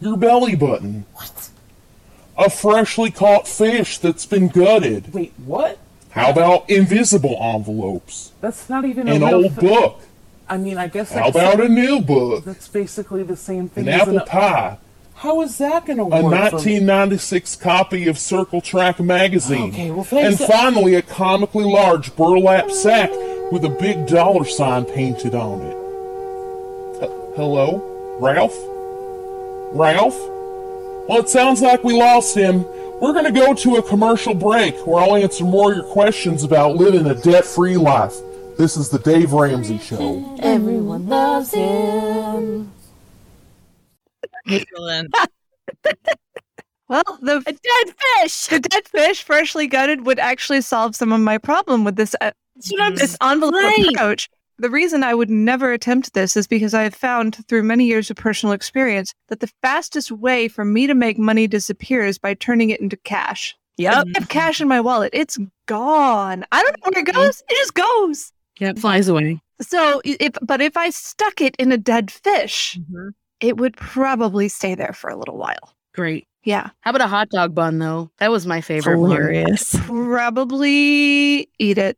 your 0.00 0.16
belly 0.16 0.54
button, 0.54 1.04
what? 1.14 1.48
a 2.38 2.48
freshly 2.48 3.10
caught 3.10 3.48
fish 3.48 3.98
that's 3.98 4.26
been 4.26 4.48
gutted. 4.48 5.12
Wait, 5.12 5.32
what? 5.44 5.78
How 6.10 6.30
about 6.30 6.68
invisible 6.70 7.36
envelopes? 7.40 8.32
That's 8.40 8.68
not 8.68 8.84
even 8.84 9.08
a 9.08 9.14
An 9.14 9.22
old 9.22 9.54
thi- 9.54 9.66
book. 9.68 10.00
I 10.48 10.56
mean, 10.56 10.78
I 10.78 10.88
guess 10.88 11.12
How 11.12 11.28
about 11.28 11.60
a 11.60 11.68
new 11.68 12.00
book? 12.00 12.44
that's 12.44 12.66
basically 12.68 13.22
the 13.22 13.36
same 13.36 13.68
thing. 13.68 13.86
An 13.86 13.94
as 13.94 14.00
apple 14.02 14.18
an- 14.20 14.26
pie. 14.26 14.78
How 15.16 15.42
is 15.42 15.58
that 15.58 15.84
going 15.84 15.98
to 15.98 16.04
A 16.04 16.06
work? 16.06 16.22
me? 16.22 16.38
1996 16.80 17.56
copy 17.56 18.08
of 18.08 18.18
Circle 18.18 18.60
Track 18.62 18.98
magazine. 19.00 19.68
Okay, 19.70 19.90
well, 19.90 20.02
thanks. 20.04 20.40
And 20.40 20.48
finally, 20.50 20.94
a 20.94 21.02
comically 21.02 21.64
large 21.64 22.16
burlap 22.16 22.70
sack 22.70 23.10
with 23.52 23.64
a 23.64 23.68
big 23.68 24.06
dollar 24.06 24.44
sign 24.46 24.86
painted 24.86 25.34
on 25.34 25.60
it. 25.60 25.76
H- 27.30 27.36
hello? 27.36 28.18
Ralph? 28.20 28.56
Ralph? 29.72 30.16
Well, 31.08 31.18
it 31.18 31.28
sounds 31.28 31.60
like 31.62 31.82
we 31.84 31.94
lost 31.94 32.36
him. 32.36 32.64
We're 33.00 33.12
going 33.12 33.24
to 33.24 33.32
go 33.32 33.54
to 33.54 33.76
a 33.76 33.82
commercial 33.82 34.34
break 34.34 34.74
where 34.86 35.02
I'll 35.02 35.16
answer 35.16 35.44
more 35.44 35.70
of 35.72 35.78
your 35.78 35.86
questions 35.86 36.44
about 36.44 36.76
living 36.76 37.06
a 37.06 37.14
debt 37.14 37.44
free 37.44 37.76
life. 37.76 38.14
This 38.58 38.76
is 38.76 38.90
the 38.90 38.98
Dave 38.98 39.32
Ramsey 39.32 39.78
Show. 39.78 40.36
Everyone 40.40 41.08
loves 41.08 41.52
him. 41.54 42.72
Excellent. 44.48 45.14
Well, 46.88 47.04
the 47.22 47.36
A 47.46 47.52
dead 47.52 47.94
fish. 48.20 48.46
the 48.48 48.58
dead 48.58 48.88
fish 48.88 49.22
freshly 49.22 49.68
gutted 49.68 50.04
would 50.06 50.18
actually 50.18 50.60
solve 50.60 50.96
some 50.96 51.12
of 51.12 51.20
my 51.20 51.38
problem 51.38 51.84
with 51.84 51.94
this 51.94 52.16
uh, 52.20 52.32
That's 52.56 52.72
what 52.72 52.80
I'm 52.82 52.96
this 52.96 53.16
envelope 53.22 53.54
Right. 53.54 53.86
approach. 53.94 54.28
The 54.60 54.68
reason 54.70 55.02
I 55.02 55.14
would 55.14 55.30
never 55.30 55.72
attempt 55.72 56.12
this 56.12 56.36
is 56.36 56.46
because 56.46 56.74
I 56.74 56.82
have 56.82 56.94
found 56.94 57.46
through 57.48 57.62
many 57.62 57.86
years 57.86 58.10
of 58.10 58.16
personal 58.16 58.52
experience 58.52 59.14
that 59.28 59.40
the 59.40 59.50
fastest 59.62 60.12
way 60.12 60.48
for 60.48 60.66
me 60.66 60.86
to 60.86 60.94
make 60.94 61.18
money 61.18 61.46
disappear 61.46 62.04
is 62.04 62.18
by 62.18 62.34
turning 62.34 62.68
it 62.68 62.78
into 62.78 62.98
cash. 62.98 63.56
Yep. 63.78 63.94
I 63.94 64.18
have 64.18 64.28
cash 64.28 64.60
in 64.60 64.68
my 64.68 64.78
wallet. 64.82 65.10
It's 65.14 65.38
gone. 65.64 66.44
I 66.52 66.62
don't 66.62 66.76
know 66.84 66.90
where 66.92 67.00
it 67.08 67.14
goes. 67.14 67.42
It 67.48 67.56
just 67.56 67.72
goes. 67.72 68.32
Yeah, 68.58 68.68
it 68.70 68.78
flies 68.78 69.08
away. 69.08 69.40
So 69.62 70.02
if 70.04 70.34
but 70.42 70.60
if 70.60 70.76
I 70.76 70.90
stuck 70.90 71.40
it 71.40 71.56
in 71.58 71.72
a 71.72 71.78
dead 71.78 72.10
fish, 72.10 72.78
Mhm. 72.92 73.12
it 73.40 73.56
would 73.56 73.78
probably 73.78 74.48
stay 74.48 74.74
there 74.74 74.92
for 74.92 75.08
a 75.08 75.16
little 75.16 75.38
while. 75.38 75.74
Great. 75.94 76.26
Yeah. 76.44 76.68
How 76.80 76.90
about 76.90 77.00
a 77.00 77.06
hot 77.08 77.30
dog 77.30 77.54
bun 77.54 77.78
though? 77.78 78.10
That 78.18 78.30
was 78.30 78.46
my 78.46 78.60
favorite. 78.60 78.92
Hilarious. 78.98 79.74
Probably 79.86 81.48
eat 81.58 81.78
it. 81.78 81.96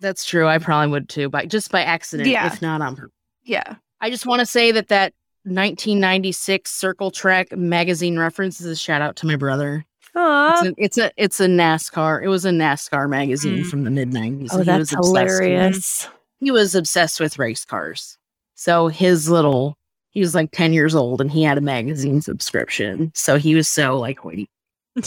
That's 0.00 0.24
true. 0.24 0.46
I 0.46 0.58
probably 0.58 0.90
would 0.92 1.08
too, 1.08 1.28
but 1.28 1.48
just 1.48 1.70
by 1.70 1.82
accident, 1.82 2.28
Yeah. 2.28 2.46
if 2.46 2.60
not 2.60 2.82
on 2.82 2.96
purpose. 2.96 3.12
Yeah. 3.44 3.76
I 4.00 4.10
just 4.10 4.26
want 4.26 4.40
to 4.40 4.46
say 4.46 4.72
that 4.72 4.88
that 4.88 5.12
1996 5.44 6.70
Circle 6.70 7.10
Track 7.10 7.56
magazine 7.56 8.18
reference 8.18 8.60
is 8.60 8.66
a 8.66 8.76
shout 8.76 9.00
out 9.02 9.16
to 9.16 9.26
my 9.26 9.36
brother. 9.36 9.84
Aw. 10.14 10.52
It's 10.52 10.66
a, 10.66 10.74
it's 10.76 10.98
a 10.98 11.10
it's 11.16 11.40
a 11.40 11.46
NASCAR. 11.46 12.22
It 12.22 12.28
was 12.28 12.44
a 12.44 12.50
NASCAR 12.50 13.08
magazine 13.08 13.64
Mm. 13.64 13.66
from 13.66 13.84
the 13.84 13.90
mid 13.90 14.10
90s. 14.12 14.48
Oh, 14.52 14.62
that's 14.62 14.90
hilarious. 14.90 16.08
he 16.40 16.50
was 16.50 16.74
obsessed 16.74 17.20
with 17.20 17.38
race 17.38 17.64
cars. 17.64 18.18
So 18.54 18.88
his 18.88 19.28
little, 19.28 19.76
he 20.10 20.20
was 20.20 20.34
like 20.34 20.50
10 20.52 20.72
years 20.72 20.94
old 20.94 21.20
and 21.20 21.30
he 21.30 21.42
had 21.42 21.58
a 21.58 21.62
magazine 21.62 22.20
subscription. 22.22 23.12
So 23.14 23.36
he 23.38 23.54
was 23.54 23.68
so 23.68 23.98
like, 23.98 24.18
hoity. 24.18 24.48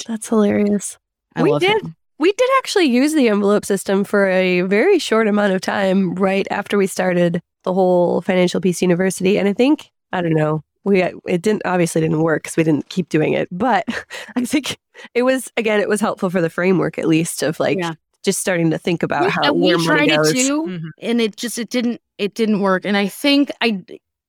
That's 0.07 0.27
hilarious. 0.29 0.97
I 1.35 1.43
We 1.43 1.51
love 1.51 1.61
did. 1.61 1.81
him. 1.81 1.95
We 2.19 2.31
did 2.33 2.49
actually 2.57 2.85
use 2.85 3.13
the 3.13 3.29
envelope 3.29 3.65
system 3.65 4.03
for 4.03 4.27
a 4.27 4.61
very 4.61 4.99
short 4.99 5.27
amount 5.27 5.53
of 5.53 5.61
time 5.61 6.13
right 6.15 6.45
after 6.51 6.77
we 6.77 6.85
started 6.85 7.41
the 7.63 7.73
whole 7.73 8.21
Financial 8.21 8.59
Peace 8.61 8.81
University. 8.81 9.37
And 9.39 9.47
I 9.47 9.53
think, 9.53 9.89
I 10.11 10.21
don't 10.21 10.33
know, 10.35 10.61
we 10.83 11.01
it 11.01 11.41
didn't 11.41 11.61
obviously 11.65 12.01
didn't 12.01 12.21
work 12.21 12.43
because 12.43 12.57
we 12.57 12.63
didn't 12.63 12.89
keep 12.89 13.09
doing 13.09 13.33
it. 13.33 13.47
But 13.51 13.85
I 14.35 14.43
think 14.45 14.77
it 15.13 15.23
was 15.23 15.49
again, 15.57 15.79
it 15.79 15.89
was 15.89 16.01
helpful 16.01 16.29
for 16.29 16.41
the 16.41 16.49
framework 16.49 16.97
at 16.99 17.07
least 17.07 17.41
of 17.43 17.59
like 17.59 17.77
Yeah. 17.77 17.93
just 18.23 18.39
starting 18.39 18.69
to 18.71 18.77
think 18.77 19.01
about 19.03 19.23
We- 19.25 19.29
how 19.31 19.41
and 19.43 19.59
we 19.61 19.71
money 19.75 19.85
tried 19.85 20.09
goes. 20.09 20.31
it 20.31 20.45
too, 20.47 20.63
Mhm. 20.67 20.81
and 21.01 21.21
it 21.21 21.35
just 21.37 21.57
it 21.57 21.69
didn't 21.69 22.01
it 22.17 22.33
didn't 22.33 22.59
work. 22.61 22.85
And 22.85 22.97
I 22.97 23.07
think 23.07 23.49
I 23.61 23.81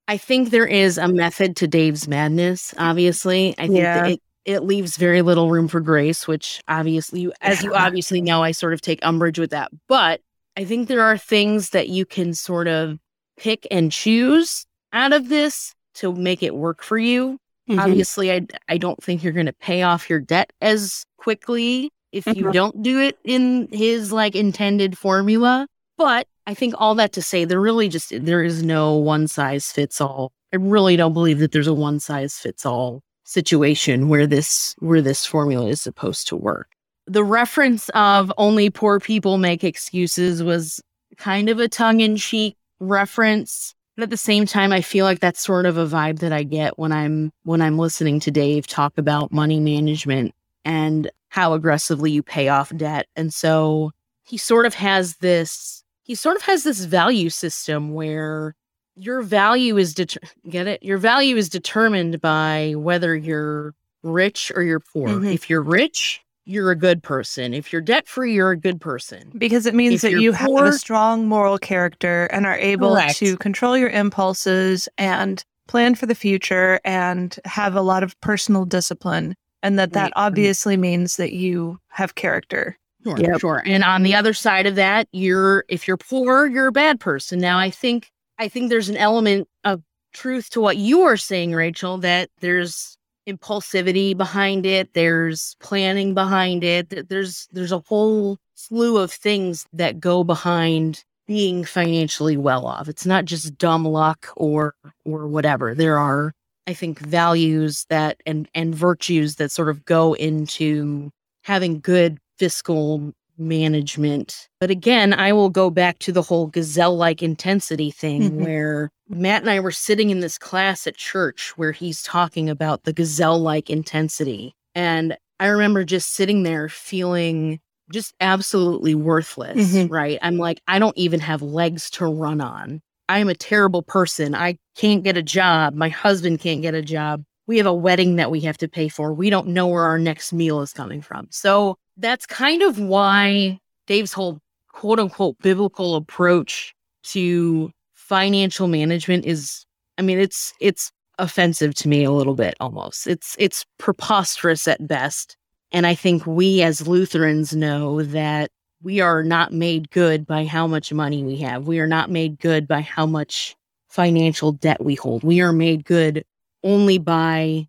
I 0.08 0.16
think 0.16 0.50
there 0.50 0.66
is 0.66 0.98
a 0.98 1.06
method 1.08 1.56
to 1.56 1.68
Dave's 1.68 2.06
madness. 2.08 2.74
Obviously, 2.78 3.54
I 3.58 3.66
think 3.68 3.78
Yeah. 3.78 4.02
that 4.02 4.10
it 4.12 4.20
it 4.44 4.60
leaves 4.60 4.96
very 4.96 5.22
little 5.22 5.50
room 5.50 5.68
for 5.68 5.80
grace, 5.80 6.26
which 6.26 6.60
obviously, 6.68 7.20
you, 7.20 7.32
as 7.40 7.62
you 7.62 7.74
obviously 7.74 8.20
know, 8.20 8.42
I 8.42 8.52
sort 8.52 8.72
of 8.72 8.80
take 8.80 8.98
umbrage 9.02 9.38
with 9.38 9.50
that. 9.50 9.70
But 9.88 10.20
I 10.56 10.64
think 10.64 10.88
there 10.88 11.02
are 11.02 11.18
things 11.18 11.70
that 11.70 11.88
you 11.88 12.04
can 12.06 12.34
sort 12.34 12.68
of 12.68 12.98
pick 13.36 13.66
and 13.70 13.92
choose 13.92 14.66
out 14.92 15.12
of 15.12 15.28
this 15.28 15.74
to 15.94 16.12
make 16.14 16.42
it 16.42 16.54
work 16.54 16.82
for 16.82 16.98
you. 16.98 17.38
Mhm. 17.68 17.80
Obviously, 17.80 18.32
I 18.32 18.46
I 18.68 18.78
don't 18.78 19.02
think 19.02 19.22
you're 19.22 19.32
going 19.32 19.46
to 19.46 19.52
pay 19.52 19.82
off 19.82 20.10
your 20.10 20.20
debt 20.20 20.52
as 20.60 21.04
quickly 21.18 21.90
if 22.12 22.26
you 22.26 22.46
Mhm. 22.46 22.52
don't 22.52 22.82
do 22.82 22.98
it 23.00 23.18
in 23.24 23.68
his 23.70 24.12
like 24.12 24.34
intended 24.34 24.98
formula. 24.98 25.66
But 25.96 26.26
I 26.46 26.54
think 26.54 26.74
all 26.78 26.94
that 26.96 27.12
to 27.12 27.22
say, 27.22 27.44
there 27.44 27.60
really 27.60 27.88
just 27.88 28.12
there 28.24 28.42
is 28.42 28.62
no 28.62 28.96
one 28.96 29.28
size 29.28 29.70
fits 29.70 30.00
all. 30.00 30.32
I 30.52 30.56
really 30.56 30.96
don't 30.96 31.12
believe 31.12 31.38
that 31.38 31.52
there's 31.52 31.68
a 31.68 31.74
one 31.74 32.00
size 32.00 32.34
fits 32.34 32.66
all 32.66 33.02
situation 33.30 34.08
where 34.08 34.26
this 34.26 34.74
where 34.80 35.00
this 35.00 35.24
formula 35.24 35.68
is 35.68 35.80
supposed 35.80 36.28
to 36.28 36.36
work. 36.36 36.70
The 37.06 37.24
reference 37.24 37.88
of 37.90 38.32
only 38.36 38.70
poor 38.70 39.00
people 39.00 39.38
make 39.38 39.64
excuses 39.64 40.42
was 40.42 40.80
kind 41.16 41.48
of 41.48 41.58
a 41.58 41.68
tongue 41.68 42.00
in 42.00 42.16
cheek 42.16 42.56
reference. 42.80 43.74
But 43.96 44.04
at 44.04 44.10
the 44.10 44.16
same 44.16 44.46
time, 44.46 44.72
I 44.72 44.80
feel 44.80 45.04
like 45.04 45.20
that's 45.20 45.40
sort 45.40 45.66
of 45.66 45.76
a 45.76 45.86
vibe 45.86 46.20
that 46.20 46.32
I 46.32 46.42
get 46.42 46.78
when 46.78 46.92
I'm 46.92 47.32
when 47.44 47.60
I'm 47.60 47.78
listening 47.78 48.20
to 48.20 48.30
Dave 48.30 48.66
talk 48.66 48.98
about 48.98 49.32
money 49.32 49.60
management 49.60 50.34
and 50.64 51.10
how 51.28 51.54
aggressively 51.54 52.10
you 52.10 52.22
pay 52.22 52.48
off 52.48 52.74
debt. 52.76 53.06
And 53.14 53.32
so 53.32 53.92
he 54.24 54.36
sort 54.38 54.66
of 54.66 54.74
has 54.74 55.16
this 55.16 55.84
he 56.02 56.14
sort 56.16 56.36
of 56.36 56.42
has 56.42 56.64
this 56.64 56.84
value 56.84 57.30
system 57.30 57.92
where 57.92 58.54
your 59.00 59.22
value 59.22 59.76
is 59.76 59.94
det- 59.94 60.16
get 60.48 60.66
it 60.66 60.82
your 60.82 60.98
value 60.98 61.36
is 61.36 61.48
determined 61.48 62.20
by 62.20 62.74
whether 62.76 63.16
you're 63.16 63.74
rich 64.02 64.50
or 64.54 64.62
you're 64.62 64.80
poor. 64.80 65.08
Mhm. 65.08 65.32
If 65.34 65.48
you're 65.50 65.62
rich, 65.62 66.20
you're 66.46 66.70
a 66.70 66.76
good 66.76 67.02
person. 67.02 67.52
If 67.54 67.72
you're 67.72 67.82
debt 67.82 68.08
free, 68.08 68.34
you're 68.34 68.50
a 68.50 68.56
good 68.56 68.80
person. 68.80 69.30
Because 69.36 69.66
it 69.66 69.74
means 69.74 69.94
If 69.96 70.00
that 70.02 70.10
you're 70.12 70.20
you 70.20 70.32
have 70.32 70.50
a 70.50 70.72
strong 70.72 71.28
moral 71.28 71.58
character 71.58 72.24
and 72.32 72.46
are 72.46 72.56
able 72.58 72.94
Correct. 72.94 73.16
to 73.18 73.36
control 73.36 73.76
your 73.76 73.90
impulses 73.90 74.88
and 74.98 75.44
plan 75.68 75.94
for 75.94 76.06
the 76.06 76.14
future 76.14 76.80
and 76.84 77.38
have 77.44 77.74
a 77.76 77.82
lot 77.82 78.02
of 78.02 78.18
personal 78.20 78.64
discipline. 78.64 79.34
And 79.62 79.78
that 79.78 79.92
that 79.92 80.04
Right. 80.04 80.12
obviously 80.16 80.76
means 80.76 81.16
that 81.16 81.32
you 81.32 81.78
have 81.90 82.14
character. 82.14 82.76
Sure, 83.04 83.16
Yep. 83.18 83.40
sure. 83.40 83.62
And 83.64 83.84
on 83.84 84.02
the 84.02 84.14
other 84.14 84.32
side 84.34 84.66
of 84.66 84.74
that, 84.76 85.06
you're 85.12 85.64
if 85.68 85.86
you're 85.86 85.96
poor, 85.98 86.46
you're 86.46 86.66
a 86.68 86.72
bad 86.72 87.00
person. 87.00 87.38
Now, 87.38 87.58
I 87.58 87.70
think 87.70 88.10
I 88.40 88.48
think 88.48 88.70
there's 88.70 88.88
an 88.88 88.96
element 88.96 89.48
of 89.64 89.82
truth 90.14 90.48
to 90.50 90.62
what 90.62 90.78
you 90.78 91.02
are 91.02 91.18
saying, 91.18 91.52
Rachel, 91.52 91.98
that 91.98 92.30
there's 92.40 92.96
impulsivity 93.28 94.16
behind 94.16 94.64
it, 94.64 94.94
there's 94.94 95.56
planning 95.60 96.14
behind 96.14 96.64
it, 96.64 97.08
there's 97.10 97.48
there's 97.52 97.70
a 97.70 97.80
whole 97.80 98.38
slew 98.54 98.96
of 98.96 99.12
things 99.12 99.66
that 99.74 100.00
go 100.00 100.24
behind 100.24 101.04
being 101.26 101.64
financially 101.64 102.38
well 102.38 102.66
off. 102.66 102.88
It's 102.88 103.04
not 103.04 103.26
just 103.26 103.58
dumb 103.58 103.84
luck 103.84 104.28
or 104.36 104.74
or 105.04 105.26
whatever. 105.28 105.74
There 105.74 105.98
are 105.98 106.32
I 106.66 106.72
think 106.72 106.98
values 106.98 107.84
that 107.90 108.22
and 108.24 108.48
and 108.54 108.74
virtues 108.74 109.36
that 109.36 109.52
sort 109.52 109.68
of 109.68 109.84
go 109.84 110.14
into 110.14 111.10
having 111.44 111.78
good 111.78 112.16
fiscal 112.38 113.12
management. 113.40 114.48
But 114.60 114.70
again, 114.70 115.12
I 115.12 115.32
will 115.32 115.50
go 115.50 115.70
back 115.70 115.98
to 116.00 116.12
the 116.12 116.22
whole 116.22 116.46
gazelle 116.46 116.96
like 116.96 117.22
intensity 117.22 117.90
thing 117.90 118.30
Mhm. 118.32 118.44
where 118.44 118.90
Matt 119.08 119.42
and 119.42 119.50
I 119.50 119.58
were 119.60 119.72
sitting 119.72 120.10
in 120.10 120.20
this 120.20 120.38
class 120.38 120.86
at 120.86 120.96
church 120.96 121.52
where 121.56 121.72
he's 121.72 122.02
talking 122.02 122.48
about 122.48 122.84
the 122.84 122.92
gazelle 122.92 123.40
like 123.40 123.68
intensity. 123.70 124.52
And 124.74 125.16
I 125.40 125.46
remember 125.46 125.84
just 125.84 126.12
sitting 126.12 126.42
there 126.42 126.68
feeling 126.68 127.58
just 127.92 128.14
absolutely 128.20 128.94
worthless, 128.94 129.72
Mhm. 129.74 129.90
right? 129.90 130.18
I'm 130.22 130.36
like, 130.36 130.60
I 130.68 130.78
don't 130.78 130.96
even 130.96 131.18
have 131.20 131.42
legs 131.42 131.90
to 131.90 132.06
run 132.06 132.40
on. 132.40 132.80
I 133.08 133.18
am 133.18 133.28
a 133.28 133.34
terrible 133.34 133.82
person. 133.82 134.34
I 134.36 134.56
can't 134.76 135.02
get 135.02 135.16
a 135.16 135.22
job. 135.22 135.74
My 135.74 135.88
husband 135.88 136.38
can't 136.38 136.62
get 136.62 136.74
a 136.74 136.82
job. 136.82 137.24
We 137.48 137.56
have 137.56 137.66
a 137.66 137.74
wedding 137.74 138.14
that 138.16 138.30
we 138.30 138.40
have 138.42 138.58
to 138.58 138.68
pay 138.68 138.86
for. 138.86 139.12
We 139.12 139.28
don't 139.28 139.48
know 139.48 139.66
where 139.66 139.82
our 139.82 139.98
next 139.98 140.32
meal 140.32 140.60
is 140.60 140.72
coming 140.72 141.02
from. 141.02 141.26
So 141.30 141.76
that's 142.00 142.26
kind 142.26 142.62
of 142.62 142.78
why 142.78 143.58
Dave's 143.86 144.12
whole 144.12 144.40
quote 144.68 144.98
unquote 144.98 145.36
biblical 145.42 145.96
approach 145.96 146.74
to 147.02 147.70
financial 147.94 148.68
management 148.68 149.24
is 149.24 149.64
I 149.98 150.02
mean 150.02 150.18
it's 150.18 150.52
it's 150.60 150.90
offensive 151.18 151.74
to 151.74 151.88
me 151.88 152.02
a 152.04 152.10
little 152.10 152.34
bit 152.34 152.54
almost. 152.60 153.06
It's 153.06 153.36
it's 153.38 153.64
preposterous 153.78 154.66
at 154.66 154.86
best. 154.86 155.36
And 155.72 155.86
I 155.86 155.94
think 155.94 156.26
we 156.26 156.62
as 156.62 156.88
Lutherans 156.88 157.54
know 157.54 158.02
that 158.02 158.50
we 158.82 159.00
are 159.00 159.22
not 159.22 159.52
made 159.52 159.90
good 159.90 160.26
by 160.26 160.44
how 160.46 160.66
much 160.66 160.92
money 160.92 161.22
we 161.22 161.36
have. 161.38 161.66
We 161.66 161.78
are 161.78 161.86
not 161.86 162.10
made 162.10 162.38
good 162.38 162.66
by 162.66 162.80
how 162.80 163.06
much 163.06 163.54
financial 163.88 164.52
debt 164.52 164.82
we 164.82 164.94
hold. 164.94 165.22
We 165.22 165.40
are 165.40 165.52
made 165.52 165.84
good 165.84 166.24
only 166.64 166.98
by 166.98 167.68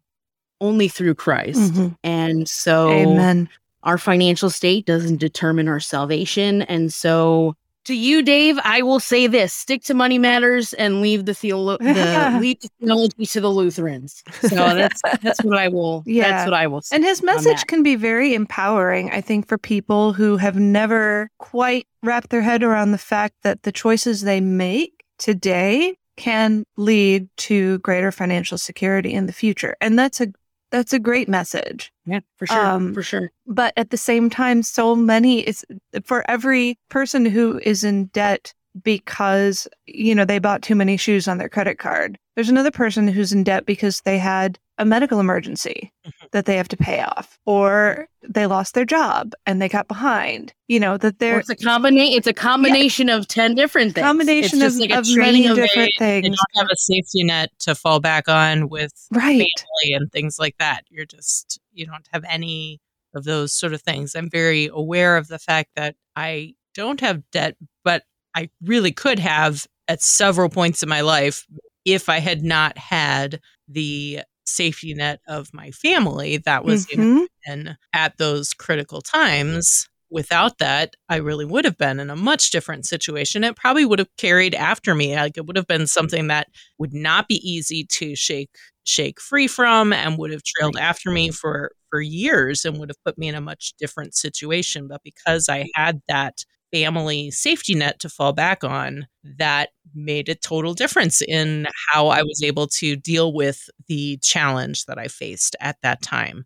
only 0.61 0.87
through 0.87 1.15
Christ. 1.15 1.73
Mhm. 1.73 1.97
And 2.03 2.47
so 2.47 2.89
Amen. 2.89 3.49
Our 3.83 3.97
financial 3.97 4.49
state 4.49 4.85
doesn't 4.85 5.17
determine 5.17 5.67
our 5.67 5.79
salvation. 5.79 6.61
And 6.63 6.93
so 6.93 7.55
to 7.85 7.95
you, 7.95 8.21
Dave, 8.21 8.59
I 8.63 8.83
will 8.83 8.99
say 8.99 9.25
this 9.25 9.53
stick 9.53 9.83
to 9.85 9.95
money 9.95 10.19
matters 10.19 10.73
and 10.73 11.01
leave 11.01 11.25
the, 11.25 11.31
theolo- 11.31 11.77
the 11.79 12.37
leave 12.39 12.59
the 12.61 12.69
theology 12.79 13.25
to 13.25 13.41
the 13.41 13.49
Lutherans. 13.49 14.21
So 14.41 14.49
that's 14.55 15.01
that's 15.21 15.43
what 15.43 15.57
I 15.57 15.67
will 15.67 16.03
Yeah. 16.05 16.29
that's 16.29 16.45
what 16.45 16.53
I 16.53 16.67
will 16.67 16.81
say. 16.81 16.95
And 16.95 17.03
his 17.03 17.23
message 17.23 17.65
can 17.65 17.81
be 17.81 17.95
very 17.95 18.35
empowering, 18.35 19.09
I 19.11 19.21
think, 19.21 19.47
for 19.47 19.57
people 19.57 20.13
who 20.13 20.37
have 20.37 20.57
never 20.57 21.29
quite 21.39 21.87
wrapped 22.03 22.29
their 22.29 22.41
head 22.43 22.61
around 22.61 22.91
the 22.91 22.97
fact 22.99 23.33
that 23.41 23.63
the 23.63 23.71
choices 23.71 24.21
they 24.21 24.41
make 24.41 25.03
today 25.17 25.95
can 26.17 26.63
lead 26.77 27.27
to 27.37 27.79
greater 27.79 28.11
financial 28.11 28.57
security 28.59 29.11
in 29.11 29.25
the 29.25 29.33
future. 29.33 29.75
And 29.81 29.97
that's 29.97 30.21
a 30.21 30.27
that's 30.71 30.93
a 30.93 30.99
great 30.99 31.29
message. 31.29 31.91
Yeah, 32.05 32.21
for 32.37 32.47
sure. 32.47 32.65
Um, 32.65 32.93
for 32.93 33.03
sure. 33.03 33.31
But 33.45 33.73
at 33.77 33.89
the 33.89 33.97
same 33.97 34.29
time, 34.29 34.63
so 34.63 34.95
many 34.95 35.41
it's 35.41 35.63
for 36.03 36.29
every 36.29 36.79
person 36.89 37.25
who 37.25 37.59
is 37.63 37.83
in 37.83 38.05
debt 38.05 38.53
because, 38.83 39.67
you 39.85 40.15
know, 40.15 40.25
they 40.25 40.39
bought 40.39 40.61
too 40.61 40.75
many 40.75 40.97
shoes 40.97 41.27
on 41.27 41.37
their 41.37 41.49
credit 41.49 41.77
card. 41.77 42.17
There's 42.35 42.49
another 42.49 42.71
person 42.71 43.07
who's 43.07 43.33
in 43.33 43.43
debt 43.43 43.65
because 43.65 44.01
they 44.01 44.17
had 44.17 44.57
a 44.77 44.85
medical 44.85 45.19
emergency 45.19 45.91
that 46.31 46.45
they 46.45 46.55
have 46.57 46.67
to 46.69 46.77
pay 46.77 47.01
off 47.01 47.39
or 47.45 48.07
they 48.27 48.45
lost 48.45 48.73
their 48.73 48.85
job 48.85 49.33
and 49.45 49.61
they 49.61 49.67
got 49.69 49.87
behind. 49.87 50.53
You 50.67 50.79
know, 50.79 50.97
that 50.97 51.15
Or 51.15 51.17
they're 51.17 51.39
it's 51.39 51.49
a 51.49 51.55
combination 51.55 52.17
it's 52.17 52.27
a 52.27 52.33
combination 52.33 53.09
of 53.09 53.27
10 53.27 53.55
different 53.55 53.93
things. 53.95 54.05
combination 54.05 54.61
it's 54.61 54.75
of, 54.75 54.79
like 54.81 54.91
a 54.91 54.99
of 54.99 55.07
many 55.15 55.45
of 55.47 55.55
different 55.55 55.91
things 55.97 56.25
you 56.25 56.31
don't 56.31 56.57
have 56.63 56.67
a 56.71 56.75
safety 56.75 57.23
net 57.23 57.49
to 57.59 57.75
fall 57.75 57.99
back 57.99 58.27
on 58.29 58.69
with 58.69 58.91
Right. 59.11 59.39
family 59.39 59.93
and 59.93 60.11
things 60.11 60.37
like 60.39 60.55
that. 60.59 60.83
You're 60.89 61.05
just 61.05 61.59
you 61.73 61.85
don't 61.85 62.07
have 62.13 62.23
any 62.27 62.79
of 63.13 63.25
those 63.25 63.53
sort 63.53 63.73
of 63.73 63.81
things. 63.81 64.15
I'm 64.15 64.29
very 64.29 64.69
aware 64.71 65.17
of 65.17 65.27
the 65.27 65.39
fact 65.39 65.71
that 65.75 65.95
I 66.15 66.53
don't 66.73 67.01
have 67.01 67.21
debt, 67.31 67.57
but 67.83 68.03
I 68.35 68.49
really 68.63 68.93
could 68.93 69.19
have 69.19 69.67
at 69.89 70.01
several 70.01 70.47
points 70.47 70.81
in 70.81 70.87
my 70.87 71.01
life 71.01 71.45
if 71.83 72.07
I 72.07 72.19
had 72.19 72.43
not 72.43 72.77
had 72.77 73.41
the 73.67 74.21
safety 74.51 74.93
net 74.93 75.19
of 75.27 75.53
my 75.53 75.71
family 75.71 76.37
that 76.37 76.65
was 76.65 76.85
Mhm. 76.87 77.27
in 77.47 77.77
at 77.93 78.17
those 78.17 78.53
critical 78.53 79.01
times. 79.01 79.87
Without 80.09 80.57
that, 80.57 80.95
I 81.09 81.17
really 81.17 81.45
would 81.45 81.63
have 81.65 81.77
been 81.77 81.99
in 81.99 82.09
a 82.09 82.15
much 82.17 82.51
different 82.51 82.85
situation. 82.85 83.43
It 83.45 83.55
probably 83.55 83.85
would 83.85 83.99
have 83.99 84.09
carried 84.17 84.53
after 84.55 84.93
me. 84.93 85.15
Like 85.15 85.37
it 85.37 85.45
would 85.45 85.55
have 85.55 85.67
been 85.67 85.87
something 85.87 86.27
that 86.27 86.47
would 86.79 86.93
not 86.93 87.27
be 87.29 87.35
easy 87.49 87.85
to 87.91 88.15
shake 88.15 88.49
shake 88.83 89.21
free 89.21 89.47
from 89.47 89.93
and 89.93 90.17
would 90.17 90.31
have 90.31 90.43
trailed 90.43 90.75
after 90.77 91.11
me 91.11 91.31
for 91.31 91.71
for 91.89 92.01
years 92.01 92.65
and 92.65 92.77
would 92.79 92.89
have 92.89 93.03
put 93.05 93.17
me 93.17 93.27
in 93.29 93.35
a 93.35 93.41
much 93.41 93.73
different 93.79 94.15
situation. 94.15 94.87
But 94.87 95.01
because 95.03 95.47
I 95.49 95.67
had 95.75 96.01
that 96.09 96.43
family 96.71 97.31
safety 97.31 97.75
net 97.75 97.99
to 97.99 98.09
fall 98.09 98.33
back 98.33 98.63
on, 98.63 99.07
that 99.37 99.69
made 99.93 100.29
a 100.29 100.35
total 100.35 100.73
difference 100.73 101.21
in 101.21 101.67
how 101.89 102.07
I 102.07 102.23
was 102.23 102.41
able 102.43 102.67
to 102.67 102.95
deal 102.95 103.33
with 103.33 103.69
the 103.87 104.17
challenge 104.21 104.85
that 104.85 104.97
I 104.97 105.07
faced 105.07 105.55
at 105.59 105.77
that 105.83 106.01
time. 106.01 106.45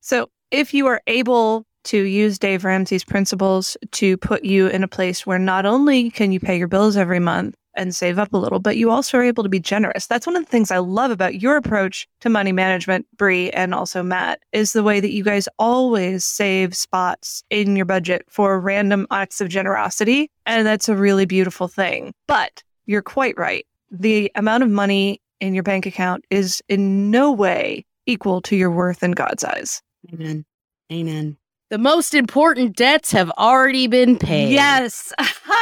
So, 0.00 0.30
if 0.50 0.74
you 0.74 0.86
are 0.86 1.00
able 1.06 1.64
to 1.84 2.02
use 2.02 2.38
Dave 2.38 2.64
Ramsey's 2.64 3.04
principles 3.04 3.76
to 3.92 4.16
put 4.18 4.44
you 4.44 4.66
in 4.66 4.82
a 4.82 4.88
place 4.88 5.26
where 5.26 5.38
not 5.38 5.64
only 5.64 6.10
can 6.10 6.32
you 6.32 6.40
pay 6.40 6.58
your 6.58 6.68
bills 6.68 6.96
every 6.96 7.20
month 7.20 7.54
and 7.74 7.94
save 7.94 8.18
up 8.18 8.32
a 8.32 8.36
little, 8.36 8.58
but 8.58 8.76
you 8.76 8.90
also 8.90 9.18
are 9.18 9.22
able 9.22 9.42
to 9.42 9.48
be 9.48 9.60
generous. 9.60 10.06
That's 10.06 10.26
one 10.26 10.36
of 10.36 10.44
the 10.44 10.50
things 10.50 10.70
I 10.70 10.78
love 10.78 11.10
about 11.10 11.40
your 11.40 11.56
approach 11.56 12.08
to 12.20 12.28
money 12.28 12.52
management, 12.52 13.06
Bri, 13.16 13.50
and 13.52 13.74
also 13.74 14.02
Matt, 14.02 14.40
is 14.52 14.72
the 14.72 14.82
way 14.82 15.00
that 15.00 15.12
you 15.12 15.24
guys 15.24 15.48
always 15.58 16.24
save 16.24 16.76
spots 16.76 17.42
in 17.50 17.76
your 17.76 17.86
budget 17.86 18.24
for 18.28 18.60
random 18.60 19.06
acts 19.10 19.40
of 19.40 19.48
generosity. 19.48 20.30
And 20.46 20.66
that's 20.66 20.88
a 20.88 20.96
really 20.96 21.26
beautiful 21.26 21.68
thing. 21.68 22.12
But 22.26 22.62
you're 22.86 23.02
quite 23.02 23.38
right. 23.38 23.66
The 23.90 24.30
amount 24.34 24.62
of 24.62 24.70
money 24.70 25.20
in 25.40 25.54
your 25.54 25.62
bank 25.62 25.86
account 25.86 26.24
is 26.30 26.62
in 26.68 27.10
no 27.10 27.32
way 27.32 27.84
equal 28.06 28.40
to 28.42 28.56
your 28.56 28.70
worth 28.70 29.02
in 29.02 29.12
God's 29.12 29.44
eyes. 29.44 29.82
Amen. 30.12 30.44
Amen. 30.92 31.36
The 31.70 31.78
most 31.78 32.14
important 32.14 32.74
debts 32.74 33.12
have 33.12 33.30
already 33.38 33.86
been 33.86 34.18
paid. 34.18 34.52
Yes. 34.52 35.12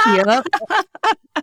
Yep. 0.07 0.47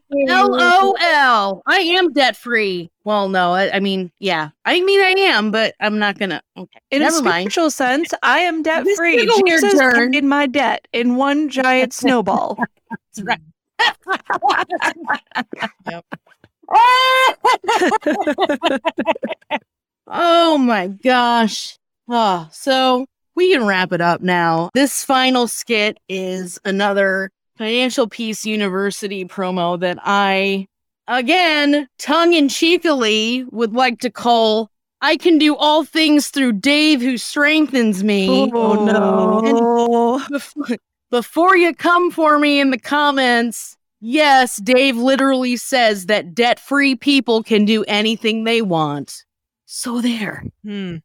LOL. 0.12 1.62
I 1.68 1.78
am 1.80 2.12
debt 2.14 2.36
free. 2.36 2.90
Well, 3.04 3.30
no, 3.30 3.54
I, 3.54 3.76
I 3.76 3.80
mean, 3.80 4.12
yeah. 4.18 4.50
I 4.66 4.82
mean, 4.82 5.02
I 5.02 5.12
am, 5.20 5.52
but 5.52 5.76
I'm 5.80 6.00
not 6.00 6.18
gonna. 6.18 6.42
Okay. 6.58 6.80
In 6.90 7.04
Never 7.04 7.20
a 7.20 7.22
mind. 7.22 7.52
spiritual 7.52 7.70
sense, 7.70 8.12
I 8.24 8.40
am 8.40 8.64
debt 8.64 8.88
free. 8.96 9.24
took 9.24 9.38
a 9.38 9.42
weird 9.44 9.62
Jesus 9.62 9.80
turn. 9.80 10.12
paid 10.12 10.24
my 10.24 10.48
debt 10.48 10.88
in 10.94 11.16
one 11.16 11.48
giant 11.50 11.94
snowball. 11.94 12.58
That's 12.90 13.22
right. 13.22 13.40
oh 20.08 20.58
my 20.58 20.88
gosh. 20.88 21.78
Oh, 22.10 22.50
so 22.52 23.06
we 23.36 23.54
can 23.54 23.66
wrap 23.66 23.92
it 23.92 24.02
up 24.02 24.22
now. 24.22 24.70
This 24.74 25.04
final 25.04 25.48
skit 25.48 25.98
is 26.10 26.60
another 26.66 27.32
Financial 27.58 28.08
Peace 28.08 28.46
University 28.46 29.26
promo 29.26 29.80
that 29.80 29.98
I, 30.04 30.68
again, 31.08 31.88
tongue 31.98 32.34
in 32.34 32.50
cheekily 32.50 33.46
would 33.52 33.74
like 33.74 34.00
to 34.00 34.10
call 34.10 34.72
I 35.02 35.18
can 35.18 35.38
do 35.38 35.56
all 35.56 35.84
things 35.84 36.30
through 36.30 36.54
Dave 36.54 37.02
who 37.02 37.18
strengthens 37.18 38.04
me. 38.04 38.50
Oh, 38.52 38.86
no. 38.86 40.22
Before, 40.30 40.78
before 41.12 41.56
you 41.56 41.76
come 41.76 42.10
for 42.10 42.40
me 42.40 42.60
in 42.60 42.72
the 42.72 42.80
comments, 42.80 43.78
yes, 44.00 44.58
Dave 44.58 44.98
literally 44.98 45.58
says 45.58 46.08
that 46.08 46.34
debt 46.34 46.60
free 46.60 46.96
people 46.96 47.44
can 47.44 47.66
do 47.66 47.84
anything 47.84 48.46
they 48.46 48.64
want. 48.64 49.26
So 49.66 50.02
there. 50.02 50.44
Hmm. 50.64 50.98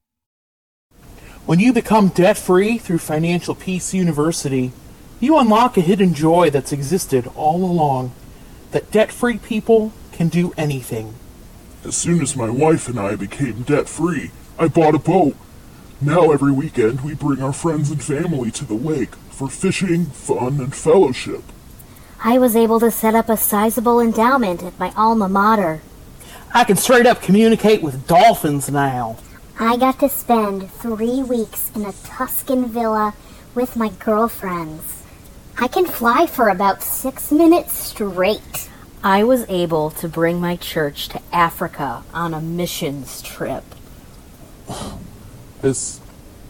When 1.47 1.59
you 1.59 1.73
become 1.73 2.09
debt 2.09 2.37
free 2.37 2.79
through 2.79 2.99
Financial 2.99 3.55
Peace 3.55 3.95
University, 3.95 4.73
you 5.21 5.39
unlock 5.39 5.77
a 5.77 5.81
hidden 5.81 6.15
joy 6.15 6.51
that's 6.51 6.71
existed 6.71 7.31
all 7.35 7.65
along. 7.65 8.13
That 8.73 8.91
debt 8.91 9.11
free 9.11 9.39
people 9.39 9.93
can 10.13 10.29
do 10.29 10.53
anything. 10.57 11.15
As 11.85 11.97
soon 11.97 12.21
as 12.21 12.37
my 12.37 12.51
wife 12.51 12.89
and 12.89 13.01
I 13.01 13.17
became 13.17 13.63
debt 13.63 13.89
free, 13.89 14.31
I 14.59 14.69
bought 14.69 14.95
a 14.95 14.99
boat. 14.99 15.35
Now 16.01 16.31
every 16.31 16.53
weekend 16.53 17.01
we 17.01 17.15
bring 17.15 17.43
our 17.43 17.55
friends 17.55 17.91
and 17.91 18.03
family 18.03 18.51
to 18.53 18.65
the 18.65 18.75
lake 18.75 19.15
for 19.31 19.49
fishing, 19.49 20.07
fun, 20.07 20.61
and 20.61 20.75
fellowship. 20.75 21.43
I 22.23 22.39
was 22.39 22.55
able 22.55 22.81
to 22.81 22.91
set 22.91 23.15
up 23.15 23.31
a 23.31 23.37
sizable 23.37 23.99
endowment 23.99 24.63
at 24.63 24.79
my 24.79 24.93
alma 24.95 25.29
mater. 25.29 25.81
I 26.53 26.65
can 26.65 26.77
straight 26.77 27.07
up 27.07 27.23
communicate 27.23 27.83
with 27.83 28.07
dolphins 28.07 28.71
now. 28.71 29.17
I 29.63 29.77
got 29.77 29.99
to 30.01 30.09
spend 30.09 30.73
three 30.73 31.23
weeks 31.23 31.71
in 31.75 31.85
a 31.85 31.93
Tuscan 31.93 32.65
villa 32.65 33.13
with 33.55 33.77
my 33.77 33.91
girlfriends. 33.91 35.03
I 35.59 35.69
can 35.69 35.85
fly 35.85 36.27
for 36.27 36.49
about 36.49 36.83
six 36.83 37.31
minutes 37.31 37.75
straight. 37.75 38.71
I 39.05 39.23
was 39.23 39.45
able 39.51 39.91
to 39.91 40.09
bring 40.09 40.41
my 40.41 40.57
church 40.57 41.11
to 41.11 41.21
Africa 41.31 42.05
on 42.15 42.33
a 42.33 42.41
missions 42.41 43.21
trip. 43.21 43.65
This 45.61 46.01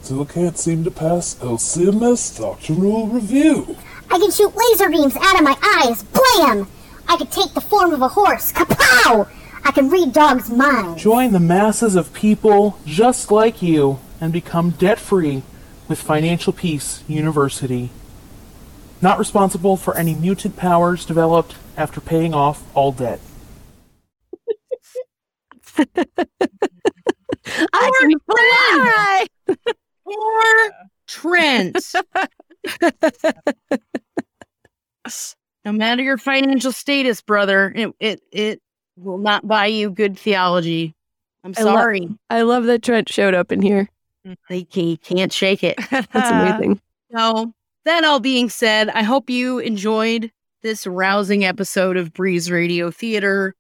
still 0.03 0.25
can't 0.25 0.57
seem 0.57 0.85
to 0.85 0.91
pass 0.93 1.35
LCMS 1.41 2.39
doctrinal 2.39 3.09
review. 3.09 3.77
I 4.09 4.21
can 4.21 4.31
shoot 4.31 4.55
laser 4.55 4.89
beams 4.89 5.17
out 5.17 5.35
of 5.35 5.43
my 5.43 5.57
eyes. 5.83 6.05
Blam! 6.05 6.69
I 7.09 7.17
can 7.17 7.27
take 7.27 7.55
the 7.55 7.61
form 7.61 7.93
of 7.93 8.03
a 8.03 8.09
horse. 8.09 8.53
Kapow! 8.53 9.29
I 9.65 9.73
can 9.73 9.91
read 9.91 10.13
dogs' 10.13 10.51
minds. 10.51 11.03
Join 11.03 11.33
the 11.33 11.41
masses 11.41 11.95
of 11.95 12.13
people 12.13 12.79
just 12.87 13.31
like 13.31 13.63
you 13.63 13.99
and 14.21 14.33
become 14.33 14.71
debt 14.71 14.99
free 14.99 15.43
with 15.89 16.01
Financial 16.01 16.53
Peace 16.53 17.03
University. 17.09 17.91
Not 19.03 19.19
responsible 19.19 19.77
for 19.77 19.97
any 19.97 20.15
mutant 20.15 20.57
powers 20.57 21.05
developed 21.05 21.55
after 21.77 22.01
paying 22.01 22.35
off 22.35 22.63
all 22.75 22.93
debt. 22.93 23.21
I 27.73 27.91
can 28.01 28.21
fly! 28.27 29.27
Or 30.05 30.73
Trent. 31.07 31.79
no 35.65 35.73
matter 35.73 36.03
your 36.03 36.19
financial 36.19 36.73
status, 36.73 37.21
brother, 37.21 37.73
it, 37.75 37.95
it, 38.01 38.21
it 38.33 38.61
will 39.03 39.19
not 39.19 39.47
buy 39.47 39.67
you 39.67 39.91
good 39.91 40.19
theology. 40.19 40.95
I'm 41.45 41.55
I 41.57 41.63
lo- 41.63 41.75
sorry. 41.75 42.09
I 42.29 42.43
love 42.43 42.65
that 42.65 42.83
Trent 42.83 43.09
showed 43.09 43.35
up 43.35 43.51
in 43.53 43.63
here. 43.63 43.89
Mm-hmm. 44.27 44.35
they 44.51 44.65
ca- 44.65 44.97
can't 44.99 45.33
shake 45.33 45.65
it. 45.65 45.79
That's 45.91 46.07
amazing. 46.15 46.81
So, 47.17 47.53
that 47.85 48.05
all 48.05 48.21
being 48.21 48.51
said, 48.51 48.91
I 48.91 49.03
hope 49.03 49.31
you 49.31 49.59
enjoyed 49.59 50.31
this 50.63 50.87
rousing 50.87 51.45
episode 51.45 51.97
of 51.97 52.13
Bri's 52.13 52.51
Radio 52.51 52.91
Theater. 52.91 53.55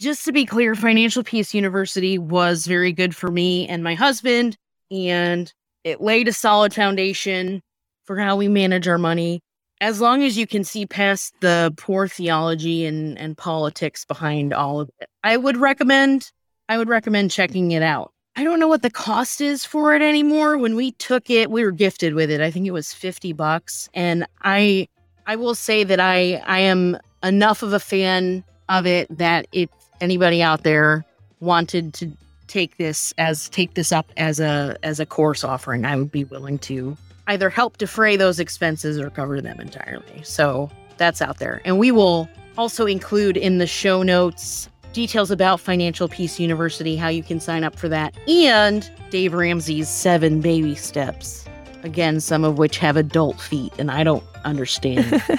Just 0.00 0.24
to 0.24 0.32
be 0.32 0.44
clear, 0.44 0.74
Financial 0.74 1.22
Peace 1.22 1.54
University 1.54 2.18
was 2.18 2.66
very 2.66 2.92
good 2.92 3.14
for 3.14 3.30
me 3.30 3.68
and 3.68 3.84
my 3.84 3.94
husband, 3.94 4.56
and 4.90 5.52
it 5.84 6.00
laid 6.00 6.26
a 6.26 6.32
solid 6.32 6.74
foundation 6.74 7.62
for 8.04 8.18
how 8.18 8.34
we 8.34 8.48
manage 8.48 8.88
our 8.88 8.98
money. 8.98 9.40
As 9.80 10.00
long 10.00 10.22
as 10.22 10.36
you 10.36 10.46
can 10.46 10.62
see 10.62 10.84
past 10.84 11.34
the 11.40 11.72
poor 11.76 12.06
theology 12.06 12.84
and, 12.84 13.18
and 13.18 13.36
politics 13.36 14.04
behind 14.04 14.52
all 14.52 14.80
of 14.80 14.90
it, 15.00 15.08
I 15.24 15.36
would 15.36 15.56
recommend 15.56 16.30
I 16.68 16.78
would 16.78 16.88
recommend 16.88 17.32
checking 17.32 17.72
it 17.72 17.82
out. 17.82 18.12
I 18.36 18.44
don't 18.44 18.60
know 18.60 18.68
what 18.68 18.82
the 18.82 18.90
cost 18.90 19.40
is 19.40 19.64
for 19.64 19.94
it 19.94 20.02
anymore. 20.02 20.56
When 20.56 20.76
we 20.76 20.92
took 20.92 21.28
it, 21.28 21.50
we 21.50 21.64
were 21.64 21.72
gifted 21.72 22.14
with 22.14 22.30
it. 22.30 22.40
I 22.40 22.50
think 22.50 22.66
it 22.66 22.70
was 22.70 22.92
50 22.92 23.32
bucks. 23.32 23.88
And 23.92 24.26
I 24.42 24.86
I 25.26 25.36
will 25.36 25.54
say 25.54 25.84
that 25.84 26.00
I 26.00 26.42
I 26.46 26.60
am 26.60 26.98
enough 27.22 27.62
of 27.62 27.72
a 27.72 27.80
fan 27.80 28.44
of 28.68 28.86
it 28.86 29.08
that 29.18 29.46
if 29.52 29.68
anybody 30.00 30.42
out 30.42 30.62
there 30.62 31.04
wanted 31.40 31.92
to 31.94 32.10
take 32.46 32.76
this 32.76 33.12
as 33.18 33.48
take 33.48 33.74
this 33.74 33.92
up 33.92 34.10
as 34.16 34.40
a 34.40 34.76
as 34.82 35.00
a 35.00 35.06
course 35.06 35.42
offering, 35.42 35.84
I 35.84 35.96
would 35.96 36.12
be 36.12 36.24
willing 36.24 36.58
to 36.60 36.96
either 37.30 37.48
help 37.48 37.78
defray 37.78 38.16
those 38.16 38.40
expenses 38.40 38.98
or 38.98 39.08
cover 39.08 39.40
them 39.40 39.60
entirely. 39.60 40.20
So 40.24 40.68
that's 40.96 41.22
out 41.22 41.38
there. 41.38 41.62
And 41.64 41.78
we 41.78 41.92
will 41.92 42.28
also 42.58 42.86
include 42.86 43.36
in 43.36 43.58
the 43.58 43.68
show 43.68 44.02
notes 44.02 44.68
details 44.92 45.30
about 45.30 45.60
Financial 45.60 46.08
Peace 46.08 46.40
University, 46.40 46.96
how 46.96 47.06
you 47.06 47.22
can 47.22 47.38
sign 47.38 47.62
up 47.62 47.78
for 47.78 47.88
that, 47.88 48.16
and 48.28 48.90
Dave 49.10 49.32
Ramsey's 49.32 49.88
seven 49.88 50.40
baby 50.40 50.74
steps. 50.74 51.44
Again, 51.84 52.20
some 52.20 52.44
of 52.44 52.58
which 52.58 52.78
have 52.78 52.96
adult 52.96 53.40
feet, 53.40 53.72
and 53.78 53.92
I 53.92 54.02
don't 54.02 54.24
understand. 54.44 55.22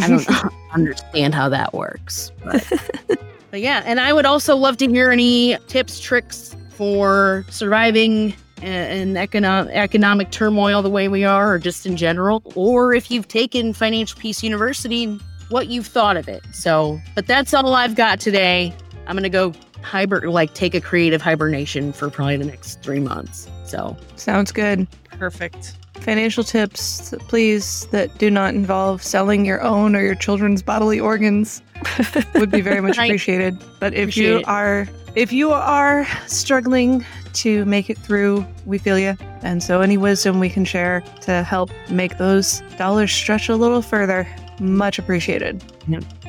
I 0.00 0.08
don't 0.08 0.28
understand 0.72 1.34
how 1.34 1.48
that 1.48 1.74
works. 1.74 2.30
But, 2.44 2.64
but 3.50 3.60
yeah, 3.60 3.82
and 3.84 3.98
I 3.98 4.12
would 4.12 4.24
also 4.24 4.54
love 4.54 4.76
to 4.76 4.88
hear 4.88 5.10
any 5.10 5.58
tips, 5.66 5.98
tricks 5.98 6.56
for 6.70 7.44
surviving 7.50 8.34
in 8.62 9.16
economic 9.16 9.74
economic 9.74 10.30
turmoil 10.30 10.82
the 10.82 10.90
way 10.90 11.08
we 11.08 11.24
are, 11.24 11.52
or 11.54 11.58
just 11.58 11.86
in 11.86 11.96
general, 11.96 12.42
or 12.54 12.94
if 12.94 13.10
you've 13.10 13.28
taken 13.28 13.72
Financial 13.72 14.18
Peace 14.18 14.42
University, 14.42 15.06
what 15.50 15.68
you've 15.68 15.86
thought 15.86 16.16
of 16.16 16.28
it. 16.28 16.42
So, 16.52 17.00
but 17.14 17.26
that's 17.26 17.54
all 17.54 17.74
I've 17.74 17.94
got 17.94 18.20
today. 18.20 18.74
I'm 19.06 19.16
gonna 19.16 19.28
go 19.28 19.52
hibernate, 19.82 20.30
like 20.30 20.54
take 20.54 20.74
a 20.74 20.80
creative 20.80 21.22
hibernation 21.22 21.92
for 21.92 22.10
probably 22.10 22.36
the 22.36 22.44
next 22.44 22.82
three 22.82 23.00
months. 23.00 23.48
So, 23.64 23.96
Sounds 24.16 24.52
good. 24.52 24.86
Perfect. 25.18 25.76
Financial 25.94 26.44
tips, 26.44 27.12
please, 27.26 27.86
that 27.90 28.16
do 28.18 28.30
not 28.30 28.54
involve 28.54 29.02
selling 29.02 29.44
your 29.44 29.60
own 29.62 29.96
or 29.96 30.00
your 30.00 30.14
children's 30.14 30.62
bodily 30.62 31.00
organs 31.00 31.60
would 32.36 32.50
be 32.50 32.60
very 32.60 32.80
much 32.80 32.96
Right. 32.98 33.06
appreciated. 33.10 33.58
But 33.80 33.94
if 33.94 34.04
Appreciate 34.04 34.26
you 34.28 34.36
it. 34.38 34.48
are 34.48 34.88
if 35.16 35.32
you 35.32 35.50
are 35.50 36.06
struggling 36.28 37.04
to 37.34 37.64
make 37.64 37.90
it 37.90 37.98
through, 37.98 38.46
we 38.66 38.78
feel 38.78 38.98
you. 38.98 39.16
And 39.42 39.62
so 39.62 39.80
any 39.80 39.96
wisdom 39.96 40.40
we 40.40 40.50
can 40.50 40.64
share 40.64 41.02
to 41.22 41.42
help 41.42 41.70
make 41.90 42.18
those 42.18 42.62
dollars 42.76 43.12
stretch 43.12 43.48
a 43.48 43.56
little 43.56 43.82
further, 43.82 44.28
much 44.60 44.98
appreciated. 44.98 45.62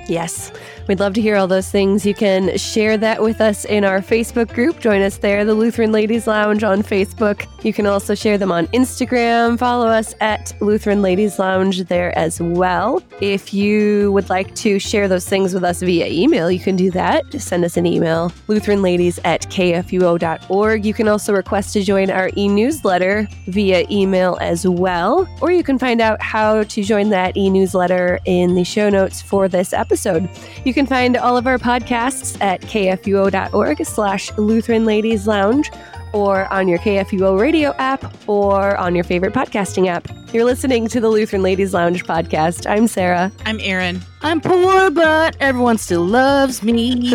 Yes, 0.08 0.52
we'd 0.88 1.00
love 1.00 1.14
to 1.14 1.22
hear 1.22 1.36
all 1.36 1.48
those 1.48 1.70
things. 1.70 2.04
You 2.04 2.16
can 2.16 2.58
share 2.58 2.98
that 2.98 3.22
with 3.22 3.42
us 3.42 3.66
in 3.66 3.86
our 3.86 4.00
Facebook 4.00 4.52
group. 4.54 4.80
Join 4.80 5.02
us 5.02 5.18
there, 5.18 5.46
the 5.46 5.54
Lutheran 5.54 5.92
Ladies 5.92 6.26
Lounge 6.26 6.64
on 6.64 6.82
Facebook. 6.82 7.46
You 7.64 7.74
can 7.74 7.86
also 7.86 8.16
share 8.16 8.38
them 8.38 8.52
on 8.52 8.66
Instagram. 8.68 9.60
Follow 9.60 9.88
us 9.88 10.16
at 10.20 10.54
Lutheran 10.62 11.04
Ladies 11.04 11.38
Lounge 11.38 11.84
there 11.84 12.18
as 12.18 12.42
well. 12.42 13.04
If 13.22 13.54
you 13.54 14.12
would 14.14 14.30
like 14.30 14.56
to 14.56 14.80
share 14.80 15.08
those 15.08 15.28
things 15.28 15.54
with 15.54 15.64
us 15.64 15.82
via 15.82 16.08
email, 16.08 16.50
you 16.50 16.60
can 16.60 16.76
do 16.76 16.90
that. 16.92 17.30
Just 17.30 17.48
send 17.48 17.64
us 17.64 17.78
an 17.78 17.86
email, 17.86 18.32
lutheranladies 18.48 19.20
at 19.26 19.42
kfuo.org. 19.44 20.86
You 20.86 20.94
can 20.94 21.08
also 21.08 21.34
request 21.34 21.74
to 21.74 21.84
join 21.84 22.10
our 22.10 22.32
e 22.36 22.48
newsletter 22.48 23.28
via 23.48 23.86
email 23.92 24.38
as 24.42 24.66
well. 24.66 25.28
Or 25.42 25.52
you 25.52 25.64
can 25.64 25.78
find 25.78 26.02
out 26.02 26.20
how 26.22 26.64
to 26.64 26.84
join 26.84 27.10
that 27.10 27.38
e 27.38 27.50
newsletter 27.50 28.19
in 28.26 28.56
the 28.56 28.64
show 28.64 28.90
notes 28.90 29.22
for 29.22 29.48
this 29.48 29.74
episode. 29.74 30.30
You 30.66 30.74
can 30.74 30.86
find 30.86 31.18
all 31.18 31.38
of 31.38 31.48
our 31.48 31.58
podcasts 31.58 32.38
at 32.42 32.62
kfuo.org 32.62 33.86
slash 33.86 34.32
Lutheran 34.38 34.86
Ladies 34.86 35.28
Lounge 35.28 35.72
or 36.12 36.52
on 36.52 36.68
your 36.68 36.80
KFUO 36.80 37.40
radio 37.40 37.74
app 37.78 38.14
or 38.28 38.76
on 38.78 38.96
your 38.96 39.04
favorite 39.04 39.34
podcasting 39.34 39.88
app. 39.88 40.08
You're 40.34 40.46
listening 40.46 40.88
to 40.90 41.00
the 41.00 41.10
Lutheran 41.10 41.44
Ladies 41.44 41.74
Lounge 41.74 42.04
podcast. 42.06 42.70
I'm 42.70 42.88
Sarah. 42.88 43.32
I'm 43.46 43.60
Erin. 43.62 44.02
I'm 44.22 44.42
poor, 44.42 44.90
but 44.92 45.36
everyone 45.40 45.78
still 45.78 46.04
loves 46.06 46.64
me. 46.64 47.14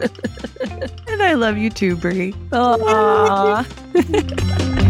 And 1.20 1.22
I 1.22 1.34
love 1.34 1.58
you 1.58 1.70
too, 1.70 1.96
Bri. 1.96 2.32
Aww. 2.52 3.66